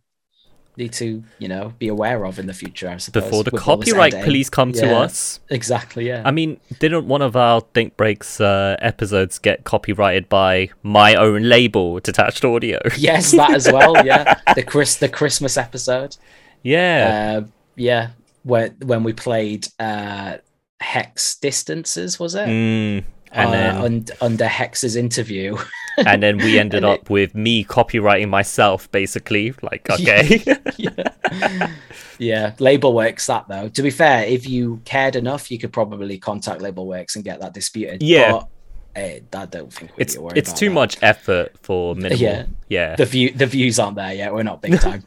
need 0.76 0.92
to 0.94 1.22
you 1.38 1.48
know 1.48 1.74
be 1.78 1.88
aware 1.88 2.24
of 2.24 2.38
in 2.38 2.46
the 2.46 2.54
future. 2.54 2.88
I 2.88 2.96
suppose 2.96 3.24
before 3.24 3.44
the 3.44 3.50
with 3.52 3.68
all 3.68 3.76
this 3.76 3.92
copyright 3.92 4.24
police 4.24 4.48
come 4.48 4.72
to 4.72 4.96
us. 4.96 5.40
Exactly. 5.50 6.06
Yeah. 6.06 6.22
I 6.24 6.30
mean, 6.30 6.60
didn't 6.78 7.06
one 7.06 7.22
of 7.22 7.36
our 7.36 7.60
Think 7.74 7.96
Breaks 7.96 8.40
uh, 8.40 8.76
episodes 8.80 9.38
get 9.38 9.64
copyrighted 9.64 10.28
by 10.28 10.70
my 10.82 11.14
own 11.14 11.42
label, 11.48 12.00
Detached 12.00 12.44
Audio? 12.44 12.80
yes, 12.96 13.32
that 13.32 13.54
as 13.54 13.70
well. 13.70 14.04
Yeah. 14.04 14.38
The 14.54 14.62
Chris 14.64 14.96
the 14.96 15.08
Christmas 15.08 15.56
episode. 15.56 16.16
yeah. 16.62 17.40
uh, 17.42 17.46
yeah, 17.76 18.10
when 18.42 18.76
when 18.84 19.04
we 19.04 19.12
played 19.12 19.68
uh, 19.78 20.38
Hex 20.80 21.36
Distances, 21.36 22.18
was 22.18 22.34
it? 22.34 22.48
Mm. 22.48 23.04
And 23.32 23.48
Uh, 23.48 23.52
then 23.52 23.76
un- 23.76 24.04
under 24.20 24.46
Hex's 24.46 24.96
interview. 24.96 25.56
and 25.98 26.22
then 26.22 26.38
we 26.38 26.58
ended 26.58 26.82
and 26.84 26.92
it- 26.92 27.00
up 27.00 27.10
with 27.10 27.34
me 27.34 27.64
copyrighting 27.64 28.28
myself, 28.28 28.90
basically. 28.90 29.54
Like, 29.62 29.88
okay. 29.90 30.42
yeah. 30.76 31.70
yeah, 32.18 32.50
LabelWorx 32.58 33.26
that 33.26 33.46
though. 33.48 33.68
To 33.68 33.82
be 33.82 33.90
fair, 33.90 34.24
if 34.24 34.48
you 34.48 34.80
cared 34.84 35.16
enough, 35.16 35.50
you 35.50 35.58
could 35.58 35.72
probably 35.72 36.18
contact 36.18 36.60
LabelWorx 36.60 37.14
and 37.16 37.24
get 37.24 37.40
that 37.40 37.54
disputed. 37.54 38.02
Yeah. 38.02 38.32
but, 38.32 38.48
eh, 38.96 39.20
I 39.32 39.46
don't 39.46 39.72
think 39.72 39.92
it's 39.96 40.16
it's 40.34 40.52
too 40.52 40.68
that. 40.68 40.74
much 40.74 40.96
effort 41.02 41.52
for 41.62 41.94
minimal. 41.94 42.18
Yeah. 42.18 42.46
Yeah. 42.68 42.96
The 42.96 43.06
view, 43.06 43.30
the 43.32 43.46
views 43.46 43.78
aren't 43.78 43.96
there 43.96 44.12
yet. 44.12 44.34
We're 44.34 44.42
not 44.42 44.60
big 44.62 44.80
time. 44.80 45.04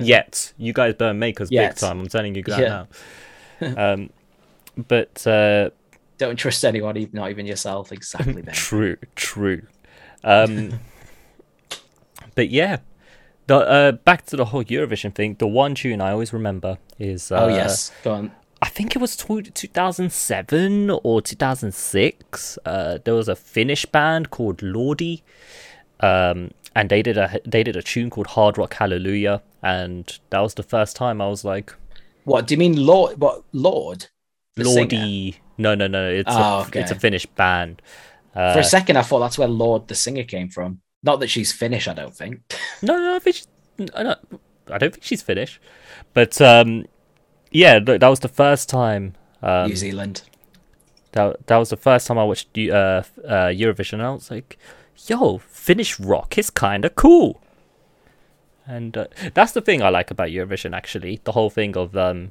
Yet 0.00 0.52
you 0.58 0.72
guys 0.74 0.94
don't 0.96 1.18
make 1.18 1.40
us 1.40 1.50
Yet. 1.50 1.70
big 1.70 1.78
time. 1.78 2.00
I'm 2.00 2.08
telling 2.08 2.34
you 2.34 2.42
that 2.42 2.60
Yeah. 2.60 2.84
now. 3.60 3.92
Um, 3.94 4.10
but 4.76 5.26
uh, 5.26 5.70
don't 6.18 6.36
trust 6.36 6.64
anyone, 6.64 7.08
not 7.12 7.30
even 7.30 7.46
yourself. 7.46 7.92
Exactly. 7.92 8.42
Ben. 8.42 8.54
True, 8.54 8.96
true. 9.16 9.62
Um, 10.24 10.80
but 12.34 12.50
yeah, 12.50 12.78
the 13.46 13.56
uh, 13.56 13.92
back 13.92 14.26
to 14.26 14.36
the 14.36 14.46
whole 14.46 14.64
Eurovision 14.64 15.14
thing. 15.14 15.36
The 15.38 15.46
one 15.46 15.74
tune 15.74 16.00
I 16.00 16.12
always 16.12 16.32
remember 16.32 16.78
is 16.98 17.32
uh, 17.32 17.44
oh 17.44 17.48
yes, 17.48 17.90
go 18.02 18.14
on. 18.14 18.32
I 18.60 18.68
think 18.68 18.96
it 18.96 18.98
was 18.98 19.16
tw 19.16 19.54
2007 19.54 20.90
or 20.90 21.22
2006. 21.22 22.58
Uh, 22.64 22.98
there 23.04 23.14
was 23.14 23.28
a 23.28 23.36
Finnish 23.36 23.86
band 23.86 24.30
called 24.30 24.58
Lordi, 24.58 25.22
um, 26.00 26.50
and 26.74 26.90
they 26.90 27.02
did 27.02 27.16
a 27.16 27.40
they 27.46 27.62
did 27.62 27.76
a 27.76 27.82
tune 27.82 28.10
called 28.10 28.28
Hard 28.28 28.58
Rock 28.58 28.74
Hallelujah, 28.74 29.42
and 29.62 30.18
that 30.30 30.40
was 30.40 30.54
the 30.54 30.62
first 30.62 30.96
time 30.96 31.20
I 31.20 31.28
was 31.28 31.44
like, 31.44 31.72
What 32.24 32.46
do 32.46 32.54
you 32.54 32.58
mean, 32.58 32.84
Lorde? 32.84 33.20
What 33.20 33.44
Lorde? 33.52 34.06
The 34.56 34.64
singer? 34.64 35.38
No, 35.58 35.74
no, 35.74 35.86
no. 35.88 36.08
It's 36.08 36.30
Oh, 36.32 36.66
a 36.72 36.78
it's 36.78 36.90
a. 36.90 36.94
Finnish 36.94 37.26
band. 37.26 37.82
Uh, 38.34 38.52
For 38.54 38.60
a 38.60 38.64
second, 38.64 38.96
I 38.96 39.02
thought 39.02 39.18
that's 39.20 39.36
where 39.38 39.48
Lorde 39.48 39.88
the 39.88 39.94
singer 39.94 40.22
came 40.24 40.48
from. 40.48 40.80
Not 41.02 41.20
that 41.20 41.28
she's 41.28 41.52
Finnish, 41.52 41.88
I 41.88 41.94
don't 41.94 42.14
think. 42.14 42.40
No, 42.82 42.96
no, 42.96 43.16
I 43.16 43.18
think 43.18 43.36
she's, 43.36 43.48
I 43.94 44.02
don't. 44.04 44.18
I 44.70 44.78
don't 44.78 44.92
think 44.92 45.02
she's 45.04 45.22
Finnish, 45.22 45.60
but 46.14 46.40
um, 46.40 46.86
yeah, 47.50 47.80
look, 47.84 48.00
that 48.00 48.08
was 48.08 48.20
the 48.20 48.28
first 48.28 48.68
time. 48.68 49.14
Um, 49.42 49.68
New 49.68 49.76
Zealand. 49.76 50.22
that 51.12 51.46
that 51.46 51.56
was 51.56 51.70
the 51.70 51.76
first 51.76 52.06
time 52.06 52.18
I 52.18 52.24
watched 52.24 52.56
uh, 52.56 52.60
uh, 52.62 53.02
Eurovision. 53.50 53.94
And 53.94 54.02
I 54.02 54.10
was 54.10 54.30
like, 54.30 54.58
"Yo, 55.06 55.38
Finnish 55.38 55.98
rock 55.98 56.38
is 56.38 56.50
kind 56.50 56.84
of 56.84 56.94
cool." 56.94 57.40
And 58.66 58.96
uh, 58.96 59.06
that's 59.34 59.52
the 59.52 59.60
thing 59.62 59.82
I 59.82 59.88
like 59.88 60.10
about 60.10 60.28
Eurovision. 60.28 60.76
Actually, 60.76 61.20
the 61.24 61.32
whole 61.32 61.50
thing 61.50 61.76
of 61.76 61.96
um, 61.96 62.30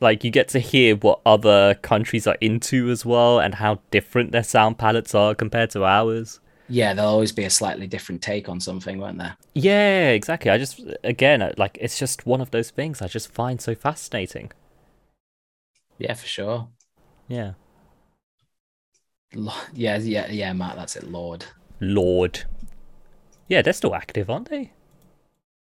like 0.00 0.24
you 0.24 0.30
get 0.30 0.48
to 0.48 0.58
hear 0.58 0.96
what 0.96 1.20
other 1.24 1.74
countries 1.76 2.26
are 2.26 2.36
into 2.40 2.90
as 2.90 3.04
well, 3.04 3.38
and 3.38 3.56
how 3.56 3.80
different 3.90 4.32
their 4.32 4.42
sound 4.42 4.78
palettes 4.78 5.14
are 5.14 5.34
compared 5.34 5.70
to 5.70 5.84
ours. 5.84 6.40
Yeah, 6.68 6.94
there'll 6.94 7.12
always 7.12 7.32
be 7.32 7.44
a 7.44 7.50
slightly 7.50 7.86
different 7.86 8.22
take 8.22 8.48
on 8.48 8.60
something, 8.60 8.98
won't 8.98 9.18
there? 9.18 9.36
Yeah, 9.54 10.10
exactly. 10.10 10.50
I 10.50 10.58
just 10.58 10.80
again 11.04 11.52
like 11.56 11.78
it's 11.80 11.98
just 11.98 12.26
one 12.26 12.40
of 12.40 12.50
those 12.50 12.70
things 12.70 13.00
I 13.00 13.06
just 13.08 13.32
find 13.32 13.60
so 13.60 13.74
fascinating. 13.74 14.52
Yeah, 15.98 16.14
for 16.14 16.26
sure. 16.26 16.68
Yeah. 17.28 17.52
Yeah, 19.72 19.98
yeah, 19.98 20.30
yeah, 20.30 20.52
Matt, 20.52 20.76
that's 20.76 20.96
it, 20.96 21.04
Lord. 21.04 21.44
Lord. 21.80 22.44
Yeah, 23.48 23.62
they're 23.62 23.72
still 23.72 23.94
active, 23.94 24.28
aren't 24.30 24.48
they? 24.50 24.72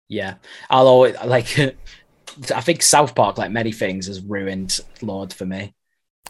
Yeah. 0.08 0.34
I'll 0.70 0.86
always 0.86 1.16
like 1.24 1.56
I 2.54 2.60
think 2.60 2.82
South 2.82 3.14
Park, 3.14 3.38
like 3.38 3.50
many 3.50 3.72
things, 3.72 4.06
has 4.06 4.20
ruined 4.20 4.80
Lorde 5.02 5.32
for 5.32 5.46
me. 5.46 5.74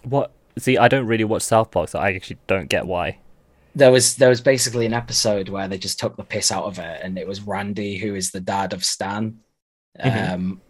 What? 0.03 0.33
See, 0.59 0.79
I 0.79 0.89
don't 0.89 1.07
really 1.07 1.25
watch 1.25 1.43
South 1.43 1.71
Park, 1.71 1.89
so 1.89 1.99
I 1.99 2.13
actually 2.13 2.39
don't 2.47 2.69
get 2.69 2.87
why. 2.87 3.19
There 3.75 3.91
was 3.91 4.17
there 4.17 4.29
was 4.29 4.41
basically 4.41 4.87
an 4.87 4.93
episode 4.95 5.49
where 5.49 5.67
they 5.67 5.79
just 5.79 5.99
took 5.99 6.17
the 6.17 6.23
piss 6.25 6.53
out 6.53 6.65
of 6.65 6.79
it, 6.79 7.01
and 7.03 7.19
it 7.19 7.27
was 7.27 7.41
Randy 7.41 7.99
who 7.99 8.15
is 8.15 8.31
the 8.31 8.41
dad 8.41 8.73
of 8.73 8.85
Stan, 8.85 9.39
Mhm. 10.01 10.33
um, 10.33 10.61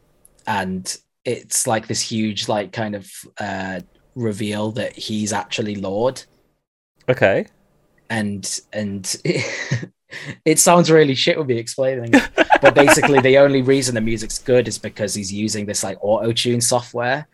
and 0.46 0.96
it's 1.24 1.66
like 1.66 1.86
this 1.86 2.00
huge 2.00 2.48
like 2.48 2.72
kind 2.72 2.94
of 2.94 3.10
uh, 3.38 3.80
reveal 4.14 4.70
that 4.72 4.94
he's 4.96 5.32
actually 5.32 5.74
Lorde, 5.74 6.22
Okay. 7.08 7.46
and 8.08 8.60
and 8.72 9.16
it 10.44 10.58
sounds 10.58 10.90
really 10.90 11.14
shit 11.14 11.38
with 11.38 11.46
me 11.46 11.58
explaining, 11.58 12.10
it. 12.14 12.30
but 12.60 12.74
basically 12.74 13.20
the 13.20 13.38
only 13.38 13.62
reason 13.62 13.94
the 13.94 14.00
music's 14.00 14.38
good 14.38 14.68
is 14.68 14.78
because 14.78 15.14
he's 15.14 15.32
using 15.32 15.66
this 15.66 15.82
like 15.82 15.98
auto 16.00 16.32
tune 16.32 16.60
software. 16.60 17.26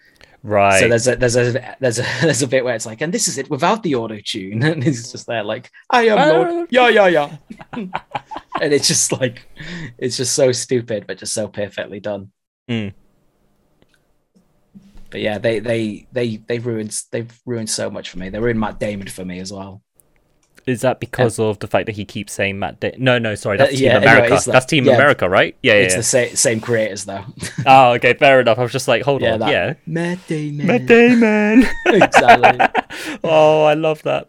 Right. 0.43 0.81
So 0.81 0.89
there's 0.89 1.07
a 1.07 1.17
there's 1.17 1.37
a 1.37 1.77
there's 1.81 1.99
a 1.99 2.03
there's 2.23 2.43
a 2.43 2.47
bit 2.47 2.65
where 2.65 2.75
it's 2.75 2.87
like, 2.87 3.01
and 3.01 3.13
this 3.13 3.29
is 3.29 3.39
it 3.39 3.51
without 3.51 3.83
the 3.83 3.95
auto 3.95 4.19
tune, 4.25 4.63
and 4.65 4.87
it's 4.87 5.13
just 5.13 5.27
there 5.27 5.45
like, 5.45 5.71
I 5.91 6.07
am 6.09 6.29
Lorde, 6.29 6.69
yeah 6.71 6.89
yeah 6.89 7.07
yeah, 7.07 7.37
and 7.73 7.93
it's 8.61 8.89
just 8.89 9.13
like, 9.13 9.47
it's 9.99 10.17
just 10.17 10.35
so 10.35 10.53
stupid, 10.53 11.07
but 11.07 11.19
just 11.19 11.35
so 11.35 11.49
perfectly 11.49 12.01
done. 12.01 12.33
Mm. 12.69 12.95
But 15.11 15.21
yeah, 15.21 15.39
they 15.39 15.59
they 15.59 16.07
they 16.13 16.37
they 16.37 16.59
ruined 16.59 16.99
they've 17.11 17.41
ruined 17.45 17.69
so 17.69 17.91
much 17.91 18.11
for 18.11 18.19
me. 18.19 18.31
They 18.31 18.39
ruined 18.39 18.61
Matt 18.61 18.79
Damon 18.79 19.09
for 19.09 19.25
me 19.25 19.41
as 19.41 19.53
well. 19.53 19.83
Is 20.71 20.81
that 20.83 21.01
because 21.01 21.39
of 21.39 21.59
the 21.59 21.67
fact 21.67 21.87
that 21.87 21.97
he 21.97 22.05
keeps 22.05 22.33
saying 22.33 22.59
Matt? 22.59 22.81
Da- 22.81 22.95
no, 22.99 23.19
no, 23.19 23.35
sorry, 23.35 23.57
that's 23.59 23.73
Uh, 23.73 23.77
Team 23.77 23.85
yeah, 23.87 23.97
America. 23.99 24.41
that's 24.51 24.67
Team 24.67 24.85
yeah. 24.87 24.95
America, 24.95 25.29
right? 25.29 25.57
Yeah, 25.63 25.75
yeah. 25.75 25.79
it's 25.81 25.93
yeah. 25.95 25.99
the 25.99 26.03
same 26.05 26.37
same 26.37 26.61
creators 26.61 27.05
though. 27.05 27.25
Oh, 27.67 27.93
okay, 27.95 28.15
fair 28.15 28.41
enough. 28.41 28.59
I 28.59 28.63
was 28.63 28.73
just 28.73 28.89
like, 28.89 29.03
hold 29.03 29.23
yeah, 29.23 29.35
on, 29.35 29.41
that- 29.41 29.51
yeah. 29.51 29.75
Matt 29.87 30.19
Damon. 30.29 30.67
Matt 30.67 30.87
Damon. 30.87 31.67
exactly. 31.87 33.19
oh, 33.25 33.65
I 33.65 33.75
love 33.75 34.03
that. 34.05 34.29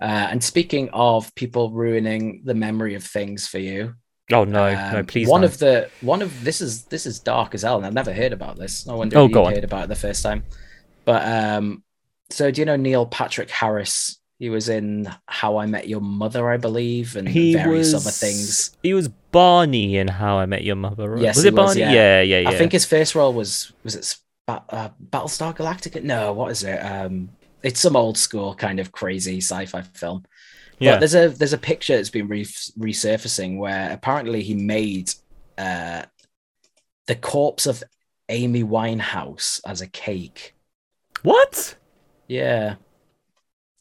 Uh, 0.00 0.28
and 0.30 0.42
speaking 0.44 0.88
of 0.92 1.34
people 1.34 1.70
ruining 1.70 2.42
the 2.44 2.54
memory 2.54 2.94
of 2.94 3.02
things 3.04 3.46
for 3.48 3.58
you, 3.58 3.94
Oh 4.30 4.44
no, 4.44 4.72
no, 4.74 4.98
Um, 4.98 5.06
please. 5.06 5.26
One 5.26 5.40
no. 5.40 5.46
of 5.46 5.58
the 5.58 5.88
one 6.02 6.20
of 6.20 6.44
this 6.44 6.60
is 6.60 6.84
this 6.84 7.06
is 7.06 7.18
dark 7.18 7.54
as 7.54 7.62
hell, 7.62 7.78
and 7.78 7.86
I've 7.86 7.94
never 7.94 8.12
heard 8.12 8.34
about 8.34 8.58
this. 8.58 8.86
I 8.86 8.92
wonder 8.92 9.16
Oh, 9.18 9.24
if 9.24 9.30
you 9.30 9.42
on. 9.42 9.54
heard 9.54 9.64
about 9.64 9.84
it 9.84 9.88
the 9.88 9.94
first 9.96 10.22
time. 10.22 10.44
But 11.06 11.26
um, 11.26 11.82
so 12.28 12.50
do 12.50 12.60
you 12.60 12.66
know 12.66 12.76
Neil 12.76 13.06
Patrick 13.06 13.48
Harris? 13.50 14.18
He 14.38 14.50
was 14.50 14.68
in 14.68 15.12
How 15.26 15.58
I 15.58 15.66
Met 15.66 15.88
Your 15.88 16.00
Mother, 16.00 16.48
I 16.48 16.58
believe, 16.58 17.16
and 17.16 17.28
he 17.28 17.54
various 17.54 17.92
was 17.92 18.06
other 18.06 18.12
things. 18.12 18.76
He 18.84 18.94
was 18.94 19.08
Barney 19.08 19.96
in 19.96 20.06
How 20.06 20.38
I 20.38 20.46
Met 20.46 20.62
Your 20.62 20.76
Mother. 20.76 21.10
Right? 21.10 21.22
Yes, 21.22 21.36
was 21.36 21.44
it 21.44 21.54
was, 21.54 21.74
Barney? 21.74 21.80
yeah. 21.80 21.92
yeah, 21.92 22.22
yeah, 22.22 22.38
yeah. 22.40 22.48
I 22.48 22.54
think 22.54 22.70
his 22.70 22.84
first 22.84 23.16
role 23.16 23.32
was 23.32 23.72
was 23.82 23.96
it 23.96 24.16
uh, 24.46 24.90
Battlestar 25.10 25.56
Galactica? 25.56 26.02
No, 26.02 26.32
what 26.32 26.52
is 26.52 26.62
it? 26.62 26.78
Um, 26.78 27.30
it's 27.62 27.80
some 27.80 27.96
old 27.96 28.16
school 28.16 28.54
kind 28.54 28.78
of 28.78 28.92
crazy 28.92 29.38
sci-fi 29.38 29.82
film. 29.82 30.24
yeah. 30.78 30.92
But 30.92 31.00
there's 31.00 31.14
a 31.16 31.28
there's 31.28 31.52
a 31.52 31.58
picture 31.58 31.96
that's 31.96 32.10
been 32.10 32.28
re- 32.28 32.44
resurfacing 32.44 33.58
where 33.58 33.92
apparently 33.92 34.42
he 34.42 34.54
made 34.54 35.12
uh, 35.56 36.02
the 37.06 37.16
corpse 37.16 37.66
of 37.66 37.82
Amy 38.28 38.62
Winehouse 38.62 39.60
as 39.66 39.80
a 39.80 39.86
cake. 39.88 40.54
What? 41.22 41.74
Yeah, 42.28 42.76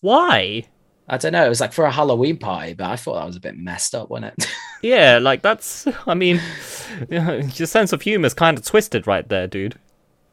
Why? 0.02 0.64
I 1.10 1.18
don't 1.18 1.32
know. 1.32 1.46
It 1.46 1.50
was 1.50 1.62
like 1.62 1.74
for 1.74 1.86
a 1.86 1.92
Halloween 1.92 2.38
party, 2.38 2.74
but 2.74 2.88
I 2.88 2.96
thought 2.98 3.16
that 3.16 3.26
was 3.26 3.36
a 3.38 3.40
bit 3.42 3.58
messed 3.58 3.96
up, 3.96 4.10
wasn't 4.10 4.34
it? 4.38 4.48
Yeah, 4.84 5.18
like 5.18 5.42
that's. 5.42 5.88
I 6.08 6.14
mean, 6.14 6.40
your 7.10 7.42
sense 7.66 7.94
of 7.94 8.04
humor 8.04 8.28
is 8.28 8.36
kind 8.36 8.56
of 8.60 8.64
twisted 8.64 9.08
right 9.08 9.28
there, 9.28 9.48
dude. 9.48 9.74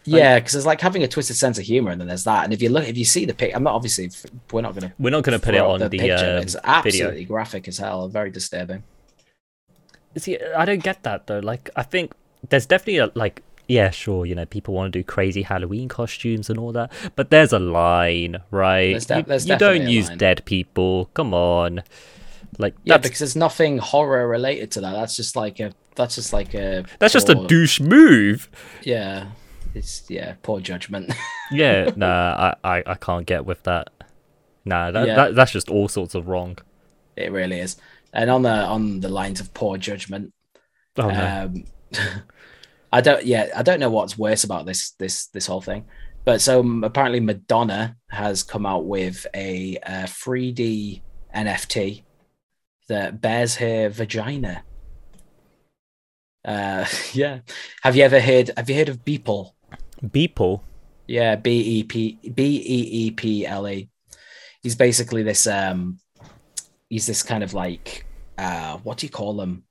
yeah, 0.05 0.38
because 0.38 0.55
it's 0.55 0.66
like 0.66 0.83
having 0.83 1.03
a 1.03 1.09
twisted 1.09 1.37
sense 1.37 1.59
of 1.59 1.64
humor, 1.64 1.90
and 1.92 1.98
then 1.98 2.09
there's 2.09 2.24
that. 2.24 2.44
And 2.44 2.53
if 2.53 2.61
you 2.61 2.68
look, 2.68 2.87
if 2.87 2.98
you 2.98 3.07
see 3.07 3.24
the 3.24 3.33
pic, 3.33 3.57
I'm 3.57 3.62
not 3.62 3.72
obviously 3.74 4.11
we're 4.53 4.61
not 4.61 4.74
going 4.74 4.90
to 4.90 4.92
We're 4.98 5.09
not 5.09 5.24
going 5.24 5.38
to 5.40 5.42
put 5.42 5.55
it 5.55 5.62
on 5.62 5.79
the, 5.81 5.87
uh, 6.12 6.40
it's 6.40 6.53
video. 6.53 6.61
absolutely 6.62 7.24
graphic 7.24 7.68
as 7.68 7.79
hell, 7.79 8.07
very 8.09 8.31
disturbing. 8.31 8.83
See, 10.18 10.39
I 10.39 10.66
don't 10.66 10.82
get 10.82 11.03
that 11.05 11.26
though. 11.26 11.39
Like, 11.39 11.70
I 11.74 11.82
think 11.82 12.12
there's 12.51 12.66
definitely 12.66 12.99
a 12.99 13.11
like. 13.14 13.43
Yeah, 13.67 13.91
sure. 13.91 14.27
You 14.27 14.35
know, 14.35 14.45
people 14.45 14.75
want 14.75 14.93
to 14.93 14.99
do 14.99 15.03
crazy 15.05 15.43
Halloween 15.43 15.89
costumes 15.89 16.51
and 16.51 16.59
all 16.59 16.73
that, 16.73 16.93
but 17.17 17.31
there's 17.31 17.53
a 17.53 17.59
line, 17.59 18.37
right? 18.51 18.91
There's 18.93 19.07
de- 19.07 19.17
you 19.19 19.23
there's 19.23 19.49
you 19.49 19.57
don't 19.57 19.89
use 19.89 20.09
line. 20.09 20.19
dead 20.19 20.45
people. 20.45 21.07
Come 21.15 21.33
on. 21.33 21.83
Like 22.59 22.75
Yeah, 22.85 22.99
that's 22.99 23.09
because 23.09 23.19
there's 23.21 23.37
nothing 23.37 23.79
horror 23.79 24.29
related 24.29 24.71
to 24.73 24.81
that. 24.83 24.93
That's 24.93 25.17
just 25.17 25.35
like 25.35 25.61
a. 25.61 25.73
That's 25.97 26.15
just 26.17 26.33
like 26.33 26.55
a. 26.55 26.85
that's 26.99 27.12
just 27.12 27.29
a 27.29 27.35
douche 27.35 27.81
move. 27.81 28.49
Yeah, 28.83 29.29
it's 29.75 30.05
yeah, 30.09 30.35
poor 30.43 30.61
judgment. 30.61 31.12
Yeah, 31.51 31.91
nah, 31.95 32.55
I, 32.65 32.79
I, 32.79 32.83
I 32.87 32.95
can't 32.95 33.27
get 33.27 33.45
with 33.45 33.62
that. 33.65 33.91
Nah, 34.65 34.91
that, 34.91 35.07
Yeah. 35.07 35.15
that 35.15 35.35
that's 35.35 35.53
just 35.53 35.69
all 35.69 35.89
sorts 35.89 36.15
of 36.15 36.27
wrong. 36.27 36.57
it 37.17 37.31
really 37.31 37.61
is. 37.61 37.77
And 38.15 38.31
on 38.31 38.43
the 38.43 38.51
on 38.51 39.01
the 39.01 39.09
lines 39.11 39.41
of 39.41 39.53
poor 39.53 39.77
judgment, 39.77 40.33
Oh 40.97 41.11
no. 41.11 41.45
um, 41.53 41.65
I 42.95 43.01
don't. 43.01 43.26
Yeah, 43.26 43.49
I 43.57 43.64
don't 43.64 43.80
know 43.80 43.90
what's 43.90 44.16
worse 44.16 44.45
about 44.45 44.66
this 44.66 44.92
this 44.92 45.26
this 45.26 45.49
whole 45.49 45.61
thing. 45.61 45.84
But 46.24 46.40
so 46.40 46.61
um, 46.61 46.84
apparently 46.84 47.18
Madonna 47.18 47.97
has 48.09 48.45
come 48.45 48.64
out 48.64 48.86
with 48.86 49.26
a, 49.34 49.76
uh 49.84 50.07
3D 50.07 51.03
NFT 51.34 52.05
that 52.88 53.20
bears 53.20 53.57
her 53.57 53.88
vagina. 53.88 54.62
Uh, 56.45 56.86
yeah. 57.12 57.40
Have 57.82 57.97
you 57.97 58.05
ever 58.05 58.20
heard? 58.20 58.53
Have 58.57 58.70
you 58.70 58.76
heard 58.76 58.88
of 58.88 59.05
Beeple? 59.05 59.51
Beeple. 60.01 60.61
Yeah, 61.09 61.34
B 61.34 61.51
E 61.51 61.82
P 61.82 62.16
B 62.32 62.62
E 62.64 63.07
E 63.07 63.11
P 63.11 63.45
L 63.45 63.68
E. 63.68 63.90
He's 64.62 64.76
basically 64.76 65.24
this 65.24 65.49
um 65.49 65.99
he's 66.88 67.09
this 67.09 67.24
kind 67.24 67.42
of 67.42 67.55
like 67.55 68.07
uh 68.38 68.76
what 68.84 68.99
do 68.99 69.07
you 69.07 69.11
call 69.11 69.40
him? 69.40 69.64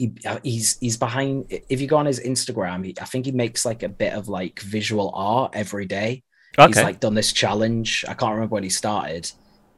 He, 0.00 0.14
uh, 0.24 0.38
he's 0.42 0.78
he's 0.78 0.96
behind 0.96 1.44
if 1.68 1.78
you 1.78 1.86
go 1.86 1.98
on 1.98 2.06
his 2.06 2.20
Instagram, 2.20 2.86
he, 2.86 2.94
I 2.98 3.04
think 3.04 3.26
he 3.26 3.32
makes 3.32 3.66
like 3.66 3.82
a 3.82 3.88
bit 3.88 4.14
of 4.14 4.28
like 4.28 4.60
visual 4.60 5.12
art 5.14 5.52
every 5.54 5.84
day. 5.84 6.22
He's 6.56 6.82
like 6.82 7.00
done 7.00 7.14
this 7.14 7.34
challenge. 7.34 8.06
I 8.08 8.14
can't 8.14 8.32
remember 8.32 8.54
when 8.54 8.62
he 8.62 8.70
started. 8.70 9.30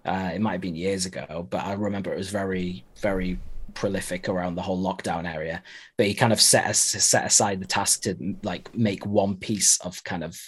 Uh, 0.04 0.30
it 0.32 0.40
might 0.40 0.52
have 0.52 0.60
been 0.60 0.76
years 0.76 1.06
ago, 1.06 1.46
but 1.50 1.64
I 1.64 1.72
remember 1.74 2.12
it 2.12 2.18
was 2.18 2.30
very, 2.30 2.84
very 3.00 3.38
prolific 3.74 4.28
around 4.28 4.54
the 4.54 4.62
whole 4.62 4.80
lockdown 4.82 5.32
area. 5.32 5.60
But 5.98 6.06
he 6.06 6.14
kind 6.14 6.32
of 6.32 6.40
set 6.40 6.66
as, 6.66 6.78
set 6.78 7.26
aside 7.26 7.60
the 7.60 7.66
task 7.66 8.02
to 8.02 8.36
like 8.44 8.74
make 8.76 9.04
one 9.04 9.36
piece 9.36 9.80
of 9.80 10.02
kind 10.04 10.22
of 10.22 10.40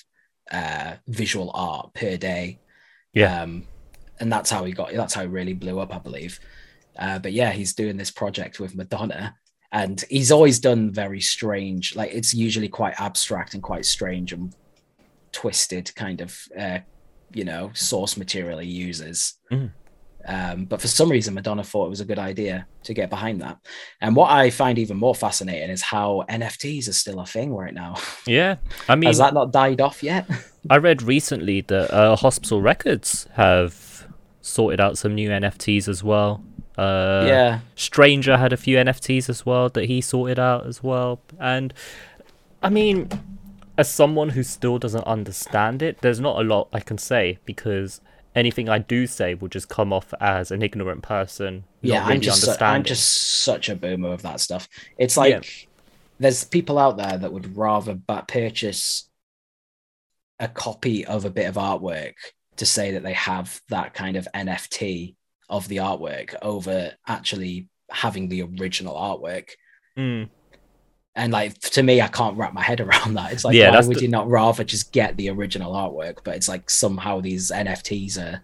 uh, 0.53 0.95
visual 1.09 1.51
art 1.53 1.95
per 1.95 2.17
day. 2.17 2.61
Yeah. 3.13 3.43
Um, 3.43 3.65
and 4.21 4.33
that's 4.33 4.51
how 4.51 4.65
he 4.65 4.73
got. 4.73 4.93
That's 4.93 5.15
how 5.15 5.23
he 5.23 5.29
really 5.29 5.55
blew 5.55 5.81
up, 5.81 5.95
I 5.95 5.99
believe. 5.99 6.39
Uh, 6.99 7.19
but 7.19 7.33
yeah, 7.33 7.51
he's 7.51 7.75
doing 7.75 7.97
this 7.97 8.11
project 8.11 8.61
with 8.61 8.75
Madonna, 8.75 9.37
and 9.75 10.05
he's 10.09 10.31
always 10.31 10.61
done 10.61 10.93
very 10.93 11.21
strange. 11.21 11.97
Like 11.97 12.13
it's 12.15 12.33
usually 12.33 12.69
quite 12.69 12.99
abstract 13.01 13.55
and 13.55 13.63
quite 13.63 13.85
strange 13.85 14.33
and 14.33 14.55
twisted 15.33 15.93
kind 15.97 16.21
of 16.21 16.39
uh, 16.57 16.79
you 17.33 17.45
know 17.45 17.73
source 17.75 18.17
material 18.17 18.61
he 18.61 18.69
uses. 18.69 19.35
Mm. 19.51 19.73
Um, 20.27 20.65
but 20.65 20.81
for 20.81 20.87
some 20.87 21.11
reason, 21.11 21.35
Madonna 21.35 21.65
thought 21.65 21.87
it 21.87 21.91
was 21.91 22.01
a 22.01 22.05
good 22.05 22.21
idea 22.21 22.67
to 22.85 22.95
get 22.95 23.11
behind 23.11 23.43
that. 23.43 23.59
And 24.01 24.17
what 24.17 24.31
I 24.31 24.49
find 24.49 24.79
even 24.79 24.97
more 24.97 25.15
fascinating 25.15 25.69
is 25.69 25.83
how 25.83 26.25
NFTs 26.31 26.89
are 26.89 26.95
still 26.95 27.21
a 27.21 27.27
thing 27.27 27.53
right 27.53 27.75
now. 27.75 27.97
yeah. 28.27 28.57
I 28.89 28.95
mean, 28.95 29.09
Has 29.09 29.19
that 29.19 29.35
not 29.35 29.53
died 29.53 29.83
off 29.83 30.03
yet? 30.03 30.31
I 30.71 30.79
read 30.79 31.03
recently 31.03 31.61
that 31.63 31.91
uh, 31.93 32.17
Hospital 32.17 32.63
Records 32.63 33.29
have 33.35 34.07
sorted 34.41 34.81
out 34.81 34.97
some 34.97 35.15
new 35.15 35.29
NFTs 35.29 35.89
as 35.89 36.03
well. 36.03 36.43
Uh, 36.77 37.25
yeah, 37.27 37.61
Stranger 37.77 38.37
had 38.37 38.53
a 38.53 38.57
few 38.57 38.77
NFTs 38.77 39.29
as 39.29 39.47
well 39.47 39.69
that 39.71 39.85
he 39.85 40.01
sorted 40.01 40.39
out 40.39 40.67
as 40.67 40.83
well. 40.83 41.21
And 41.39 41.73
I 42.63 42.71
mean, 42.71 43.09
as 43.79 43.91
someone 43.91 44.31
who 44.31 44.43
still 44.43 44.79
doesn't 44.79 45.05
understand 45.05 45.83
it, 45.83 46.01
there's 46.01 46.21
not 46.21 46.41
a 46.41 46.43
lot 46.45 46.69
I 46.73 46.81
can 46.81 46.99
say 46.99 47.39
because 47.45 48.01
anything 48.35 48.69
I 48.69 48.79
do 48.79 49.07
say 49.07 49.35
will 49.35 49.49
just 49.49 49.69
come 49.69 49.93
off 49.93 50.13
as 50.21 50.51
an 50.51 50.63
ignorant 50.63 51.03
person. 51.03 51.65
yeah. 51.83 52.01
really 52.03 52.15
I'm 52.15 52.21
just 52.21 52.43
su- 52.43 52.65
I'm 52.65 52.83
just 52.83 53.43
such 53.45 53.69
a 53.69 53.77
boomer 53.77 54.13
of 54.13 54.23
that 54.23 54.41
stuff. 54.41 54.69
It's 54.99 55.17
like 55.17 55.69
there's 56.19 56.45
people 56.45 56.79
out 56.79 56.97
there 56.97 57.19
that 57.19 57.33
would 57.33 57.57
rather 57.57 57.95
ba- 57.95 58.25
purchase 58.27 59.09
a 60.41 60.49
copy 60.49 61.07
of 61.07 61.25
a 61.25 61.31
bit 61.31 61.47
of 61.47 61.55
artwork 61.55 62.15
to 62.57 62.67
say 62.67 62.93
that 62.93 63.03
they 63.03 63.13
have 63.13 63.61
that 63.69 63.95
kind 63.95 64.17
of 64.17 64.29
NFT 64.35 65.15
of 65.55 65.69
the 65.69 65.77
artwork 65.77 66.35
over 66.43 66.93
actually 67.07 67.69
having 67.91 68.29
the 68.29 68.43
original 68.43 68.95
artwork. 68.95 69.51
Mm. 69.97 70.29
And 71.17 71.33
like 71.33 71.59
to 71.61 71.83
me, 71.83 72.01
I 72.01 72.09
can't 72.09 72.37
wrap 72.37 72.53
my 72.53 72.63
head 72.63 72.81
around 72.81 73.15
that. 73.15 73.33
It's 73.33 73.45
like, 73.45 73.55
Yeah, 73.55 73.71
why 73.71 73.87
would 73.87 73.99
the- 73.99 74.03
you 74.03 74.09
not 74.09 74.29
rather 74.29 74.65
just 74.65 74.93
get 74.93 75.17
the 75.17 75.31
original 75.31 75.73
artwork? 75.73 76.19
But 76.25 76.35
it's 76.37 76.49
like 76.49 76.69
somehow 76.69 77.21
these 77.21 77.51
NFTs 77.53 78.19
are 78.19 78.43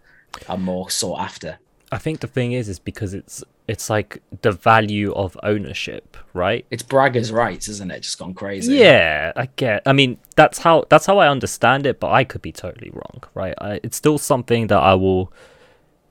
are 0.48 0.58
more 0.58 0.88
sought 0.90 1.20
after. 1.20 1.58
I 1.92 1.98
think 1.98 2.20
the 2.20 2.28
thing 2.28 2.52
is, 2.52 2.68
is 2.68 2.78
because 2.78 3.12
it's 3.14 3.42
it's 3.66 3.90
like 3.90 4.22
the 4.42 4.52
value 4.52 5.12
of 5.12 5.36
ownership, 5.42 6.16
right? 6.32 6.64
It's 6.70 6.84
braggers' 6.84 7.32
rights, 7.32 7.68
isn't 7.68 7.90
it? 7.90 8.00
Just 8.00 8.18
gone 8.18 8.34
crazy. 8.34 8.74
Yeah, 8.74 9.32
I 9.34 9.46
get. 9.56 9.82
I 9.86 9.92
mean, 9.92 10.18
that's 10.36 10.58
how 10.60 10.84
that's 10.88 11.06
how 11.06 11.18
I 11.18 11.28
understand 11.28 11.86
it, 11.86 11.98
but 11.98 12.12
I 12.12 12.22
could 12.22 12.42
be 12.42 12.52
totally 12.52 12.90
wrong, 12.90 13.24
right? 13.34 13.54
I, 13.58 13.80
it's 13.82 13.96
still 13.96 14.18
something 14.18 14.68
that 14.68 14.78
I 14.78 14.94
will, 14.94 15.32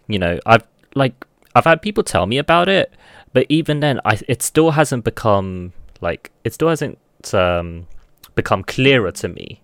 you 0.07 0.19
know, 0.19 0.39
I've 0.45 0.67
like 0.95 1.25
I've 1.55 1.65
had 1.65 1.81
people 1.81 2.03
tell 2.03 2.25
me 2.25 2.37
about 2.37 2.69
it, 2.69 2.93
but 3.33 3.45
even 3.49 3.79
then, 3.79 3.99
I 4.05 4.19
it 4.27 4.41
still 4.41 4.71
hasn't 4.71 5.03
become 5.03 5.73
like 6.01 6.31
it 6.43 6.53
still 6.53 6.69
hasn't 6.69 6.99
um 7.33 7.87
become 8.35 8.63
clearer 8.63 9.11
to 9.11 9.27
me 9.27 9.61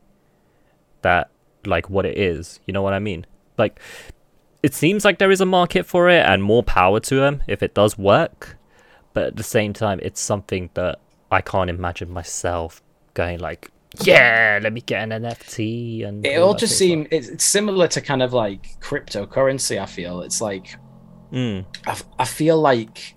that 1.02 1.30
like 1.66 1.90
what 1.90 2.06
it 2.06 2.18
is. 2.18 2.60
You 2.66 2.74
know 2.74 2.82
what 2.82 2.94
I 2.94 3.00
mean? 3.00 3.26
Like, 3.58 3.80
it 4.64 4.74
seems 4.74 5.06
like 5.06 5.20
there 5.20 5.32
is 5.32 5.42
a 5.42 5.46
market 5.46 5.86
for 5.86 6.10
it, 6.10 6.26
and 6.26 6.44
more 6.44 6.64
power 6.64 7.00
to 7.00 7.16
them 7.16 7.44
if 7.48 7.64
it 7.64 7.74
does 7.74 7.98
work. 7.98 8.58
But 9.14 9.28
at 9.28 9.36
the 9.38 9.44
same 9.44 9.72
time, 9.72 10.00
it's 10.02 10.20
something 10.20 10.70
that 10.74 11.00
I 11.32 11.42
can't 11.42 11.70
imagine 11.70 12.10
myself 12.12 12.82
going 13.14 13.40
like, 13.40 13.72
yeah, 14.02 14.60
let 14.62 14.74
me 14.74 14.82
get 14.82 15.10
an 15.10 15.24
NFT 15.24 16.06
and 16.06 16.26
It 16.26 16.42
all 16.42 16.54
just 16.54 16.78
seem 16.78 17.08
it's, 17.12 17.30
it's 17.30 17.46
similar 17.46 17.88
to 17.90 18.02
kind 18.02 18.22
of 18.22 18.34
like 18.34 18.80
cryptocurrency. 18.82 19.80
I 19.82 19.86
feel 19.86 20.22
it's 20.22 20.42
like. 20.42 20.78
Mm, 21.36 21.66
I, 21.86 22.00
I 22.20 22.26
feel 22.26 22.60
like 22.60 23.16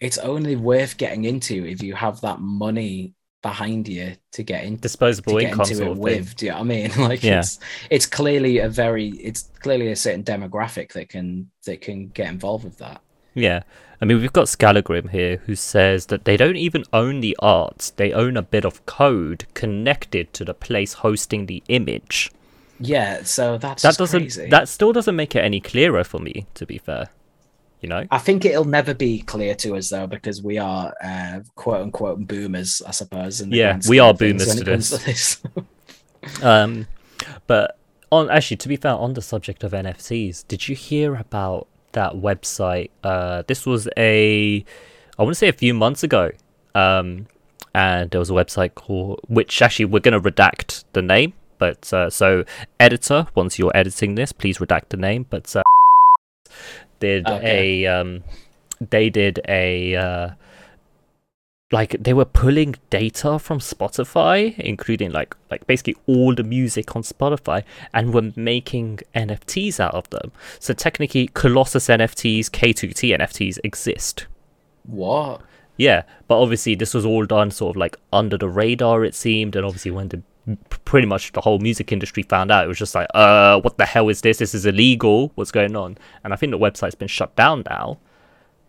it's 0.00 0.18
only 0.18 0.54
worth 0.54 0.96
getting 0.98 1.24
into 1.24 1.64
if 1.66 1.82
you 1.82 1.94
have 1.94 2.20
that 2.20 2.40
money 2.40 3.14
behind 3.42 3.88
you 3.88 4.14
to 4.32 4.42
get 4.42 4.64
into 4.64 4.80
disposable 4.82 5.34
to 5.34 5.40
get 5.40 5.50
income 5.50 5.60
into 5.62 5.74
sort 5.76 5.88
it 5.88 5.90
of 5.92 5.96
thing. 5.96 6.02
with. 6.02 6.36
Do 6.36 6.46
you 6.46 6.52
know 6.52 6.58
what 6.58 6.64
I 6.64 6.66
mean? 6.66 6.90
Like 6.98 7.22
Yeah. 7.24 7.38
it's 7.38 7.58
it's 7.90 8.06
clearly 8.06 8.58
a 8.58 8.68
very 8.68 9.08
it's 9.10 9.50
clearly 9.60 9.90
a 9.90 9.96
certain 9.96 10.22
demographic 10.24 10.92
that 10.92 11.08
can 11.08 11.50
that 11.64 11.80
can 11.80 12.08
get 12.08 12.28
involved 12.28 12.64
with 12.64 12.78
that. 12.78 13.00
Yeah. 13.34 13.62
I 14.00 14.04
mean, 14.04 14.20
we've 14.20 14.32
got 14.32 14.46
Scalagrim 14.46 15.10
here 15.10 15.38
who 15.46 15.54
says 15.56 16.06
that 16.06 16.24
they 16.24 16.36
don't 16.36 16.56
even 16.56 16.84
own 16.92 17.20
the 17.20 17.36
art, 17.40 17.92
they 17.96 18.12
own 18.12 18.36
a 18.36 18.42
bit 18.42 18.64
of 18.64 18.84
code 18.86 19.44
connected 19.54 20.32
to 20.34 20.44
the 20.44 20.54
place 20.54 20.92
hosting 20.94 21.46
the 21.46 21.62
image. 21.68 22.30
Yeah, 22.80 23.22
so 23.24 23.58
that's 23.58 23.82
that 23.82 23.96
doesn't 23.96 24.20
crazy. 24.20 24.48
that 24.50 24.68
still 24.68 24.92
doesn't 24.92 25.16
make 25.16 25.34
it 25.34 25.40
any 25.44 25.60
clearer 25.60 26.04
for 26.04 26.20
me, 26.20 26.46
to 26.54 26.64
be 26.66 26.78
fair. 26.78 27.08
You 27.80 27.88
know? 27.88 28.06
I 28.10 28.18
think 28.18 28.44
it'll 28.44 28.64
never 28.64 28.92
be 28.92 29.20
clear 29.20 29.54
to 29.56 29.76
us 29.76 29.90
though 29.90 30.06
because 30.06 30.42
we 30.42 30.58
are 30.58 30.92
uh, 31.02 31.40
quote 31.54 31.82
unquote 31.82 32.26
boomers, 32.26 32.82
I 32.86 32.90
suppose. 32.90 33.44
Yeah, 33.46 33.80
we 33.88 33.98
are 34.00 34.12
boomers 34.12 34.54
to 34.54 34.60
it 34.60 34.64
comes 34.64 34.90
this. 35.04 35.42
Um, 36.42 36.88
but 37.46 37.78
on 38.10 38.28
actually, 38.28 38.56
to 38.58 38.68
be 38.68 38.76
fair, 38.76 38.92
on 38.92 39.14
the 39.14 39.22
subject 39.22 39.62
of 39.62 39.72
NFTs, 39.72 40.46
did 40.48 40.68
you 40.68 40.74
hear 40.74 41.14
about 41.14 41.68
that 41.92 42.14
website? 42.14 42.90
Uh, 43.04 43.44
this 43.46 43.64
was 43.64 43.88
a, 43.96 44.64
I 45.18 45.22
want 45.22 45.34
to 45.34 45.38
say 45.38 45.48
a 45.48 45.52
few 45.52 45.74
months 45.74 46.02
ago. 46.02 46.32
Um, 46.74 47.26
and 47.74 48.10
there 48.10 48.18
was 48.18 48.30
a 48.30 48.34
website 48.34 48.74
called, 48.74 49.20
which 49.28 49.62
actually 49.62 49.84
we're 49.84 50.00
going 50.00 50.20
to 50.20 50.30
redact 50.30 50.84
the 50.92 51.02
name. 51.02 51.34
But 51.58 51.92
uh, 51.92 52.08
so, 52.10 52.44
editor, 52.78 53.26
once 53.34 53.58
you're 53.58 53.76
editing 53.76 54.14
this, 54.14 54.32
please 54.32 54.58
redact 54.58 54.88
the 54.88 54.96
name. 54.96 55.26
But 55.28 55.54
uh, 55.54 55.62
did 57.00 57.26
Okay. 57.28 57.84
a, 57.84 58.00
um, 58.00 58.22
they 58.80 59.10
did 59.10 59.40
a. 59.48 59.96
Uh, 59.96 60.30
like 61.70 61.96
they 62.02 62.14
were 62.14 62.24
pulling 62.24 62.76
data 62.88 63.38
from 63.38 63.58
Spotify, 63.58 64.58
including 64.58 65.10
like 65.12 65.36
like 65.50 65.66
basically 65.66 65.96
all 66.06 66.34
the 66.34 66.42
music 66.42 66.96
on 66.96 67.02
Spotify, 67.02 67.62
and 67.92 68.14
were 68.14 68.30
making 68.36 69.00
NFTs 69.14 69.78
out 69.78 69.94
of 69.94 70.08
them. 70.08 70.32
So 70.58 70.72
technically, 70.72 71.28
Colossus 71.34 71.88
NFTs, 71.88 72.46
K2T 72.46 73.14
NFTs 73.18 73.58
exist. 73.64 74.26
what? 74.84 75.42
Yeah, 75.76 76.02
but 76.26 76.40
obviously 76.40 76.74
this 76.74 76.92
was 76.92 77.04
all 77.04 77.24
done 77.24 77.50
sort 77.52 77.76
of 77.76 77.80
like 77.80 77.96
under 78.12 78.36
the 78.38 78.48
radar. 78.48 79.04
It 79.04 79.14
seemed, 79.14 79.54
and 79.54 79.64
obviously 79.64 79.90
when 79.92 80.08
the 80.08 80.22
pretty 80.84 81.06
much 81.06 81.32
the 81.32 81.40
whole 81.40 81.58
music 81.58 81.92
industry 81.92 82.22
found 82.22 82.50
out, 82.50 82.64
it 82.64 82.68
was 82.68 82.78
just 82.78 82.94
like, 82.94 83.08
uh, 83.14 83.60
what 83.60 83.78
the 83.78 83.84
hell 83.86 84.08
is 84.08 84.20
this? 84.22 84.38
This 84.38 84.54
is 84.54 84.66
illegal. 84.66 85.32
What's 85.34 85.50
going 85.50 85.76
on? 85.76 85.98
And 86.24 86.32
I 86.32 86.36
think 86.36 86.50
the 86.52 86.58
website's 86.58 86.94
been 86.94 87.08
shut 87.08 87.34
down 87.36 87.64
now. 87.68 87.98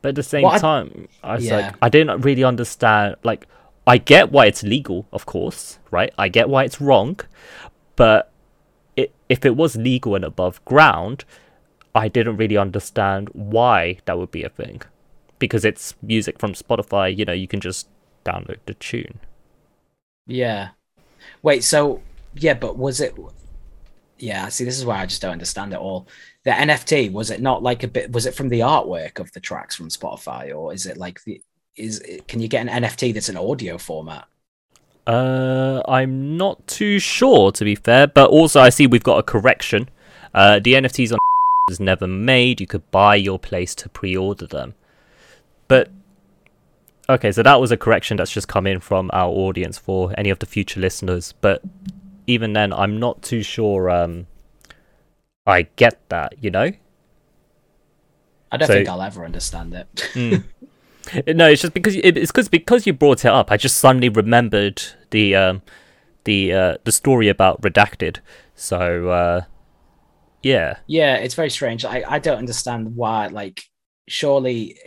But 0.02 0.10
at 0.10 0.16
the 0.16 0.24
same 0.24 0.44
Well, 0.44 0.54
I- 0.54 0.60
time, 0.60 1.08
I 1.24 1.36
was 1.36 1.46
Yeah. 1.46 1.58
like, 1.58 1.76
I 1.82 1.90
didn't 1.90 2.22
really 2.22 2.44
understand. 2.44 3.16
Like, 3.24 3.48
I 3.88 3.98
get 3.98 4.32
why 4.32 4.46
it's 4.46 4.64
legal, 4.64 5.08
of 5.12 5.26
course, 5.26 5.80
right? 5.92 6.14
I 6.18 6.28
get 6.30 6.48
why 6.50 6.64
it's 6.64 6.80
wrong, 6.80 7.20
but 7.96 8.32
it, 8.96 9.12
if 9.30 9.46
it 9.46 9.56
was 9.56 9.76
legal 9.76 10.16
and 10.16 10.24
above 10.24 10.64
ground, 10.66 11.26
I 11.96 12.08
didn't 12.08 12.38
really 12.38 12.56
understand 12.58 13.30
why 13.34 13.98
that 14.06 14.18
would 14.18 14.32
be 14.32 14.44
a 14.44 14.50
thing. 14.50 14.82
Because 15.40 15.66
it's 15.66 15.96
music 16.02 16.38
from 16.40 16.54
Spotify, 16.54 17.16
you 17.18 17.26
know, 17.26 17.34
you 17.34 17.48
can 17.48 17.60
just 17.62 17.88
download 18.26 18.58
the 18.66 18.74
tune. 18.76 19.20
Yeah. 20.28 20.70
Wait, 21.42 21.64
so 21.64 22.02
yeah, 22.36 22.54
but 22.54 22.78
was 22.78 23.02
it 23.02 23.16
yeah, 24.20 24.48
see 24.50 24.66
this 24.66 24.78
is 24.78 24.86
why 24.86 25.00
I 25.00 25.06
just 25.06 25.22
don't 25.22 25.32
understand 25.32 25.74
it 25.74 25.80
all. 25.80 26.08
The 26.44 26.52
NFT, 26.52 27.12
was 27.12 27.32
it 27.32 27.42
not 27.42 27.64
like 27.64 27.84
a 27.84 27.88
bit 27.88 28.12
was 28.12 28.26
it 28.26 28.36
from 28.36 28.50
the 28.50 28.62
artwork 28.62 29.20
of 29.20 29.32
the 29.34 29.40
tracks 29.40 29.76
from 29.76 29.90
Spotify 29.90 30.56
or 30.56 30.74
is 30.74 30.86
it 30.86 30.98
like 30.98 31.24
the 31.24 31.42
is 31.76 32.04
can 32.28 32.40
you 32.40 32.48
get 32.48 32.68
an 32.68 32.84
NFT 32.84 33.14
that's 33.14 33.30
an 33.30 33.38
audio 33.38 33.78
format? 33.78 34.28
Uh, 35.08 35.82
I'm 35.88 36.38
not 36.38 36.68
too 36.68 37.00
sure 37.00 37.52
to 37.54 37.64
be 37.64 37.76
fair, 37.76 38.08
but 38.08 38.30
also 38.30 38.60
I 38.60 38.70
see 38.70 38.86
we've 38.86 39.04
got 39.04 39.18
a 39.18 39.24
correction. 39.24 39.90
Uh, 40.34 40.60
the 40.60 40.74
NFTs 40.74 41.12
on 41.12 41.18
is 41.72 41.80
never 41.80 42.06
made. 42.06 42.62
You 42.62 42.68
could 42.68 42.90
buy 42.92 43.16
your 43.16 43.40
place 43.40 43.74
to 43.76 43.90
pre-order 43.90 44.46
them, 44.46 44.76
but 45.68 45.90
okay, 47.10 47.32
so 47.32 47.44
that 47.44 47.60
was 47.60 47.72
a 47.72 47.78
correction 47.78 48.18
that's 48.18 48.32
just 48.32 48.48
come 48.48 48.66
in 48.68 48.80
from 48.80 49.10
our 49.14 49.30
audience 49.30 49.78
for 49.78 50.14
any 50.18 50.30
of 50.30 50.40
the 50.40 50.46
future 50.46 50.80
listeners. 50.80 51.34
But 51.42 51.62
even 52.28 52.54
then, 52.54 52.72
I'm 52.72 53.00
not 53.00 53.22
too 53.22 53.42
sure. 53.44 53.90
Um, 53.90 54.28
I 55.46 55.64
get 55.76 56.00
that, 56.10 56.36
you 56.42 56.52
know. 56.52 56.72
I 58.52 58.58
don't 58.58 58.68
So- 58.68 58.74
think 58.74 58.90
I'll 58.90 59.02
ever 59.02 59.26
understand 59.26 59.74
it. 59.74 59.88
Mm. 61.16 61.36
No, 61.36 61.48
it's 61.48 61.62
just 61.64 61.74
because 61.74 61.96
it- 61.96 62.18
it's 62.18 62.32
because 62.32 62.50
because 62.50 62.86
you 62.86 62.94
brought 62.94 63.26
it 63.26 63.32
up. 63.32 63.52
I 63.52 63.58
just 63.58 63.78
suddenly 63.78 64.10
remembered 64.10 64.84
the 65.10 65.34
um, 65.36 65.62
the 66.26 66.54
uh, 66.54 66.78
the 66.84 66.92
story 66.92 67.30
about 67.30 67.62
redacted. 67.62 68.18
So 68.54 69.10
uh, 69.10 69.42
yeah, 70.44 70.78
Yeah, 70.86 71.16
it's 71.16 71.34
very 71.34 71.50
strange. 71.50 71.84
I, 71.84 72.04
I 72.08 72.20
don't 72.20 72.38
understand 72.38 72.96
why, 72.96 73.28
like, 73.28 73.64
surely, 74.08 74.78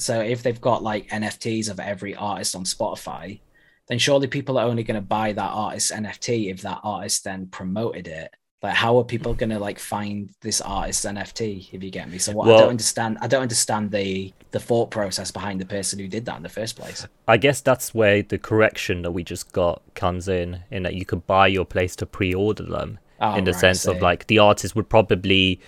so 0.00 0.20
if 0.20 0.42
they've 0.42 0.60
got 0.60 0.82
like 0.82 1.08
NFTs 1.08 1.70
of 1.70 1.80
every 1.80 2.14
artist 2.14 2.56
on 2.56 2.64
Spotify, 2.64 3.40
then 3.88 3.98
surely 3.98 4.26
people 4.26 4.58
are 4.58 4.66
only 4.66 4.82
going 4.82 4.94
to 4.94 5.06
buy 5.06 5.32
that 5.32 5.50
artist's 5.50 5.90
NFT 5.90 6.50
if 6.50 6.62
that 6.62 6.80
artist 6.82 7.24
then 7.24 7.46
promoted 7.46 8.06
it. 8.06 8.32
Like, 8.62 8.74
how 8.74 8.98
are 8.98 9.04
people 9.04 9.32
going 9.32 9.50
to 9.50 9.58
like 9.58 9.78
find 9.78 10.30
this 10.42 10.60
artist's 10.60 11.06
NFT? 11.06 11.72
If 11.72 11.82
you 11.82 11.90
get 11.90 12.10
me, 12.10 12.18
so 12.18 12.32
what 12.32 12.48
I 12.48 12.60
don't 12.60 12.68
understand, 12.68 13.18
I 13.20 13.26
don't 13.26 13.42
understand 13.42 13.90
the 13.90 14.32
the 14.50 14.60
thought 14.60 14.90
process 14.90 15.30
behind 15.30 15.60
the 15.60 15.66
person 15.66 15.98
who 15.98 16.08
did 16.08 16.24
that 16.26 16.36
in 16.36 16.42
the 16.42 16.48
first 16.48 16.76
place. 16.76 17.06
I 17.26 17.36
guess 17.36 17.60
that's 17.60 17.94
where 17.94 18.22
the 18.22 18.38
correction 18.38 19.02
that 19.02 19.12
we 19.12 19.24
just 19.24 19.52
got 19.52 19.82
comes 19.94 20.28
in, 20.28 20.62
in 20.70 20.82
that 20.82 20.94
you 20.94 21.06
could 21.06 21.26
buy 21.26 21.46
your 21.46 21.64
place 21.64 21.96
to 21.96 22.06
pre-order 22.06 22.64
them. 22.64 22.98
Oh, 23.22 23.34
in 23.34 23.44
the 23.44 23.52
right, 23.52 23.60
sense 23.60 23.86
of 23.86 24.00
like 24.00 24.26
the 24.28 24.38
artist 24.38 24.74
would 24.74 24.88
probably 24.88 25.60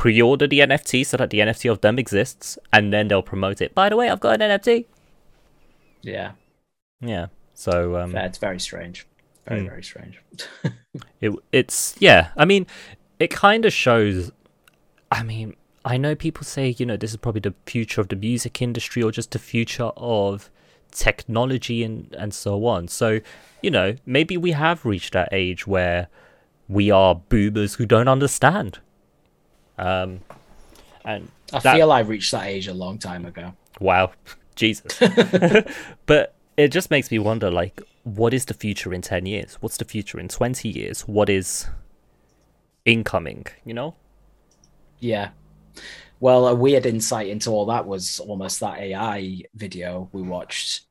pre-order 0.00 0.46
the 0.46 0.60
NFT 0.60 1.04
so 1.04 1.16
that 1.18 1.28
the 1.28 1.40
NFT 1.40 1.70
of 1.70 1.82
them 1.82 1.98
exists, 1.98 2.58
and 2.72 2.90
then 2.92 3.08
they'll 3.08 3.22
promote 3.22 3.60
it. 3.60 3.74
By 3.74 3.90
the 3.90 3.96
way, 3.96 4.08
I've 4.08 4.20
got 4.20 4.40
an 4.40 4.50
NFT. 4.58 4.86
yeah, 6.02 6.32
Yeah. 7.00 7.26
So 7.54 7.96
um, 8.00 8.12
fair, 8.12 8.24
it's 8.24 8.38
very 8.38 8.58
strange, 8.58 9.06
very 9.46 9.60
Hmm. 9.60 9.66
very 9.68 9.82
strange. 9.82 10.22
it 11.20 11.30
it's 11.52 11.94
yeah 11.98 12.28
i 12.36 12.44
mean 12.44 12.66
it 13.18 13.30
kind 13.30 13.64
of 13.64 13.72
shows 13.72 14.32
i 15.12 15.22
mean 15.22 15.54
i 15.84 15.96
know 15.96 16.14
people 16.14 16.44
say 16.44 16.74
you 16.78 16.86
know 16.86 16.96
this 16.96 17.10
is 17.10 17.16
probably 17.16 17.40
the 17.40 17.54
future 17.66 18.00
of 18.00 18.08
the 18.08 18.16
music 18.16 18.60
industry 18.62 19.02
or 19.02 19.12
just 19.12 19.30
the 19.32 19.38
future 19.38 19.90
of 19.96 20.50
technology 20.90 21.84
and 21.84 22.14
and 22.18 22.32
so 22.34 22.52
on 22.66 22.88
so 22.88 23.20
you 23.62 23.70
know 23.70 23.94
maybe 24.06 24.36
we 24.36 24.50
have 24.52 24.84
reached 24.84 25.12
that 25.12 25.28
age 25.32 25.66
where 25.66 26.08
we 26.68 26.90
are 26.90 27.14
boomers 27.14 27.74
who 27.76 27.86
don't 27.86 28.08
understand 28.08 28.78
um 29.80 30.20
and 31.04 31.30
I 31.52 31.58
that- 31.60 31.76
feel 31.76 31.90
I 31.90 32.00
reached 32.00 32.30
that 32.32 32.46
age 32.46 32.68
a 32.68 32.74
long 32.74 32.98
time 32.98 33.24
ago. 33.26 33.54
Wow, 33.80 34.12
Jesus. 34.56 34.98
but 36.06 36.34
it 36.56 36.68
just 36.68 36.90
makes 36.90 37.10
me 37.10 37.18
wonder 37.18 37.50
like, 37.50 37.80
what 38.04 38.34
is 38.34 38.44
the 38.44 38.54
future 38.54 38.92
in 38.92 39.00
10 39.02 39.24
years? 39.26 39.54
What's 39.60 39.78
the 39.78 39.84
future 39.86 40.20
in 40.20 40.28
20 40.28 40.68
years? 40.68 41.02
What 41.02 41.28
is 41.30 41.66
incoming, 42.84 43.46
you 43.64 43.74
know? 43.74 43.94
Yeah. 44.98 45.30
Well, 46.20 46.48
a 46.48 46.54
weird 46.54 46.84
insight 46.86 47.28
into 47.28 47.50
all 47.50 47.66
that 47.66 47.86
was 47.86 48.20
almost 48.20 48.60
that 48.60 48.78
AI 48.78 49.42
video 49.54 50.08
we 50.12 50.20
watched. 50.22 50.82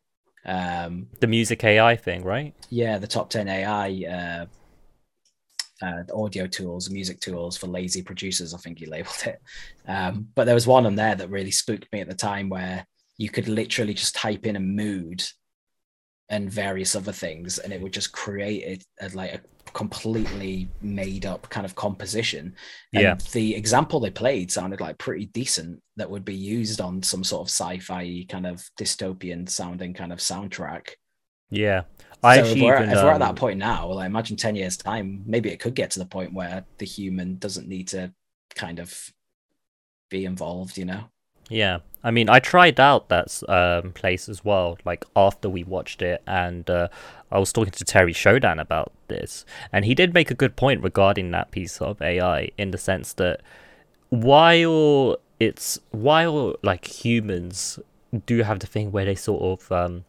Um, 0.46 1.08
The 1.20 1.28
music 1.28 1.64
AI 1.64 1.96
thing, 1.96 2.24
right? 2.24 2.54
yeah, 2.70 2.98
the 2.98 3.08
top 3.08 3.30
10 3.30 3.48
AI 3.48 3.90
uh, 4.10 4.46
uh, 5.82 6.04
audio 6.14 6.48
tools, 6.48 6.90
music 6.90 7.20
tools 7.20 7.58
for 7.58 7.68
lazy 7.68 8.02
producers, 8.02 8.54
I 8.54 8.58
think 8.58 8.80
he 8.80 8.86
labeled 8.86 9.24
it. 9.26 9.40
Um, 9.88 10.28
but 10.36 10.46
there 10.46 10.56
was 10.56 10.68
one 10.68 10.86
on 10.86 10.96
there 10.96 11.16
that 11.16 11.30
really 11.30 11.52
spooked 11.52 11.92
me 11.92 12.02
at 12.02 12.10
the 12.10 12.16
time 12.16 12.50
where 12.50 12.86
you 13.18 13.30
could 13.30 13.48
literally 13.48 13.94
just 13.94 14.16
type 14.16 14.46
in 14.46 14.56
a 14.56 14.60
mood 14.60 15.24
and 16.30 16.52
various 16.52 16.96
other 16.96 17.12
things, 17.12 17.58
and 17.58 17.74
it 17.74 17.82
would 17.82 17.94
just 17.94 18.12
create 18.12 18.64
it 18.64 18.84
as 19.00 19.16
like 19.16 19.34
a 19.34 19.42
completely 19.74 20.68
made 20.82 21.26
up 21.26 21.50
kind 21.50 21.66
of 21.66 21.76
composition. 21.76 22.56
And 22.94 23.04
Yeah. 23.04 23.16
the 23.34 23.56
example 23.56 24.00
they 24.00 24.10
played 24.10 24.52
sounded 24.52 24.82
like 24.82 24.98
pretty 24.98 25.26
decent 25.28 25.82
that 25.96 26.10
would 26.10 26.26
be 26.26 26.36
used 26.36 26.82
on 26.82 27.04
some 27.04 27.24
sort 27.24 27.42
of 27.42 27.50
sci-fi 27.50 28.26
kind 28.30 28.48
of 28.48 28.64
dystopian 28.80 29.48
sounding 29.50 29.94
kind 29.94 30.12
of 30.12 30.20
soundtrack. 30.20 30.90
Yeah. 31.50 31.84
I 32.22 32.36
so 32.36 32.42
actually 32.42 32.62
if, 32.62 32.66
we're, 32.66 32.84
even, 32.84 32.90
if 32.90 33.04
we're 33.04 33.10
at 33.10 33.14
um, 33.14 33.20
that 33.20 33.36
point 33.36 33.60
now, 33.60 33.88
well, 33.88 34.00
I 34.00 34.06
imagine 34.06 34.36
10 34.36 34.56
years 34.56 34.76
time, 34.76 35.24
maybe 35.26 35.50
it 35.50 35.60
could 35.60 35.74
get 35.74 35.92
to 35.92 36.00
the 36.00 36.06
point 36.06 36.34
where 36.34 36.66
the 36.78 36.86
human 36.86 37.38
doesn't 37.38 37.68
need 37.68 37.88
to 37.90 38.14
kind 38.56 38.80
of 38.80 39.14
be 40.10 40.26
involved, 40.26 40.78
you 40.78 40.86
know? 40.86 41.06
Yeah, 41.50 41.80
I 42.04 42.12
mean, 42.12 42.30
I 42.30 42.40
tried 42.40 42.80
out 42.80 43.10
that 43.10 43.42
um, 43.50 43.92
place 43.94 44.30
as 44.30 44.46
well. 44.46 44.78
Like 44.86 45.04
after 45.16 45.50
we 45.50 45.64
watched 45.64 46.02
it, 46.02 46.22
and 46.28 46.70
uh, 46.70 46.90
I 47.32 47.40
was 47.40 47.52
talking 47.52 47.72
to 47.72 47.84
Terry 47.84 48.14
Shodan 48.14 48.62
about 48.62 48.92
this, 49.08 49.46
and 49.74 49.84
he 49.84 49.96
did 49.96 50.14
make 50.14 50.30
a 50.30 50.36
good 50.36 50.56
point 50.56 50.84
regarding 50.84 51.32
that 51.32 51.50
piece 51.50 51.82
of 51.82 52.02
AI 52.02 52.52
in 52.58 52.70
the 52.70 52.78
sense 52.78 53.14
that 53.14 53.42
while 54.10 55.18
it's 55.40 55.80
while 55.90 56.56
like 56.62 56.86
humans 56.86 57.80
do 58.26 58.44
have 58.44 58.60
the 58.60 58.68
thing 58.68 58.92
where 58.92 59.06
they 59.06 59.16
sort 59.16 59.42
of 59.42 59.72
um, 59.72 60.06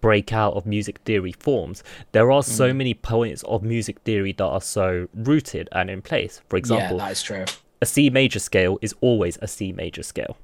break 0.00 0.32
out 0.32 0.54
of 0.54 0.66
music 0.66 0.98
theory 1.04 1.32
forms, 1.32 1.82
there 2.12 2.30
are 2.30 2.42
so 2.42 2.70
mm. 2.70 2.76
many 2.76 2.94
points 2.94 3.42
of 3.44 3.62
music 3.62 3.98
theory 4.00 4.32
that 4.32 4.44
are 4.44 4.60
so 4.60 5.08
rooted 5.14 5.68
and 5.72 5.90
in 5.90 6.02
place. 6.02 6.40
For 6.48 6.56
example, 6.56 6.98
yeah, 6.98 7.06
that 7.06 7.12
is 7.12 7.22
true. 7.22 7.44
a 7.82 7.86
C 7.86 8.10
major 8.10 8.38
scale 8.38 8.78
is 8.80 8.94
always 9.00 9.38
a 9.42 9.48
C 9.48 9.72
major 9.72 10.02
scale, 10.02 10.36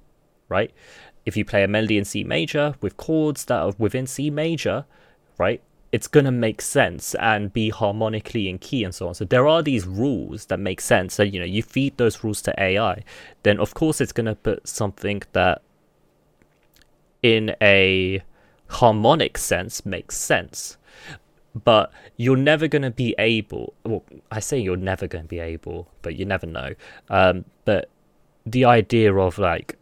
right? 0.48 0.72
If 1.24 1.36
you 1.36 1.44
play 1.44 1.62
a 1.62 1.68
melody 1.68 1.98
in 1.98 2.04
C 2.04 2.24
major 2.24 2.74
with 2.80 2.96
chords 2.96 3.44
that 3.46 3.60
are 3.60 3.72
within 3.78 4.06
C 4.06 4.30
major, 4.30 4.84
right, 5.38 5.62
it's 5.92 6.08
gonna 6.08 6.32
make 6.32 6.60
sense 6.60 7.14
and 7.16 7.52
be 7.52 7.70
harmonically 7.70 8.48
in 8.48 8.58
key 8.58 8.84
and 8.84 8.94
so 8.94 9.08
on. 9.08 9.14
So 9.14 9.24
there 9.24 9.46
are 9.46 9.62
these 9.62 9.86
rules 9.86 10.46
that 10.46 10.58
make 10.58 10.80
sense. 10.80 11.14
So 11.14 11.22
you 11.22 11.38
know, 11.38 11.46
you 11.46 11.62
feed 11.62 11.96
those 11.96 12.22
rules 12.22 12.42
to 12.42 12.54
AI, 12.60 13.04
then 13.42 13.58
of 13.58 13.74
course 13.74 14.00
it's 14.00 14.12
gonna 14.12 14.34
put 14.34 14.68
something 14.68 15.22
that 15.32 15.62
in 17.22 17.56
a 17.60 18.22
harmonic 18.68 19.38
sense 19.38 19.84
makes 19.86 20.16
sense. 20.16 20.76
But 21.64 21.90
you're 22.16 22.36
never 22.36 22.68
going 22.68 22.82
to 22.82 22.90
be 22.90 23.14
able 23.18 23.72
well 23.84 24.02
i 24.30 24.40
say 24.40 24.58
you're 24.58 24.76
never 24.76 25.06
going 25.06 25.24
to 25.24 25.28
be 25.28 25.38
able 25.38 25.88
but 26.02 26.16
you 26.16 26.24
never 26.24 26.46
know. 26.46 26.74
Um 27.08 27.44
but 27.64 27.88
the 28.44 28.64
idea 28.64 29.14
of 29.14 29.38
like 29.38 29.76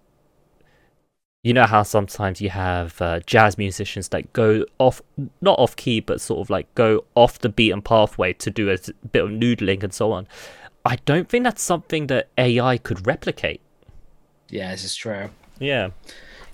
you 1.43 1.53
know 1.53 1.67
how 1.67 1.83
sometimes 1.83 2.41
you 2.41 2.49
have 2.49 3.01
uh, 3.03 3.21
jazz 3.27 3.59
musicians 3.59 4.09
that 4.09 4.33
go 4.33 4.65
off 4.79 5.03
not 5.43 5.59
off 5.59 5.77
key 5.77 6.01
but 6.01 6.21
sort 6.21 6.41
of 6.41 6.49
like 6.49 6.75
go 6.75 7.05
off 7.15 7.39
the 7.41 7.51
beaten 7.51 7.83
pathway 7.83 8.33
to 8.33 8.51
do 8.51 8.71
a 8.71 8.79
bit 9.13 9.25
of 9.25 9.31
noodling 9.31 9.83
and 9.83 9.93
so 9.93 10.11
on. 10.13 10.27
I 10.87 10.97
don't 11.05 11.29
think 11.29 11.45
that's 11.45 11.63
something 11.63 12.07
that 12.07 12.29
ai 12.39 12.79
could 12.79 13.07
replicate. 13.07 13.61
Yeah, 14.49 14.71
this 14.71 14.85
is 14.85 14.95
true. 14.95 15.31
yeah 15.59 15.91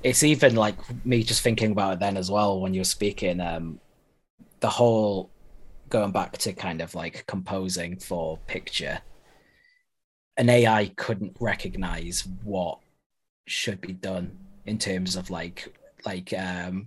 It's 0.03 0.23
even 0.23 0.57
like 0.57 0.77
me 1.05 1.23
just 1.23 1.43
thinking 1.43 1.73
about 1.73 1.95
it 1.95 2.01
then 2.01 2.17
as 2.17 2.31
well 2.31 2.61
when 2.61 2.73
you're 2.75 2.85
speaking, 2.85 3.41
um, 3.41 3.81
the 4.61 4.71
whole 4.71 5.31
going 5.91 6.13
back 6.13 6.39
to 6.39 6.53
kind 6.53 6.81
of 6.81 6.95
like 6.95 7.27
composing 7.27 7.99
for 7.99 8.39
picture, 8.47 9.01
an 10.37 10.49
AI 10.49 10.91
couldn't 10.97 11.37
recognize 11.41 12.27
what 12.45 12.79
should 13.47 13.81
be 13.81 13.93
done 13.93 14.39
in 14.65 14.79
terms 14.79 15.17
of 15.17 15.29
like 15.31 15.77
like 16.07 16.33
um 16.33 16.87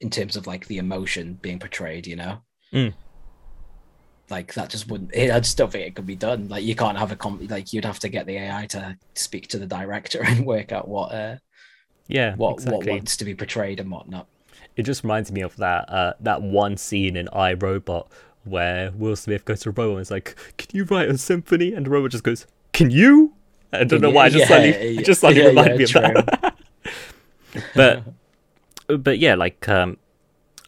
in 0.00 0.10
terms 0.10 0.36
of 0.36 0.46
like 0.46 0.66
the 0.66 0.78
emotion 0.78 1.38
being 1.42 1.58
portrayed, 1.58 2.06
you 2.06 2.16
know? 2.16 2.38
Mm. 2.72 2.94
Like 4.30 4.54
that 4.54 4.70
just 4.70 4.88
wouldn't 4.88 5.14
I 5.16 5.40
just 5.40 5.56
don't 5.56 5.70
think 5.70 5.86
it 5.86 5.94
could 5.94 6.06
be 6.06 6.16
done. 6.16 6.48
Like 6.48 6.64
you 6.64 6.74
can't 6.74 6.98
have 6.98 7.12
a 7.12 7.16
com 7.16 7.46
like 7.48 7.72
you'd 7.72 7.84
have 7.84 8.00
to 8.00 8.08
get 8.08 8.26
the 8.26 8.38
AI 8.38 8.66
to 8.70 8.96
speak 9.14 9.48
to 9.48 9.58
the 9.58 9.66
director 9.66 10.22
and 10.26 10.46
work 10.46 10.72
out 10.72 10.88
what 10.88 11.12
uh 11.12 11.36
yeah 12.08 12.34
what 12.36 12.54
exactly. 12.54 12.78
what 12.78 12.86
wants 12.88 13.16
to 13.16 13.24
be 13.24 13.34
portrayed 13.34 13.80
and 13.80 13.90
what 13.90 14.08
not. 14.08 14.26
It 14.76 14.84
just 14.84 15.02
reminds 15.02 15.32
me 15.32 15.40
of 15.40 15.56
that 15.56 15.88
uh, 15.88 16.12
that 16.20 16.42
one 16.42 16.76
scene 16.76 17.16
in 17.16 17.28
I 17.32 17.54
Robot 17.54 18.08
where 18.44 18.90
Will 18.92 19.16
Smith 19.16 19.44
goes 19.44 19.60
to 19.60 19.70
a 19.70 19.72
robot 19.72 19.96
and 19.96 20.00
is 20.00 20.10
like, 20.10 20.36
"Can 20.56 20.68
you 20.72 20.84
write 20.84 21.08
a 21.08 21.18
symphony?" 21.18 21.74
And 21.74 21.86
the 21.86 21.90
robot 21.90 22.12
just 22.12 22.24
goes, 22.24 22.46
"Can 22.72 22.90
you?" 22.90 23.34
I 23.72 23.84
don't 23.84 24.00
know 24.00 24.10
why. 24.10 24.26
I 24.26 24.28
just 24.28 24.40
yeah, 24.42 24.46
suddenly, 24.46 24.70
it 24.70 24.94
yeah, 24.94 25.02
just 25.02 25.20
suddenly 25.20 25.42
yeah, 25.42 25.48
reminded 25.48 25.78
me 25.78 25.84
of 25.84 25.92
that. 25.92 26.58
but 27.74 28.04
but 28.86 29.18
yeah, 29.18 29.34
like 29.34 29.68
um, 29.68 29.98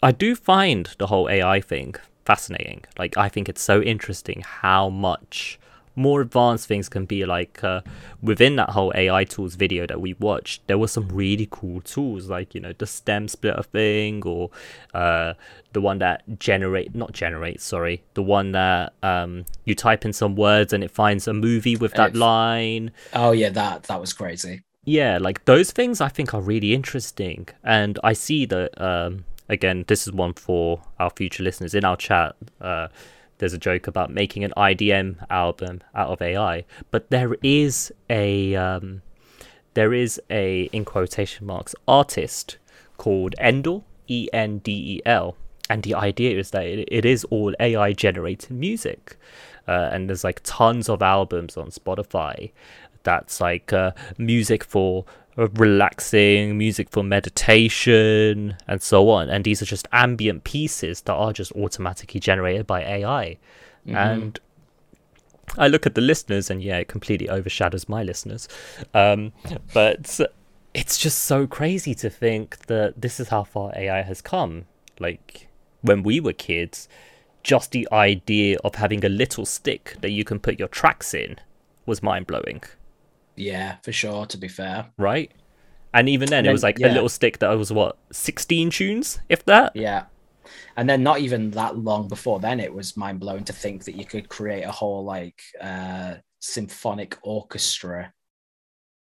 I 0.02 0.12
do 0.12 0.34
find 0.34 0.90
the 0.98 1.06
whole 1.06 1.28
AI 1.28 1.60
thing 1.60 1.94
fascinating. 2.24 2.84
Like 2.98 3.16
I 3.16 3.28
think 3.28 3.48
it's 3.48 3.62
so 3.62 3.80
interesting 3.80 4.42
how 4.44 4.88
much 4.88 5.59
more 5.96 6.20
advanced 6.20 6.66
things 6.66 6.88
can 6.88 7.04
be. 7.04 7.24
Like 7.24 7.62
uh, 7.64 7.82
within 8.22 8.56
that 8.56 8.70
whole 8.70 8.92
AI 8.94 9.24
tools 9.24 9.54
video 9.54 9.86
that 9.86 10.00
we 10.00 10.14
watched, 10.14 10.66
there 10.66 10.78
were 10.78 10.88
some 10.88 11.08
really 11.08 11.48
cool 11.50 11.80
tools, 11.80 12.28
like 12.28 12.54
you 12.54 12.60
know 12.60 12.72
the 12.76 12.86
stem 12.86 13.28
splitter 13.28 13.62
thing, 13.62 14.22
or 14.24 14.50
uh, 14.94 15.34
the 15.72 15.80
one 15.80 15.98
that 15.98 16.38
generate 16.38 16.94
not 16.94 17.12
generate, 17.12 17.60
sorry, 17.60 18.02
the 18.14 18.22
one 18.22 18.52
that 18.52 18.92
um, 19.02 19.44
you 19.64 19.74
type 19.74 20.04
in 20.04 20.12
some 20.12 20.36
words 20.36 20.72
and 20.72 20.82
it 20.84 20.90
finds 20.90 21.26
a 21.28 21.32
movie 21.32 21.76
with 21.76 21.92
that 21.94 22.14
line 22.14 22.90
oh 23.14 23.32
yeah, 23.32 23.48
that 23.50 23.84
that 23.84 24.00
was 24.00 24.12
crazy. 24.12 24.62
yeah 24.84 25.18
like 25.18 25.44
those 25.44 25.70
things 25.70 26.00
i 26.00 26.08
think 26.08 26.32
are 26.34 26.40
really 26.40 26.72
interesting 26.74 27.46
and 27.62 27.98
i 28.02 28.12
see 28.12 28.46
that 28.46 28.70
um 28.80 29.24
again 29.48 29.84
this 29.88 30.06
is 30.06 30.12
one 30.12 30.32
for 30.32 30.80
our 30.98 31.10
future 31.10 31.42
listeners 31.42 31.74
in 31.74 31.84
our 31.84 31.96
chat 31.96 32.34
uh 32.60 32.88
there's 33.40 33.52
a 33.52 33.58
joke 33.58 33.86
about 33.86 34.10
making 34.10 34.44
an 34.44 34.52
idm 34.56 35.16
album 35.28 35.80
out 35.94 36.08
of 36.08 36.22
ai 36.22 36.64
but 36.90 37.10
there 37.10 37.36
is 37.42 37.92
a 38.08 38.54
um 38.54 39.02
there 39.74 39.92
is 39.92 40.20
a 40.30 40.62
in 40.72 40.84
quotation 40.84 41.46
marks 41.46 41.74
artist 41.88 42.58
called 42.96 43.34
endel 43.40 43.82
e-n-d-e-l 44.08 45.36
and 45.70 45.84
the 45.84 45.94
idea 45.94 46.36
is 46.36 46.50
that 46.50 46.66
it, 46.66 46.88
it 46.90 47.04
is 47.04 47.24
all 47.24 47.54
ai 47.60 47.92
generated 47.92 48.50
music. 48.50 49.16
Uh, 49.68 49.88
and 49.92 50.08
there's 50.08 50.24
like 50.24 50.40
tons 50.42 50.88
of 50.88 51.00
albums 51.00 51.56
on 51.56 51.68
spotify 51.68 52.50
that's 53.04 53.40
like 53.40 53.72
uh, 53.72 53.92
music 54.18 54.64
for 54.64 55.04
relaxing, 55.36 56.58
music 56.58 56.90
for 56.90 57.02
meditation, 57.02 58.56
and 58.66 58.82
so 58.82 59.08
on. 59.10 59.28
And 59.28 59.44
these 59.44 59.62
are 59.62 59.66
just 59.66 59.88
ambient 59.92 60.44
pieces 60.44 61.02
that 61.02 61.14
are 61.14 61.32
just 61.32 61.52
automatically 61.52 62.20
generated 62.20 62.66
by 62.66 62.82
AI. 62.82 63.38
And 63.96 64.38
I 65.58 65.68
look 65.68 65.86
at 65.86 65.94
the 65.94 66.00
listeners, 66.00 66.50
and 66.50 66.62
yeah, 66.62 66.78
it 66.78 66.88
completely 66.88 67.28
overshadows 67.28 67.88
my 67.88 68.02
listeners. 68.02 68.48
Um, 68.94 69.32
but 69.72 70.20
it's 70.74 70.98
just 70.98 71.20
so 71.24 71.46
crazy 71.46 71.94
to 71.96 72.10
think 72.10 72.66
that 72.66 73.00
this 73.00 73.18
is 73.18 73.28
how 73.28 73.44
far 73.44 73.72
AI 73.76 74.02
has 74.02 74.20
come. 74.20 74.66
Like 74.98 75.48
when 75.80 76.02
we 76.02 76.20
were 76.20 76.32
kids, 76.32 76.88
just 77.42 77.72
the 77.72 77.88
idea 77.90 78.58
of 78.64 78.74
having 78.74 79.04
a 79.04 79.08
little 79.08 79.46
stick 79.46 79.96
that 80.02 80.10
you 80.10 80.24
can 80.24 80.38
put 80.38 80.58
your 80.58 80.68
tracks 80.68 81.14
in 81.14 81.36
was 81.86 82.02
mind 82.02 82.26
blowing 82.26 82.62
Yeah, 83.36 83.76
for 83.82 83.92
sure. 83.92 84.26
To 84.26 84.36
be 84.38 84.48
fair, 84.48 84.86
right? 84.98 85.30
And 85.92 86.08
even 86.08 86.28
then, 86.30 86.40
And 86.40 86.48
it 86.48 86.52
was 86.52 86.60
then- 86.62 86.68
like 86.68 86.80
a 86.80 86.92
little 86.94 87.08
stick 87.08 87.38
that 87.40 87.50
was 87.58 87.72
what 87.72 87.98
sixteen 88.12 88.70
tunes, 88.70 89.18
if 89.28 89.44
that. 89.46 89.74
yeah. 89.74 90.04
And 90.76 90.88
then 90.88 91.02
not 91.02 91.20
even 91.20 91.50
that 91.52 91.76
long 91.76 92.08
before 92.08 92.40
then, 92.40 92.60
it 92.60 92.72
was 92.72 92.96
mind 92.96 93.20
blowing 93.20 93.44
to 93.44 93.52
think 93.52 93.84
that 93.84 93.94
you 93.96 94.04
could 94.04 94.28
create 94.28 94.62
a 94.62 94.70
whole 94.72 95.04
like 95.04 95.40
uh, 95.60 96.14
symphonic 96.40 97.18
orchestra 97.22 98.12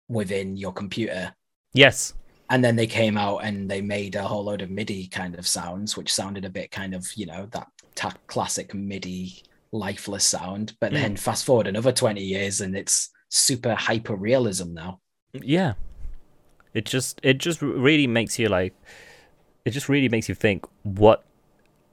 within 0.08 0.56
your 0.56 0.72
computer. 0.72 1.34
Yes, 1.72 2.14
And 2.50 2.62
then 2.62 2.76
they 2.76 2.86
came 2.86 3.16
out 3.16 3.38
and 3.38 3.68
they 3.70 3.80
made 3.80 4.14
a 4.16 4.22
whole 4.22 4.44
load 4.44 4.60
of 4.62 4.70
MIDI 4.70 5.06
kind 5.08 5.34
of 5.36 5.46
sounds, 5.46 5.96
which 5.96 6.12
sounded 6.12 6.44
a 6.44 6.50
bit 6.50 6.70
kind 6.70 6.94
of, 6.94 7.10
you 7.16 7.24
know, 7.26 7.46
that 7.52 7.66
ta- 7.94 8.14
classic 8.26 8.74
MIDI 8.74 9.42
lifeless 9.72 10.24
sound. 10.26 10.76
But 10.78 10.92
Mm. 10.92 10.94
then 10.94 11.16
fast 11.16 11.46
forward 11.46 11.66
another 11.66 11.90
20 11.90 12.22
years 12.22 12.60
and 12.60 12.76
it's 12.76 13.08
super 13.35 13.74
hyper 13.74 14.14
realism 14.14 14.72
now. 14.74 15.01
yeah. 15.32 15.74
It 16.72 16.87
just 16.87 17.20
it 17.22 17.39
just 17.39 17.62
really 17.62 18.07
makes 18.07 18.39
you 18.39 18.49
like, 18.49 18.74
it 19.64 19.70
just 19.70 19.89
really 19.89 20.09
makes 20.09 20.28
you 20.28 20.35
think 20.35 20.66
what, 20.82 21.22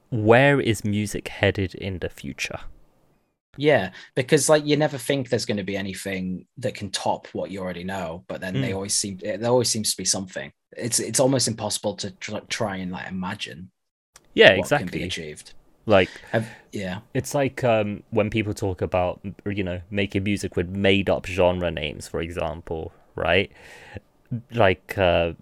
where 0.10 0.60
is 0.60 0.84
music 0.84 1.28
headed 1.28 1.76
in 1.76 2.00
the 2.00 2.10
future? 2.10 2.60
Yeah, 3.58 3.92
because 4.16 4.50
like 4.50 4.66
you 4.66 4.78
never 4.78 4.98
think 4.98 5.30
there's 5.30 5.46
going 5.46 5.58
to 5.58 5.64
be 5.64 5.78
anything 5.78 6.48
that 6.58 6.74
can 6.74 6.90
top 6.90 7.28
what 7.34 7.52
you 7.52 7.60
already 7.60 7.84
know, 7.84 8.24
but 8.28 8.42
then 8.42 8.60
they 8.62 8.72
Mm. 8.72 8.76
always 8.76 8.96
seem 8.96 9.18
there 9.18 9.46
always 9.52 9.70
seems 9.70 9.92
to 9.92 9.98
be 9.98 10.06
something. 10.06 10.52
It's 10.76 11.00
it's 11.00 11.20
almost 11.20 11.48
impossible 11.48 11.96
to 11.98 12.12
tr- 12.12 12.38
try 12.50 12.78
and 12.78 12.92
like 12.92 13.08
imagine 13.10 13.72
Yeah, 14.34 14.56
what 14.56 14.74
can 14.74 14.90
be 14.90 15.04
exactly. 15.04 15.04
achieved. 15.04 15.54
Like 15.86 16.10
Have, 16.32 16.48
yeah, 16.72 17.00
it's 17.14 17.34
like 17.34 17.64
um, 17.64 18.04
when 18.12 18.30
people 18.30 18.54
talk 18.54 18.82
about 18.82 19.20
you 19.46 19.64
know 19.64 19.82
making 19.90 20.24
music 20.24 20.56
with 20.56 20.70
made 20.70 21.10
up 21.10 21.26
genre 21.26 21.72
names 21.72 22.08
for 22.08 22.22
example 22.22 22.92
right? 23.16 23.52
Like 24.54 24.98
uh, 24.98 25.34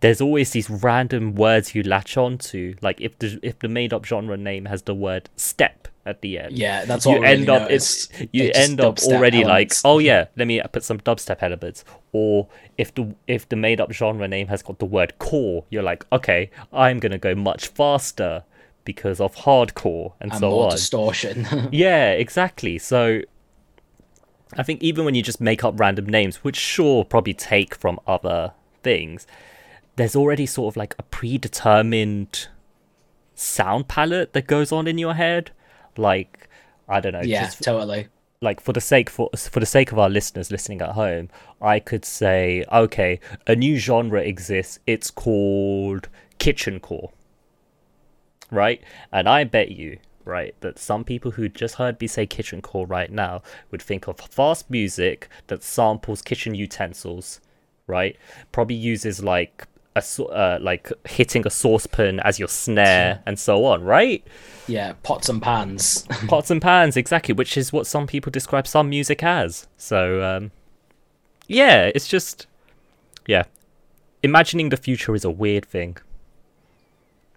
there's 0.00 0.20
always 0.20 0.50
these 0.50 0.68
random 0.68 1.34
words 1.34 1.74
you 1.74 1.82
latch 1.82 2.16
on 2.16 2.38
to 2.38 2.74
like 2.82 3.00
if 3.00 3.18
the 3.18 3.38
if 3.42 3.58
the 3.58 3.68
made 3.68 3.92
up 3.92 4.04
genre 4.04 4.36
name 4.36 4.66
has 4.66 4.82
the 4.82 4.94
word 4.94 5.28
step 5.36 5.88
at 6.04 6.20
the 6.20 6.38
end 6.38 6.56
yeah, 6.56 6.84
that's 6.84 7.04
what 7.04 7.16
you 7.16 7.22
really 7.22 7.34
end 7.34 7.48
up 7.48 7.70
it's 7.70 8.08
you 8.32 8.50
end 8.54 8.80
up 8.80 8.98
already 9.00 9.42
elements. 9.42 9.84
like 9.84 9.90
oh 9.90 9.98
yeah 9.98 10.26
let 10.36 10.46
me 10.46 10.60
put 10.72 10.84
some 10.84 10.98
dubstep 11.00 11.38
elements. 11.42 11.84
Or 12.12 12.46
if 12.78 12.94
the 12.94 13.14
if 13.26 13.48
the 13.48 13.56
made 13.56 13.80
up 13.80 13.92
genre 13.92 14.28
name 14.28 14.46
has 14.48 14.62
got 14.62 14.78
the 14.78 14.84
word 14.84 15.18
core 15.18 15.64
you're 15.70 15.82
like 15.82 16.06
okay 16.12 16.50
i'm 16.72 17.00
gonna 17.00 17.18
go 17.18 17.34
much 17.34 17.68
faster 17.68 18.44
because 18.86 19.20
of 19.20 19.36
hardcore 19.36 20.14
and, 20.20 20.32
so. 20.32 20.36
and 20.36 20.40
so 20.40 20.50
more 20.50 20.64
on 20.64 20.70
distortion. 20.70 21.46
yeah, 21.72 22.12
exactly. 22.12 22.78
So 22.78 23.20
I 24.54 24.62
think 24.62 24.82
even 24.82 25.04
when 25.04 25.14
you 25.14 25.22
just 25.22 25.40
make 25.40 25.62
up 25.62 25.78
random 25.78 26.06
names, 26.06 26.36
which 26.36 26.56
sure 26.56 27.04
probably 27.04 27.34
take 27.34 27.74
from 27.74 28.00
other 28.06 28.52
things, 28.82 29.26
there's 29.96 30.16
already 30.16 30.46
sort 30.46 30.72
of 30.72 30.76
like 30.76 30.94
a 30.98 31.02
predetermined 31.02 32.48
sound 33.34 33.88
palette 33.88 34.32
that 34.32 34.46
goes 34.46 34.72
on 34.72 34.86
in 34.86 34.98
your 34.98 35.14
head. 35.14 35.50
Like 35.96 36.48
I 36.88 37.00
don't 37.00 37.12
know, 37.12 37.22
yeah, 37.22 37.48
totally. 37.48 38.08
like 38.40 38.60
for 38.60 38.72
the 38.72 38.80
sake 38.80 39.10
for 39.10 39.30
for 39.36 39.60
the 39.60 39.66
sake 39.66 39.92
of 39.92 39.98
our 39.98 40.08
listeners 40.08 40.50
listening 40.50 40.80
at 40.80 40.90
home, 40.90 41.28
I 41.60 41.80
could 41.80 42.04
say, 42.04 42.64
okay, 42.72 43.20
a 43.46 43.56
new 43.56 43.76
genre 43.76 44.20
exists. 44.20 44.78
It's 44.86 45.10
called 45.10 46.08
kitchencore. 46.38 47.10
Right? 48.50 48.82
And 49.12 49.28
I 49.28 49.44
bet 49.44 49.72
you, 49.72 49.98
right, 50.24 50.54
that 50.60 50.78
some 50.78 51.04
people 51.04 51.32
who 51.32 51.48
just 51.48 51.76
heard 51.76 52.00
me 52.00 52.06
say 52.06 52.26
kitchen 52.26 52.62
call 52.62 52.86
right 52.86 53.10
now 53.10 53.42
would 53.70 53.82
think 53.82 54.06
of 54.06 54.20
fast 54.20 54.70
music 54.70 55.28
that 55.48 55.62
samples 55.62 56.22
kitchen 56.22 56.54
utensils, 56.54 57.40
right? 57.86 58.16
Probably 58.52 58.76
uses 58.76 59.22
like 59.22 59.66
a 59.96 60.22
uh, 60.22 60.58
like 60.60 60.92
hitting 61.08 61.46
a 61.46 61.50
saucepan 61.50 62.20
as 62.20 62.38
your 62.38 62.48
snare 62.48 63.22
and 63.26 63.38
so 63.38 63.64
on, 63.64 63.82
right? 63.82 64.24
Yeah, 64.68 64.94
pots 65.02 65.28
and 65.28 65.42
pans. 65.42 66.06
pots 66.28 66.50
and 66.50 66.60
pans 66.60 66.96
exactly 66.96 67.34
which 67.34 67.56
is 67.56 67.72
what 67.72 67.86
some 67.86 68.06
people 68.06 68.30
describe 68.30 68.66
some 68.66 68.90
music 68.90 69.22
as 69.22 69.66
so 69.76 70.22
um 70.22 70.50
yeah 71.46 71.90
it's 71.94 72.08
just 72.08 72.46
yeah 73.26 73.44
imagining 74.22 74.70
the 74.70 74.76
future 74.76 75.14
is 75.14 75.24
a 75.24 75.30
weird 75.30 75.64
thing 75.64 75.96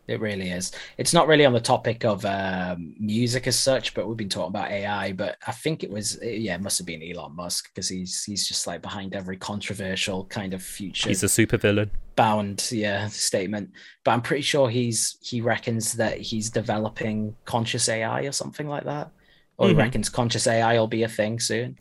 It 0.09 0.19
really 0.19 0.49
is. 0.49 0.71
It's 0.97 1.13
not 1.13 1.27
really 1.27 1.45
on 1.45 1.53
the 1.53 1.59
topic 1.59 2.03
of 2.03 2.25
um, 2.25 2.95
music 2.99 3.45
as 3.45 3.59
such, 3.59 3.93
but 3.93 4.07
we've 4.07 4.17
been 4.17 4.27
talking 4.27 4.49
about 4.49 4.71
AI. 4.71 5.11
But 5.13 5.37
I 5.45 5.51
think 5.51 5.83
it 5.83 5.91
was, 5.91 6.17
yeah, 6.23 6.55
it 6.55 6.61
must 6.61 6.79
have 6.79 6.87
been 6.87 7.03
Elon 7.03 7.35
Musk 7.35 7.69
because 7.69 7.87
he's 7.87 8.23
he's 8.23 8.47
just 8.47 8.65
like 8.65 8.81
behind 8.81 9.15
every 9.15 9.37
controversial 9.37 10.25
kind 10.25 10.55
of 10.55 10.63
future 10.63 11.09
he's 11.09 11.21
a 11.21 11.27
supervillain 11.27 11.91
bound, 12.15 12.67
yeah, 12.71 13.07
statement. 13.09 13.69
But 14.03 14.11
I'm 14.11 14.21
pretty 14.23 14.41
sure 14.41 14.67
he's 14.67 15.17
he 15.21 15.41
reckons 15.41 15.93
that 15.93 16.17
he's 16.19 16.49
developing 16.49 17.35
conscious 17.45 17.87
AI 17.87 18.21
or 18.23 18.31
something 18.31 18.67
like 18.67 18.85
that, 18.85 19.11
or 19.57 19.67
Mhm. 19.67 19.69
he 19.69 19.75
reckons 19.75 20.09
conscious 20.09 20.47
AI 20.47 20.79
will 20.79 20.87
be 20.87 21.03
a 21.03 21.07
thing 21.07 21.39
soon. 21.39 21.77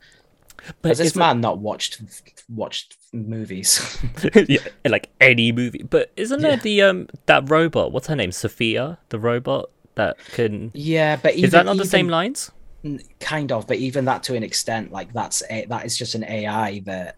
But 0.82 0.88
Has 0.90 0.98
this 0.98 1.16
man 1.16 1.40
not 1.40 1.58
watched 1.58 2.00
watched 2.48 2.96
movies? 3.12 3.98
yeah, 4.48 4.58
like 4.86 5.10
any 5.20 5.52
movie 5.52 5.82
but 5.82 6.12
isn't 6.16 6.40
there 6.42 6.56
the 6.56 6.82
um 6.82 7.08
that 7.26 7.48
robot 7.50 7.92
what's 7.92 8.06
her 8.06 8.16
name 8.16 8.32
sophia 8.32 8.98
the 9.08 9.18
robot 9.18 9.70
that 9.94 10.16
can 10.32 10.70
yeah, 10.74 11.16
but 11.16 11.34
even, 11.34 11.44
is 11.44 11.50
that 11.52 11.66
not 11.66 11.76
the 11.76 11.84
same 11.84 12.08
lines 12.08 12.50
kind 13.18 13.50
of 13.50 13.66
but 13.66 13.76
even 13.76 14.04
that 14.04 14.22
to 14.22 14.36
an 14.36 14.44
extent 14.44 14.92
like 14.92 15.12
that's 15.12 15.42
a, 15.50 15.66
that 15.66 15.84
is 15.84 15.98
just 15.98 16.14
an 16.14 16.24
ai 16.24 16.80
that 16.86 17.16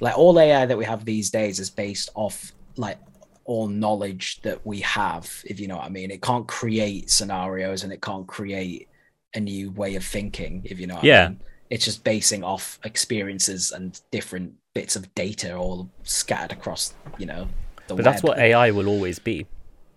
like 0.00 0.16
all 0.16 0.38
ai 0.38 0.64
that 0.64 0.78
we 0.78 0.84
have 0.84 1.04
these 1.04 1.30
days 1.30 1.58
is 1.58 1.68
based 1.68 2.10
off 2.14 2.52
like 2.76 2.98
all 3.44 3.66
knowledge 3.66 4.40
that 4.42 4.64
we 4.64 4.78
have 4.80 5.28
if 5.46 5.58
you 5.58 5.66
know 5.66 5.76
what 5.76 5.84
i 5.84 5.88
mean 5.88 6.12
it 6.12 6.22
can't 6.22 6.46
create 6.46 7.10
scenarios 7.10 7.82
and 7.82 7.92
it 7.92 8.00
can't 8.00 8.28
create 8.28 8.88
a 9.34 9.40
new 9.40 9.72
way 9.72 9.96
of 9.96 10.04
thinking 10.04 10.62
if 10.64 10.78
you 10.78 10.86
know 10.86 10.94
what 10.94 11.04
Yeah. 11.04 11.24
I 11.24 11.28
mean. 11.30 11.40
It's 11.70 11.84
just 11.84 12.04
basing 12.04 12.42
off 12.44 12.78
experiences 12.84 13.70
and 13.72 14.00
different 14.10 14.52
bits 14.74 14.96
of 14.96 15.12
data 15.14 15.54
all 15.56 15.88
scattered 16.04 16.52
across 16.52 16.94
you 17.18 17.26
know 17.26 17.48
the 17.86 17.94
but 17.94 18.04
that's 18.04 18.22
what 18.22 18.38
ai 18.38 18.70
will 18.70 18.88
always 18.88 19.18
be 19.18 19.46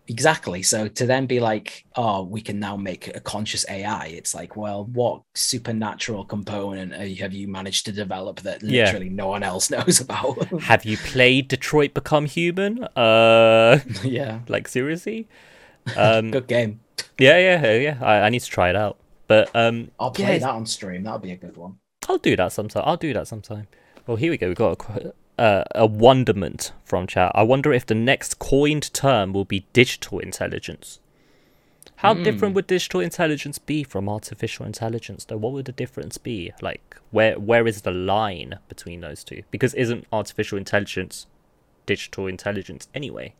exactly. 0.09 0.61
So 0.63 0.89
to 0.89 1.05
then 1.05 1.27
be 1.27 1.39
like, 1.39 1.85
oh, 1.95 2.23
we 2.23 2.41
can 2.41 2.59
now 2.59 2.75
make 2.75 3.15
a 3.15 3.21
conscious 3.21 3.65
AI. 3.69 4.07
It's 4.07 4.35
like, 4.35 4.57
well, 4.57 4.83
what 4.91 5.21
supernatural 5.33 6.25
component 6.25 6.91
have 7.19 7.31
you 7.33 7.47
managed 7.47 7.85
to 7.85 7.93
develop 7.93 8.41
that 8.41 8.61
Yeah. 8.61 8.83
literally 8.85 9.09
no 9.09 9.27
one 9.27 9.43
else 9.43 9.69
knows 9.75 10.01
about? 10.01 10.43
Have 10.63 10.83
you 10.83 10.97
played 10.97 11.47
Detroit 11.47 11.93
Become 11.93 12.25
Human? 12.25 12.83
Uh, 12.83 13.79
yeah, 14.03 14.39
like 14.49 14.67
seriously? 14.67 15.27
Um, 15.97 16.31
good 16.31 16.47
game. 16.47 16.79
yeah, 17.17 17.37
yeah, 17.37 17.73
yeah. 17.75 17.97
I, 18.01 18.21
I 18.21 18.29
need 18.29 18.39
to 18.41 18.49
try 18.49 18.69
it 18.69 18.75
out. 18.75 18.97
But 19.27 19.49
um, 19.55 19.91
I'll 19.99 20.11
play 20.11 20.33
yeah, 20.33 20.39
that 20.39 20.49
on 20.49 20.65
stream. 20.65 21.03
That'll 21.03 21.19
be 21.19 21.31
a 21.31 21.37
good 21.37 21.57
one. 21.57 21.77
I'll 22.09 22.17
do 22.17 22.35
that 22.35 22.51
sometime. 22.51 22.83
I'll 22.85 22.97
do 22.97 23.13
that 23.13 23.27
sometime. 23.27 23.67
Well, 24.05 24.17
here 24.17 24.31
we 24.31 24.37
go. 24.37 24.47
We've 24.47 24.57
got 24.57 24.85
a, 24.89 25.13
uh, 25.41 25.63
a 25.73 25.85
wonderment 25.85 26.73
from 26.83 27.07
chat. 27.07 27.31
I 27.33 27.43
wonder 27.43 27.71
if 27.71 27.85
the 27.85 27.95
next 27.95 28.39
coined 28.39 28.93
term 28.93 29.31
will 29.31 29.45
be 29.45 29.65
digital 29.71 30.19
intelligence. 30.19 30.99
How 31.97 32.13
different 32.13 32.53
would 32.55 32.67
digital 32.67 32.99
intelligence 32.99 33.59
be 33.59 33.85
from 33.85 34.09
artificial 34.09 34.65
intelligence, 34.65 35.23
though? 35.23 35.37
What 35.37 35.53
would 35.53 35.63
the 35.63 35.71
difference 35.71 36.17
be? 36.17 36.51
Like, 36.61 36.97
where 37.11 37.39
where 37.39 37.65
is 37.65 37.83
the 37.83 37.91
line 37.91 38.59
between 38.67 38.99
those 38.99 39.23
two? 39.23 39.43
Because 39.51 39.73
isn't 39.73 40.05
artificial 40.11 40.57
intelligence 40.57 41.27
digital 41.85 42.27
intelligence 42.27 42.89
anyway? 42.93 43.35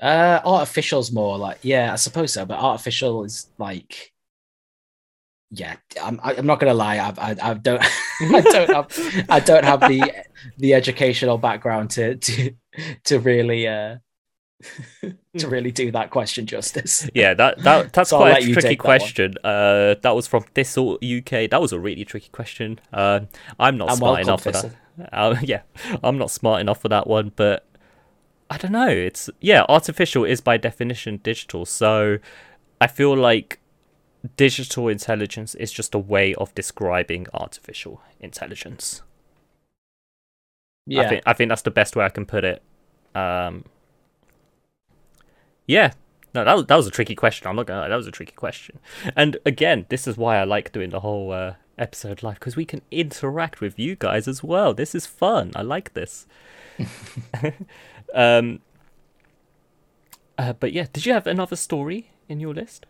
Uh, 0.00 0.40
artificial's 0.44 1.10
more 1.12 1.36
like 1.38 1.58
yeah, 1.62 1.92
I 1.92 1.96
suppose 1.96 2.32
so. 2.32 2.44
But 2.46 2.58
artificial 2.58 3.24
is 3.24 3.48
like, 3.58 4.12
yeah, 5.50 5.76
I'm 6.02 6.20
I- 6.22 6.34
I'm 6.36 6.46
not 6.46 6.60
gonna 6.60 6.74
lie. 6.74 6.98
I've, 6.98 7.18
I, 7.18 7.36
I 7.50 7.54
don't 7.54 7.82
I 8.20 8.40
don't 8.42 8.70
have 8.70 9.26
I 9.28 9.40
don't 9.40 9.64
have 9.64 9.80
the 9.80 10.12
the 10.58 10.74
educational 10.74 11.38
background 11.38 11.90
to 11.92 12.16
to 12.16 12.52
to 13.04 13.18
really 13.20 13.66
uh 13.66 13.96
to 15.38 15.48
really 15.48 15.70
do 15.70 15.90
that 15.92 16.10
question 16.10 16.46
justice. 16.46 17.08
Yeah, 17.14 17.34
that 17.34 17.62
that 17.62 17.92
that's 17.92 18.10
So 18.10 18.18
quite 18.18 18.38
a 18.38 18.52
tricky 18.52 18.60
take 18.70 18.82
that 18.82 18.82
question. 18.82 19.34
Uh, 19.44 19.94
that 20.02 20.10
was 20.14 20.26
from 20.26 20.42
Thistle 20.54 20.94
UK. 20.94 21.48
That 21.50 21.60
was 21.60 21.72
a 21.72 21.78
really 21.78 22.04
tricky 22.04 22.28
question. 22.30 22.80
Uh, 22.92 23.20
I'm 23.58 23.76
not 23.78 23.90
I'm 23.90 23.96
smart 23.98 24.26
welcome, 24.26 24.28
enough 24.28 24.42
for 24.42 24.52
that. 24.52 24.72
Uh, 25.12 25.36
yeah, 25.42 25.62
I'm 26.02 26.18
not 26.18 26.30
smart 26.30 26.60
enough 26.60 26.80
for 26.82 26.88
that 26.88 27.06
one. 27.06 27.32
But 27.36 27.67
I 28.50 28.56
don't 28.56 28.72
know. 28.72 28.88
It's 28.88 29.28
yeah, 29.40 29.64
artificial 29.68 30.24
is 30.24 30.40
by 30.40 30.56
definition 30.56 31.18
digital. 31.22 31.66
So 31.66 32.18
I 32.80 32.86
feel 32.86 33.16
like 33.16 33.60
digital 34.36 34.88
intelligence 34.88 35.54
is 35.54 35.72
just 35.72 35.94
a 35.94 35.98
way 35.98 36.34
of 36.34 36.54
describing 36.54 37.26
artificial 37.34 38.00
intelligence. 38.20 39.02
Yeah, 40.86 41.02
I 41.02 41.08
think 41.08 41.22
I 41.26 41.32
think 41.34 41.48
that's 41.50 41.62
the 41.62 41.70
best 41.70 41.94
way 41.96 42.04
I 42.04 42.08
can 42.08 42.24
put 42.24 42.44
it. 42.44 42.62
Um, 43.14 43.64
yeah, 45.66 45.92
no, 46.34 46.44
that 46.44 46.54
was 46.54 46.66
that 46.66 46.76
was 46.76 46.86
a 46.86 46.90
tricky 46.90 47.14
question. 47.14 47.46
I'm 47.46 47.56
not 47.56 47.66
gonna 47.66 47.80
lie, 47.80 47.88
that 47.88 47.96
was 47.96 48.06
a 48.06 48.12
tricky 48.12 48.32
question. 48.32 48.78
And 49.14 49.36
again, 49.44 49.84
this 49.90 50.06
is 50.06 50.16
why 50.16 50.38
I 50.38 50.44
like 50.44 50.72
doing 50.72 50.90
the 50.90 51.00
whole 51.00 51.32
uh, 51.32 51.54
episode 51.76 52.22
live 52.22 52.36
because 52.36 52.56
we 52.56 52.64
can 52.64 52.80
interact 52.90 53.60
with 53.60 53.78
you 53.78 53.96
guys 53.96 54.26
as 54.26 54.42
well. 54.42 54.72
This 54.72 54.94
is 54.94 55.06
fun. 55.06 55.52
I 55.54 55.62
like 55.62 55.92
this. 55.92 56.26
um, 58.14 58.60
uh, 60.36 60.52
but 60.54 60.72
yeah, 60.72 60.86
did 60.92 61.06
you 61.06 61.12
have 61.12 61.26
another 61.26 61.56
story 61.56 62.10
in 62.28 62.40
your 62.40 62.54
list? 62.54 62.86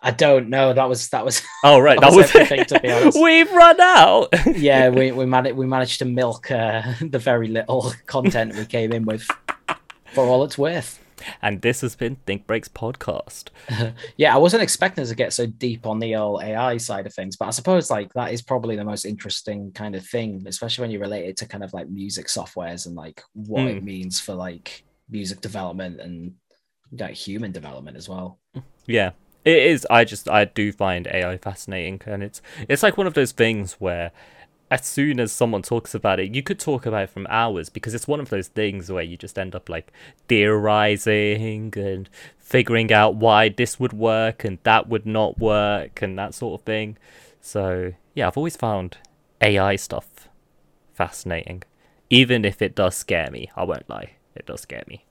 I 0.00 0.10
don't 0.10 0.48
know. 0.48 0.72
That 0.72 0.88
was 0.88 1.08
that 1.08 1.24
was 1.24 1.42
Oh 1.64 1.78
right, 1.78 1.98
That 2.00 2.10
that, 2.10 2.16
was 2.16 2.32
was, 2.32 2.36
everything, 2.36 2.64
to 2.66 2.80
be 2.80 2.90
honest. 2.92 3.18
We've 3.20 3.50
run 3.52 3.80
out. 3.80 4.28
yeah. 4.54 4.88
We 4.88 5.12
we 5.12 5.26
managed 5.26 5.56
we 5.56 5.66
managed 5.66 5.98
to 5.98 6.04
milk 6.04 6.50
uh, 6.50 6.82
the 7.00 7.18
very 7.18 7.48
little 7.48 7.92
content 8.06 8.54
we 8.54 8.66
came 8.66 8.92
in 8.92 9.04
with 9.04 9.26
for 10.12 10.24
all 10.24 10.44
it's 10.44 10.58
worth. 10.58 11.00
And 11.42 11.62
this 11.62 11.80
has 11.80 11.96
been 11.96 12.16
Think 12.26 12.46
Breaks 12.46 12.68
podcast. 12.68 13.48
Yeah, 14.16 14.34
I 14.34 14.38
wasn't 14.38 14.62
expecting 14.62 15.04
to 15.06 15.14
get 15.14 15.32
so 15.32 15.46
deep 15.46 15.86
on 15.86 15.98
the 15.98 16.16
old 16.16 16.42
AI 16.42 16.76
side 16.76 17.06
of 17.06 17.14
things, 17.14 17.36
but 17.36 17.46
I 17.46 17.50
suppose 17.50 17.90
like 17.90 18.12
that 18.14 18.32
is 18.32 18.42
probably 18.42 18.76
the 18.76 18.84
most 18.84 19.04
interesting 19.04 19.72
kind 19.72 19.94
of 19.94 20.04
thing, 20.06 20.44
especially 20.46 20.82
when 20.82 20.90
you 20.90 20.98
relate 21.00 21.26
it 21.28 21.36
to 21.38 21.46
kind 21.46 21.64
of 21.64 21.72
like 21.72 21.88
music 21.88 22.26
softwares 22.26 22.86
and 22.86 22.94
like 22.94 23.22
what 23.34 23.62
Mm. 23.62 23.76
it 23.76 23.82
means 23.84 24.20
for 24.20 24.34
like 24.34 24.84
music 25.10 25.40
development 25.40 26.00
and 26.00 26.34
like 26.92 27.14
human 27.14 27.52
development 27.52 27.96
as 27.96 28.08
well. 28.08 28.38
Yeah, 28.86 29.10
it 29.44 29.58
is. 29.58 29.86
I 29.90 30.04
just 30.04 30.28
I 30.28 30.44
do 30.44 30.72
find 30.72 31.06
AI 31.06 31.36
fascinating, 31.38 32.00
and 32.06 32.22
it's 32.22 32.40
it's 32.68 32.82
like 32.82 32.96
one 32.96 33.06
of 33.06 33.14
those 33.14 33.32
things 33.32 33.74
where 33.74 34.12
as 34.70 34.84
soon 34.84 35.20
as 35.20 35.30
someone 35.30 35.62
talks 35.62 35.94
about 35.94 36.18
it, 36.18 36.34
you 36.34 36.42
could 36.42 36.58
talk 36.58 36.86
about 36.86 37.04
it 37.04 37.10
from 37.10 37.26
hours 37.30 37.68
because 37.68 37.94
it's 37.94 38.08
one 38.08 38.18
of 38.18 38.30
those 38.30 38.48
things 38.48 38.90
where 38.90 39.02
you 39.02 39.16
just 39.16 39.38
end 39.38 39.54
up 39.54 39.68
like 39.68 39.92
theorizing 40.28 41.72
and 41.76 42.08
figuring 42.36 42.92
out 42.92 43.14
why 43.14 43.48
this 43.48 43.78
would 43.78 43.92
work 43.92 44.44
and 44.44 44.58
that 44.64 44.88
would 44.88 45.06
not 45.06 45.38
work 45.38 46.02
and 46.02 46.18
that 46.18 46.34
sort 46.34 46.60
of 46.60 46.64
thing. 46.64 46.96
So 47.40 47.92
yeah, 48.14 48.26
I've 48.26 48.36
always 48.36 48.56
found 48.56 48.98
AI 49.40 49.76
stuff 49.76 50.28
fascinating, 50.94 51.62
even 52.10 52.44
if 52.44 52.60
it 52.60 52.74
does 52.74 52.96
scare 52.96 53.30
me. 53.30 53.50
I 53.54 53.62
won't 53.62 53.88
lie, 53.88 54.14
it 54.34 54.46
does 54.46 54.62
scare 54.62 54.84
me. 54.88 55.04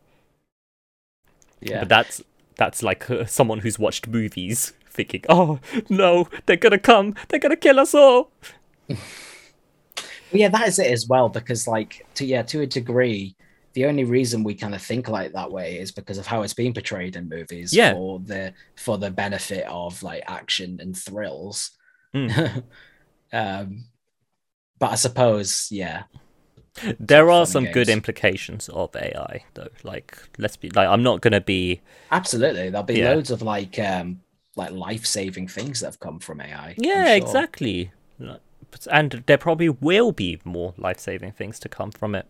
Yeah. 1.61 1.79
But 1.79 1.89
that's 1.89 2.21
that's 2.57 2.83
like 2.83 3.09
uh, 3.09 3.25
someone 3.25 3.59
who's 3.59 3.79
watched 3.79 4.07
movies 4.07 4.73
thinking, 4.89 5.23
"Oh 5.29 5.59
no, 5.89 6.27
they're 6.45 6.57
gonna 6.57 6.77
come, 6.77 7.15
they're 7.29 7.39
gonna 7.39 7.55
kill 7.55 7.79
us 7.79 7.95
all." 7.95 8.31
yeah, 10.31 10.49
that 10.49 10.67
is 10.67 10.79
it 10.79 10.91
as 10.91 11.07
well, 11.07 11.29
because 11.29 11.67
like 11.67 12.05
to 12.15 12.25
yeah, 12.25 12.43
to 12.43 12.61
a 12.61 12.67
degree, 12.67 13.35
the 13.73 13.85
only 13.85 14.03
reason 14.03 14.43
we 14.43 14.55
kind 14.55 14.73
of 14.75 14.81
think 14.81 15.07
like 15.09 15.33
that 15.33 15.51
way 15.51 15.79
is 15.79 15.91
because 15.91 16.17
of 16.17 16.25
how 16.25 16.41
it's 16.41 16.53
being 16.53 16.73
portrayed 16.73 17.15
in 17.15 17.29
movies 17.29 17.73
Yeah. 17.73 17.93
for 17.93 18.19
the 18.19 18.53
for 18.77 18.97
the 18.97 19.11
benefit 19.11 19.65
of 19.67 20.01
like 20.03 20.23
action 20.27 20.79
and 20.81 20.95
thrills. 20.97 21.71
Mm. 22.15 22.63
um 23.33 23.85
but 24.79 24.91
I 24.91 24.95
suppose, 24.95 25.67
yeah. 25.71 26.03
There 26.99 27.31
are 27.31 27.45
some 27.45 27.63
and 27.65 27.73
good 27.73 27.87
implications 27.87 28.67
of 28.67 28.93
AI, 28.97 29.45
though. 29.53 29.69
Like, 29.83 30.17
let's 30.37 30.57
be 30.57 30.69
like, 30.71 30.89
I'm 30.89 31.01
not 31.03 31.21
gonna 31.21 31.39
be. 31.39 31.79
Absolutely. 32.11 32.69
There'll 32.69 32.83
be 32.83 32.95
Yeah. 32.99 33.11
loads 33.13 33.31
of 33.31 33.41
like 33.41 33.79
um 33.79 34.19
like 34.57 34.71
life-saving 34.71 35.47
things 35.49 35.79
that 35.81 35.87
have 35.87 35.99
come 35.99 36.19
from 36.19 36.39
AI. 36.41 36.75
Yeah, 36.77 37.07
sure. 37.07 37.15
exactly. 37.15 37.91
And 38.91 39.23
there 39.25 39.37
probably 39.37 39.69
will 39.69 40.11
be 40.11 40.39
more 40.43 40.73
life-saving 40.77 41.33
things 41.33 41.59
to 41.59 41.69
come 41.69 41.91
from 41.91 42.15
it. 42.15 42.27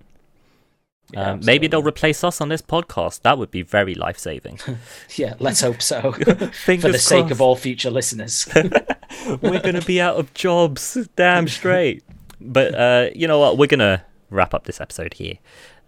Yeah, 1.12 1.32
um, 1.32 1.41
maybe 1.43 1.68
they'll 1.68 1.84
replace 1.84 2.24
us 2.24 2.41
on 2.41 2.50
this 2.50 2.64
podcast. 2.64 3.22
That 3.22 3.38
would 3.38 3.52
be 3.52 3.62
very 3.62 3.93
life-saving. 3.93 4.60
Yeah, 5.16 5.36
let's 5.39 5.62
hope 5.62 5.82
so. 5.82 6.12
For 6.14 6.34
the 6.34 6.48
Fingers 6.52 7.04
sake 7.04 7.32
of 7.32 7.41
all 7.41 7.56
future 7.56 7.91
listeners. 7.91 8.48
we're 9.41 9.62
gonna 9.62 9.82
be 9.82 10.02
out 10.02 10.18
of 10.18 10.34
jobs 10.34 10.98
damn 11.16 11.48
straight 11.48 12.04
but 12.39 12.76
uh 12.76 13.10
you 13.16 13.28
know 13.28 13.39
what 13.39 13.58
we're 13.58 13.68
gonna 13.68 14.04
wrap 14.30 14.54
up 14.54 14.66
this 14.66 14.82
episode 14.82 15.14
here 15.16 15.36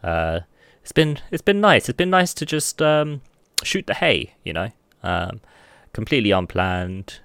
uh 0.03 0.39
it's 0.81 0.91
been 0.91 1.19
it's 1.31 1.41
been 1.41 1.59
nice 1.61 1.89
it's 1.89 1.97
been 1.97 2.09
nice 2.09 2.33
to 2.33 2.45
just 2.45 2.81
um 2.81 3.21
shoot 3.63 3.85
the 3.87 3.93
hay 3.93 4.33
you 4.43 4.53
know 4.53 4.71
um 5.03 5.41
completely 5.93 6.31
unplanned 6.31 7.19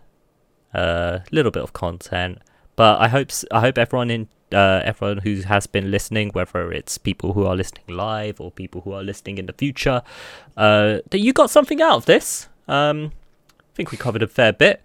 a 0.75 0.79
uh, 0.79 1.19
little 1.31 1.53
bit 1.53 1.63
of 1.63 1.73
content 1.73 2.39
but 2.77 3.01
i 3.01 3.09
hope 3.09 3.31
i 3.51 3.61
hope 3.61 3.79
everyone 3.79 4.11
in 4.11 4.29
uh, 4.53 4.83
everyone 4.85 5.19
who 5.19 5.37
has 5.43 5.67
been 5.67 5.91
listening, 5.91 6.31
whether 6.31 6.73
it's 6.73 6.99
people 6.99 7.33
who 7.33 7.47
are 7.47 7.57
listening 7.57 7.85
live 7.89 8.41
or 8.41 8.51
people 8.51 8.83
who 8.83 8.93
are 8.93 9.03
listening 9.03 9.39
in 9.39 9.47
the 9.47 9.53
future, 9.53 10.03
uh, 10.57 10.99
that 11.11 11.21
you 11.21 11.33
got 11.33 11.51
something 11.51 11.81
out 11.81 11.97
of 11.97 12.07
this. 12.07 12.49
Um, 12.69 13.13
I 13.59 13.75
think 13.75 13.91
we 13.91 13.99
covered 13.99 14.23
a 14.23 14.27
fair 14.27 14.53
bit. 14.53 14.83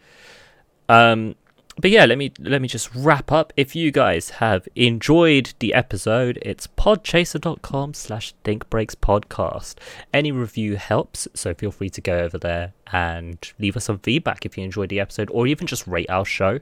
Um, 0.90 1.36
but 1.80 1.92
yeah, 1.92 2.06
let 2.06 2.18
me 2.18 2.32
let 2.40 2.60
me 2.60 2.68
just 2.68 2.90
wrap 2.96 3.32
up. 3.32 3.54
If 3.56 3.76
you 3.76 3.92
guys 3.92 4.32
have 4.32 4.68
enjoyed 4.76 5.54
the 5.60 5.76
episode, 5.76 6.40
it's 6.42 6.66
podchaser.com 6.66 7.94
slash 7.94 8.34
thinkbreakspodcast. 8.44 9.76
Any 10.12 10.32
review 10.32 10.78
helps, 10.78 11.28
so 11.36 11.54
feel 11.54 11.70
free 11.72 11.92
to 11.92 12.02
go 12.02 12.18
over 12.20 12.40
there 12.40 12.74
and 12.92 13.38
leave 13.60 13.78
us 13.78 13.86
some 13.86 14.00
feedback 14.00 14.44
if 14.44 14.58
you 14.58 14.64
enjoyed 14.64 14.90
the 14.90 15.00
episode, 15.00 15.30
or 15.32 15.46
even 15.46 15.68
just 15.68 15.86
rate 15.86 16.10
our 16.10 16.26
show. 16.26 16.62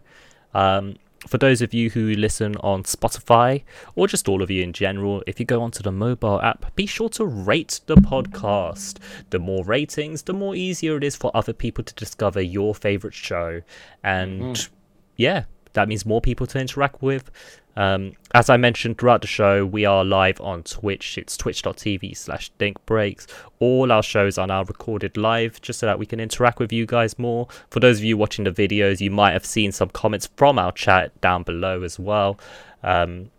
Um, 0.53 0.95
for 1.27 1.37
those 1.37 1.61
of 1.61 1.73
you 1.73 1.89
who 1.89 2.13
listen 2.13 2.55
on 2.57 2.83
Spotify, 2.83 3.63
or 3.95 4.07
just 4.07 4.27
all 4.27 4.41
of 4.41 4.51
you 4.51 4.63
in 4.63 4.73
general, 4.73 5.23
if 5.27 5.39
you 5.39 5.45
go 5.45 5.61
onto 5.61 5.81
the 5.81 5.91
mobile 5.91 6.41
app, 6.41 6.75
be 6.75 6.85
sure 6.85 7.09
to 7.09 7.25
rate 7.25 7.81
the 7.87 7.95
podcast. 7.95 8.97
The 9.29 9.39
more 9.39 9.63
ratings, 9.63 10.23
the 10.23 10.33
more 10.33 10.55
easier 10.55 10.97
it 10.97 11.03
is 11.03 11.15
for 11.15 11.31
other 11.33 11.53
people 11.53 11.83
to 11.83 11.93
discover 11.95 12.41
your 12.41 12.75
favorite 12.75 13.13
show. 13.13 13.61
And 14.03 14.41
mm. 14.41 14.69
yeah, 15.17 15.45
that 15.73 15.87
means 15.87 16.05
more 16.05 16.21
people 16.21 16.47
to 16.47 16.59
interact 16.59 17.01
with. 17.01 17.31
Um, 17.77 18.13
as 18.33 18.49
I 18.49 18.55
mentioned 18.57 18.97
throughout 18.97 19.21
the 19.21 19.27
show, 19.27 19.65
we 19.65 19.83
are 19.85 20.05
live 20.05 20.39
on 20.39 20.63
Twitch. 20.63 21.17
It's 21.17 21.35
twitch.tv 21.35 22.15
slash 22.15 22.51
thinkbreaks. 22.59 23.27
All 23.59 23.91
our 23.91 24.03
shows 24.03 24.37
are 24.37 24.47
now 24.47 24.63
recorded 24.63 25.17
live 25.17 25.61
just 25.61 25.79
so 25.79 25.85
that 25.85 25.99
we 25.99 26.05
can 26.05 26.19
interact 26.19 26.59
with 26.59 26.71
you 26.71 26.85
guys 26.85 27.19
more. 27.19 27.47
For 27.69 27.79
those 27.81 27.97
of 27.99 28.05
you 28.05 28.15
watching 28.17 28.45
the 28.45 28.51
videos, 28.51 29.01
you 29.01 29.11
might 29.11 29.31
have 29.33 29.45
seen 29.45 29.71
some 29.73 29.89
comments 29.89 30.29
from 30.37 30.57
our 30.57 30.71
chat 30.71 31.19
down 31.21 31.43
below 31.43 31.83
as 31.83 31.99
well. 31.99 32.39
Um, 32.81 33.31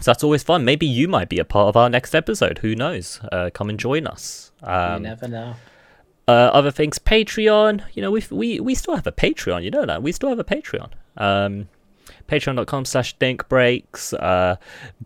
So 0.00 0.04
that's 0.10 0.24
always 0.24 0.42
fun. 0.42 0.64
Maybe 0.64 0.86
you 0.86 1.06
might 1.08 1.28
be 1.28 1.38
a 1.38 1.44
part 1.44 1.68
of 1.68 1.76
our 1.76 1.90
next 1.90 2.14
episode. 2.14 2.58
Who 2.58 2.74
knows? 2.74 3.20
Uh, 3.30 3.50
come 3.52 3.68
and 3.68 3.78
join 3.78 4.06
us. 4.06 4.52
Um, 4.62 5.02
you 5.02 5.08
never 5.08 5.28
know. 5.28 5.54
uh, 6.28 6.30
other 6.30 6.70
things, 6.70 6.98
Patreon. 6.98 7.82
You 7.94 8.02
know, 8.02 8.10
we 8.12 8.22
we 8.30 8.60
we 8.60 8.74
still 8.74 8.94
have 8.94 9.06
a 9.08 9.12
Patreon. 9.12 9.64
You 9.64 9.70
know 9.70 9.84
that 9.86 10.02
we 10.02 10.12
still 10.12 10.28
have 10.30 10.38
a 10.38 10.44
Patreon. 10.44 10.90
Um, 11.16 11.68
Patreon.com 12.28 12.84
slash 12.84 13.16
Think 13.18 13.48
Breaks. 13.48 14.12
Uh, 14.12 14.56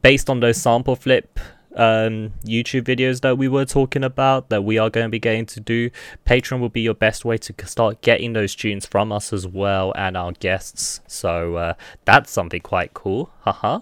based 0.03 0.31
on 0.31 0.41
those 0.41 0.57
sample 0.57 0.97
flip 0.97 1.39
um 1.77 2.33
YouTube 2.43 2.85
videos 2.85 3.21
that 3.21 3.37
we 3.37 3.49
were 3.49 3.67
talking 3.67 4.03
about 4.03 4.49
that 4.49 4.65
we 4.65 4.79
are 4.79 4.89
going 4.89 5.05
to 5.05 5.11
be 5.11 5.19
getting 5.19 5.45
to 5.45 5.61
do. 5.61 5.91
Patreon 6.25 6.59
will 6.59 6.71
be 6.71 6.81
your 6.81 6.95
best 6.95 7.25
way 7.25 7.37
to 7.37 7.55
start 7.67 8.01
getting 8.01 8.33
those 8.33 8.55
tunes 8.55 8.87
from 8.87 9.13
us 9.13 9.31
as 9.31 9.47
well 9.47 9.93
and 9.95 10.17
our 10.17 10.33
guests. 10.33 11.01
So 11.07 11.57
uh, 11.57 11.75
that's 12.07 12.31
something 12.31 12.63
quite 12.63 12.95
cool. 12.95 13.31
Haha. 13.41 13.81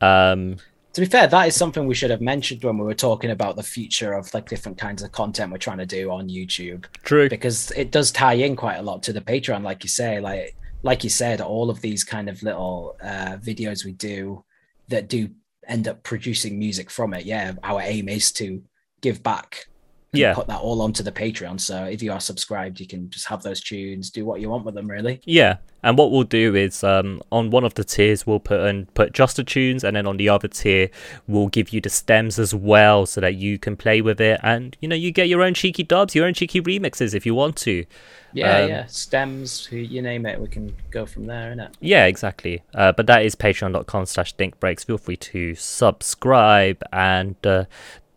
um, 0.00 0.56
To 0.94 1.00
be 1.00 1.06
fair, 1.06 1.28
that 1.28 1.46
is 1.46 1.54
something 1.54 1.86
we 1.86 1.94
should 1.94 2.10
have 2.10 2.20
mentioned 2.20 2.64
when 2.64 2.78
we 2.78 2.84
were 2.84 2.94
talking 2.94 3.30
about 3.30 3.54
the 3.54 3.62
future 3.62 4.12
of 4.12 4.34
like 4.34 4.48
different 4.48 4.76
kinds 4.78 5.00
of 5.04 5.12
content 5.12 5.52
we're 5.52 5.58
trying 5.58 5.78
to 5.78 5.86
do 5.86 6.10
on 6.10 6.28
YouTube. 6.28 6.86
true. 7.04 7.28
because 7.28 7.70
it 7.76 7.92
does 7.92 8.10
tie 8.10 8.32
in 8.32 8.56
quite 8.56 8.78
a 8.78 8.82
lot 8.82 9.04
to 9.04 9.12
the 9.12 9.20
Patreon, 9.20 9.62
like 9.62 9.84
you 9.84 9.88
say, 9.88 10.18
like 10.18 10.56
like 10.82 11.04
you 11.04 11.10
said, 11.10 11.40
all 11.40 11.70
of 11.70 11.80
these 11.80 12.04
kind 12.04 12.28
of 12.28 12.42
little 12.42 12.96
uh, 13.02 13.36
videos 13.36 13.84
we 13.84 13.92
do 13.92 14.44
that 14.88 15.08
do 15.08 15.30
end 15.66 15.86
up 15.86 16.02
producing 16.02 16.58
music 16.58 16.90
from 16.90 17.14
it. 17.14 17.24
Yeah, 17.24 17.52
our 17.62 17.80
aim 17.82 18.08
is 18.08 18.32
to 18.32 18.62
give 19.00 19.22
back. 19.22 19.66
Yeah. 20.12 20.34
put 20.34 20.48
that 20.48 20.60
all 20.60 20.82
onto 20.82 21.02
the 21.04 21.12
Patreon. 21.12 21.60
So 21.60 21.84
if 21.84 22.02
you 22.02 22.10
are 22.12 22.18
subscribed, 22.20 22.80
you 22.80 22.86
can 22.86 23.10
just 23.10 23.26
have 23.26 23.42
those 23.44 23.60
tunes, 23.60 24.10
do 24.10 24.24
what 24.24 24.40
you 24.40 24.50
want 24.50 24.64
with 24.64 24.74
them. 24.74 24.90
Really, 24.90 25.20
Yeah, 25.24 25.58
and 25.84 25.96
what 25.96 26.10
we'll 26.10 26.24
do 26.24 26.56
is 26.56 26.82
um, 26.82 27.22
on 27.30 27.50
one 27.50 27.62
of 27.64 27.74
the 27.74 27.84
tiers 27.84 28.26
we'll 28.26 28.40
put 28.40 28.60
and 28.60 28.92
put 28.94 29.12
just 29.12 29.36
the 29.36 29.44
tunes, 29.44 29.84
and 29.84 29.94
then 29.94 30.06
on 30.08 30.16
the 30.16 30.28
other 30.28 30.48
tier 30.48 30.90
we'll 31.28 31.46
give 31.48 31.68
you 31.72 31.80
the 31.80 31.90
stems 31.90 32.38
as 32.40 32.52
well, 32.52 33.06
so 33.06 33.20
that 33.20 33.36
you 33.36 33.56
can 33.58 33.76
play 33.76 34.00
with 34.00 34.20
it, 34.20 34.40
and 34.42 34.76
you 34.80 34.88
know 34.88 34.96
you 34.96 35.12
get 35.12 35.28
your 35.28 35.42
own 35.42 35.54
cheeky 35.54 35.84
dubs, 35.84 36.14
your 36.16 36.26
own 36.26 36.34
cheeky 36.34 36.60
remixes 36.60 37.14
if 37.14 37.24
you 37.24 37.34
want 37.36 37.54
to. 37.58 37.84
yeah, 38.32 38.58
Um, 38.58 38.68
yeah. 38.68 38.86
Stems, 38.86 39.64
who 39.66 39.76
you 39.76 40.02
name 40.02 40.26
it, 40.26 40.40
we 40.40 40.48
can 40.48 40.74
go 40.90 41.06
from 41.06 41.26
there, 41.26 41.54
innit? 41.54 41.72
Yeah, 41.80 42.06
exactly. 42.06 42.62
Uh, 42.74 42.90
but 42.92 43.06
that 43.06 43.24
is 43.24 43.34
patreon.com 43.36 44.06
slash 44.06 44.34
thinkbreaks. 44.36 44.84
Feel 44.84 44.98
free 44.98 45.16
to 45.16 45.54
subscribe 45.54 46.82
and 46.92 47.34
uh, 47.46 47.64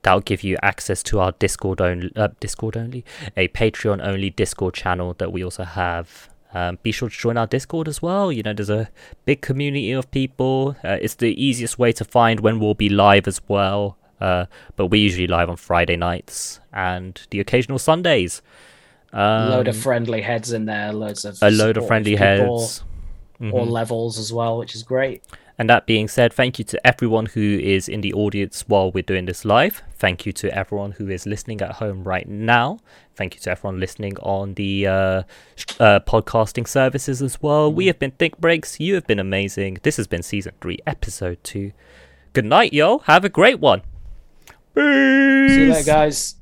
that'll 0.03 0.21
give 0.21 0.43
you 0.43 0.57
access 0.61 1.01
to 1.03 1.19
our 1.19 1.31
Discord 1.33 1.81
only, 1.81 2.11
uh, 2.15 2.29
Discord 2.39 2.77
only, 2.77 3.03
a 3.35 3.47
Patreon 3.49 4.05
only 4.05 4.29
Discord 4.29 4.73
channel 4.75 5.15
that 5.17 5.31
we 5.33 5.43
also 5.43 5.63
have. 5.63 6.29
Um, 6.53 6.77
be 6.83 6.91
sure 6.91 7.09
to 7.09 7.17
join 7.17 7.35
our 7.35 7.47
Discord 7.47 7.87
as 7.87 8.01
well. 8.01 8.31
You 8.31 8.43
know, 8.43 8.53
there's 8.53 8.69
a 8.69 8.89
big 9.25 9.41
community 9.41 9.91
of 9.91 10.09
people. 10.11 10.75
Uh, 10.83 10.97
it's 11.01 11.15
the 11.15 11.33
easiest 11.43 11.79
way 11.79 11.91
to 11.93 12.05
find 12.05 12.41
when 12.41 12.59
we'll 12.59 12.75
be 12.75 12.89
live 12.89 13.27
as 13.27 13.41
well. 13.47 13.97
Uh, 14.21 14.45
but 14.75 14.87
we're 14.87 15.01
usually 15.01 15.27
live 15.27 15.49
on 15.49 15.57
Friday 15.57 15.95
nights 15.97 16.59
and 16.71 17.25
the 17.31 17.39
occasional 17.39 17.79
Sundays. 17.79 18.41
Um, 19.11 19.49
load 19.49 19.67
of 19.67 19.75
friendly 19.75 20.21
heads 20.21 20.53
in 20.53 20.65
there, 20.65 20.93
loads 20.93 21.25
of 21.25 21.37
a 21.41 21.51
load 21.51 21.77
of 21.77 21.87
friendly 21.87 22.15
heads. 22.15 22.83
all 23.41 23.65
Mhm. 23.65 23.69
levels 23.69 24.17
as 24.17 24.31
well, 24.31 24.57
which 24.57 24.75
is 24.75 24.83
great. 24.83 25.23
And 25.57 25.69
that 25.69 25.85
being 25.85 26.07
said, 26.07 26.33
thank 26.33 26.57
you 26.57 26.65
to 26.65 26.87
everyone 26.87 27.27
who 27.27 27.59
is 27.61 27.87
in 27.87 28.01
the 28.01 28.13
audience 28.13 28.63
while 28.67 28.91
we're 28.91 29.03
doing 29.03 29.25
this 29.25 29.45
live. 29.45 29.83
Thank 29.97 30.25
you 30.25 30.33
to 30.33 30.55
everyone 30.57 30.93
who 30.93 31.09
is 31.09 31.27
listening 31.27 31.61
at 31.61 31.73
home 31.73 32.03
right 32.03 32.27
now. 32.27 32.79
Thank 33.15 33.35
you 33.35 33.41
to 33.41 33.51
everyone 33.51 33.79
listening 33.79 34.17
on 34.17 34.55
the 34.55 34.87
uh, 34.87 35.23
uh, 35.79 35.99
podcasting 35.99 36.67
services 36.67 37.21
as 37.21 37.39
well. 37.41 37.71
We 37.71 37.85
have 37.85 37.99
been 37.99 38.11
Think 38.11 38.39
Breaks. 38.39 38.79
You 38.79 38.95
have 38.95 39.05
been 39.05 39.19
amazing. 39.19 39.77
This 39.83 39.97
has 39.97 40.07
been 40.07 40.23
season 40.23 40.53
three, 40.59 40.79
episode 40.87 41.43
two. 41.43 41.71
Good 42.33 42.45
night, 42.45 42.73
yo. 42.73 42.99
Have 42.99 43.23
a 43.23 43.29
great 43.29 43.59
one. 43.59 43.81
Peace. 44.73 45.53
See 45.53 45.61
you 45.61 45.71
later, 45.71 45.85
guys. 45.85 46.35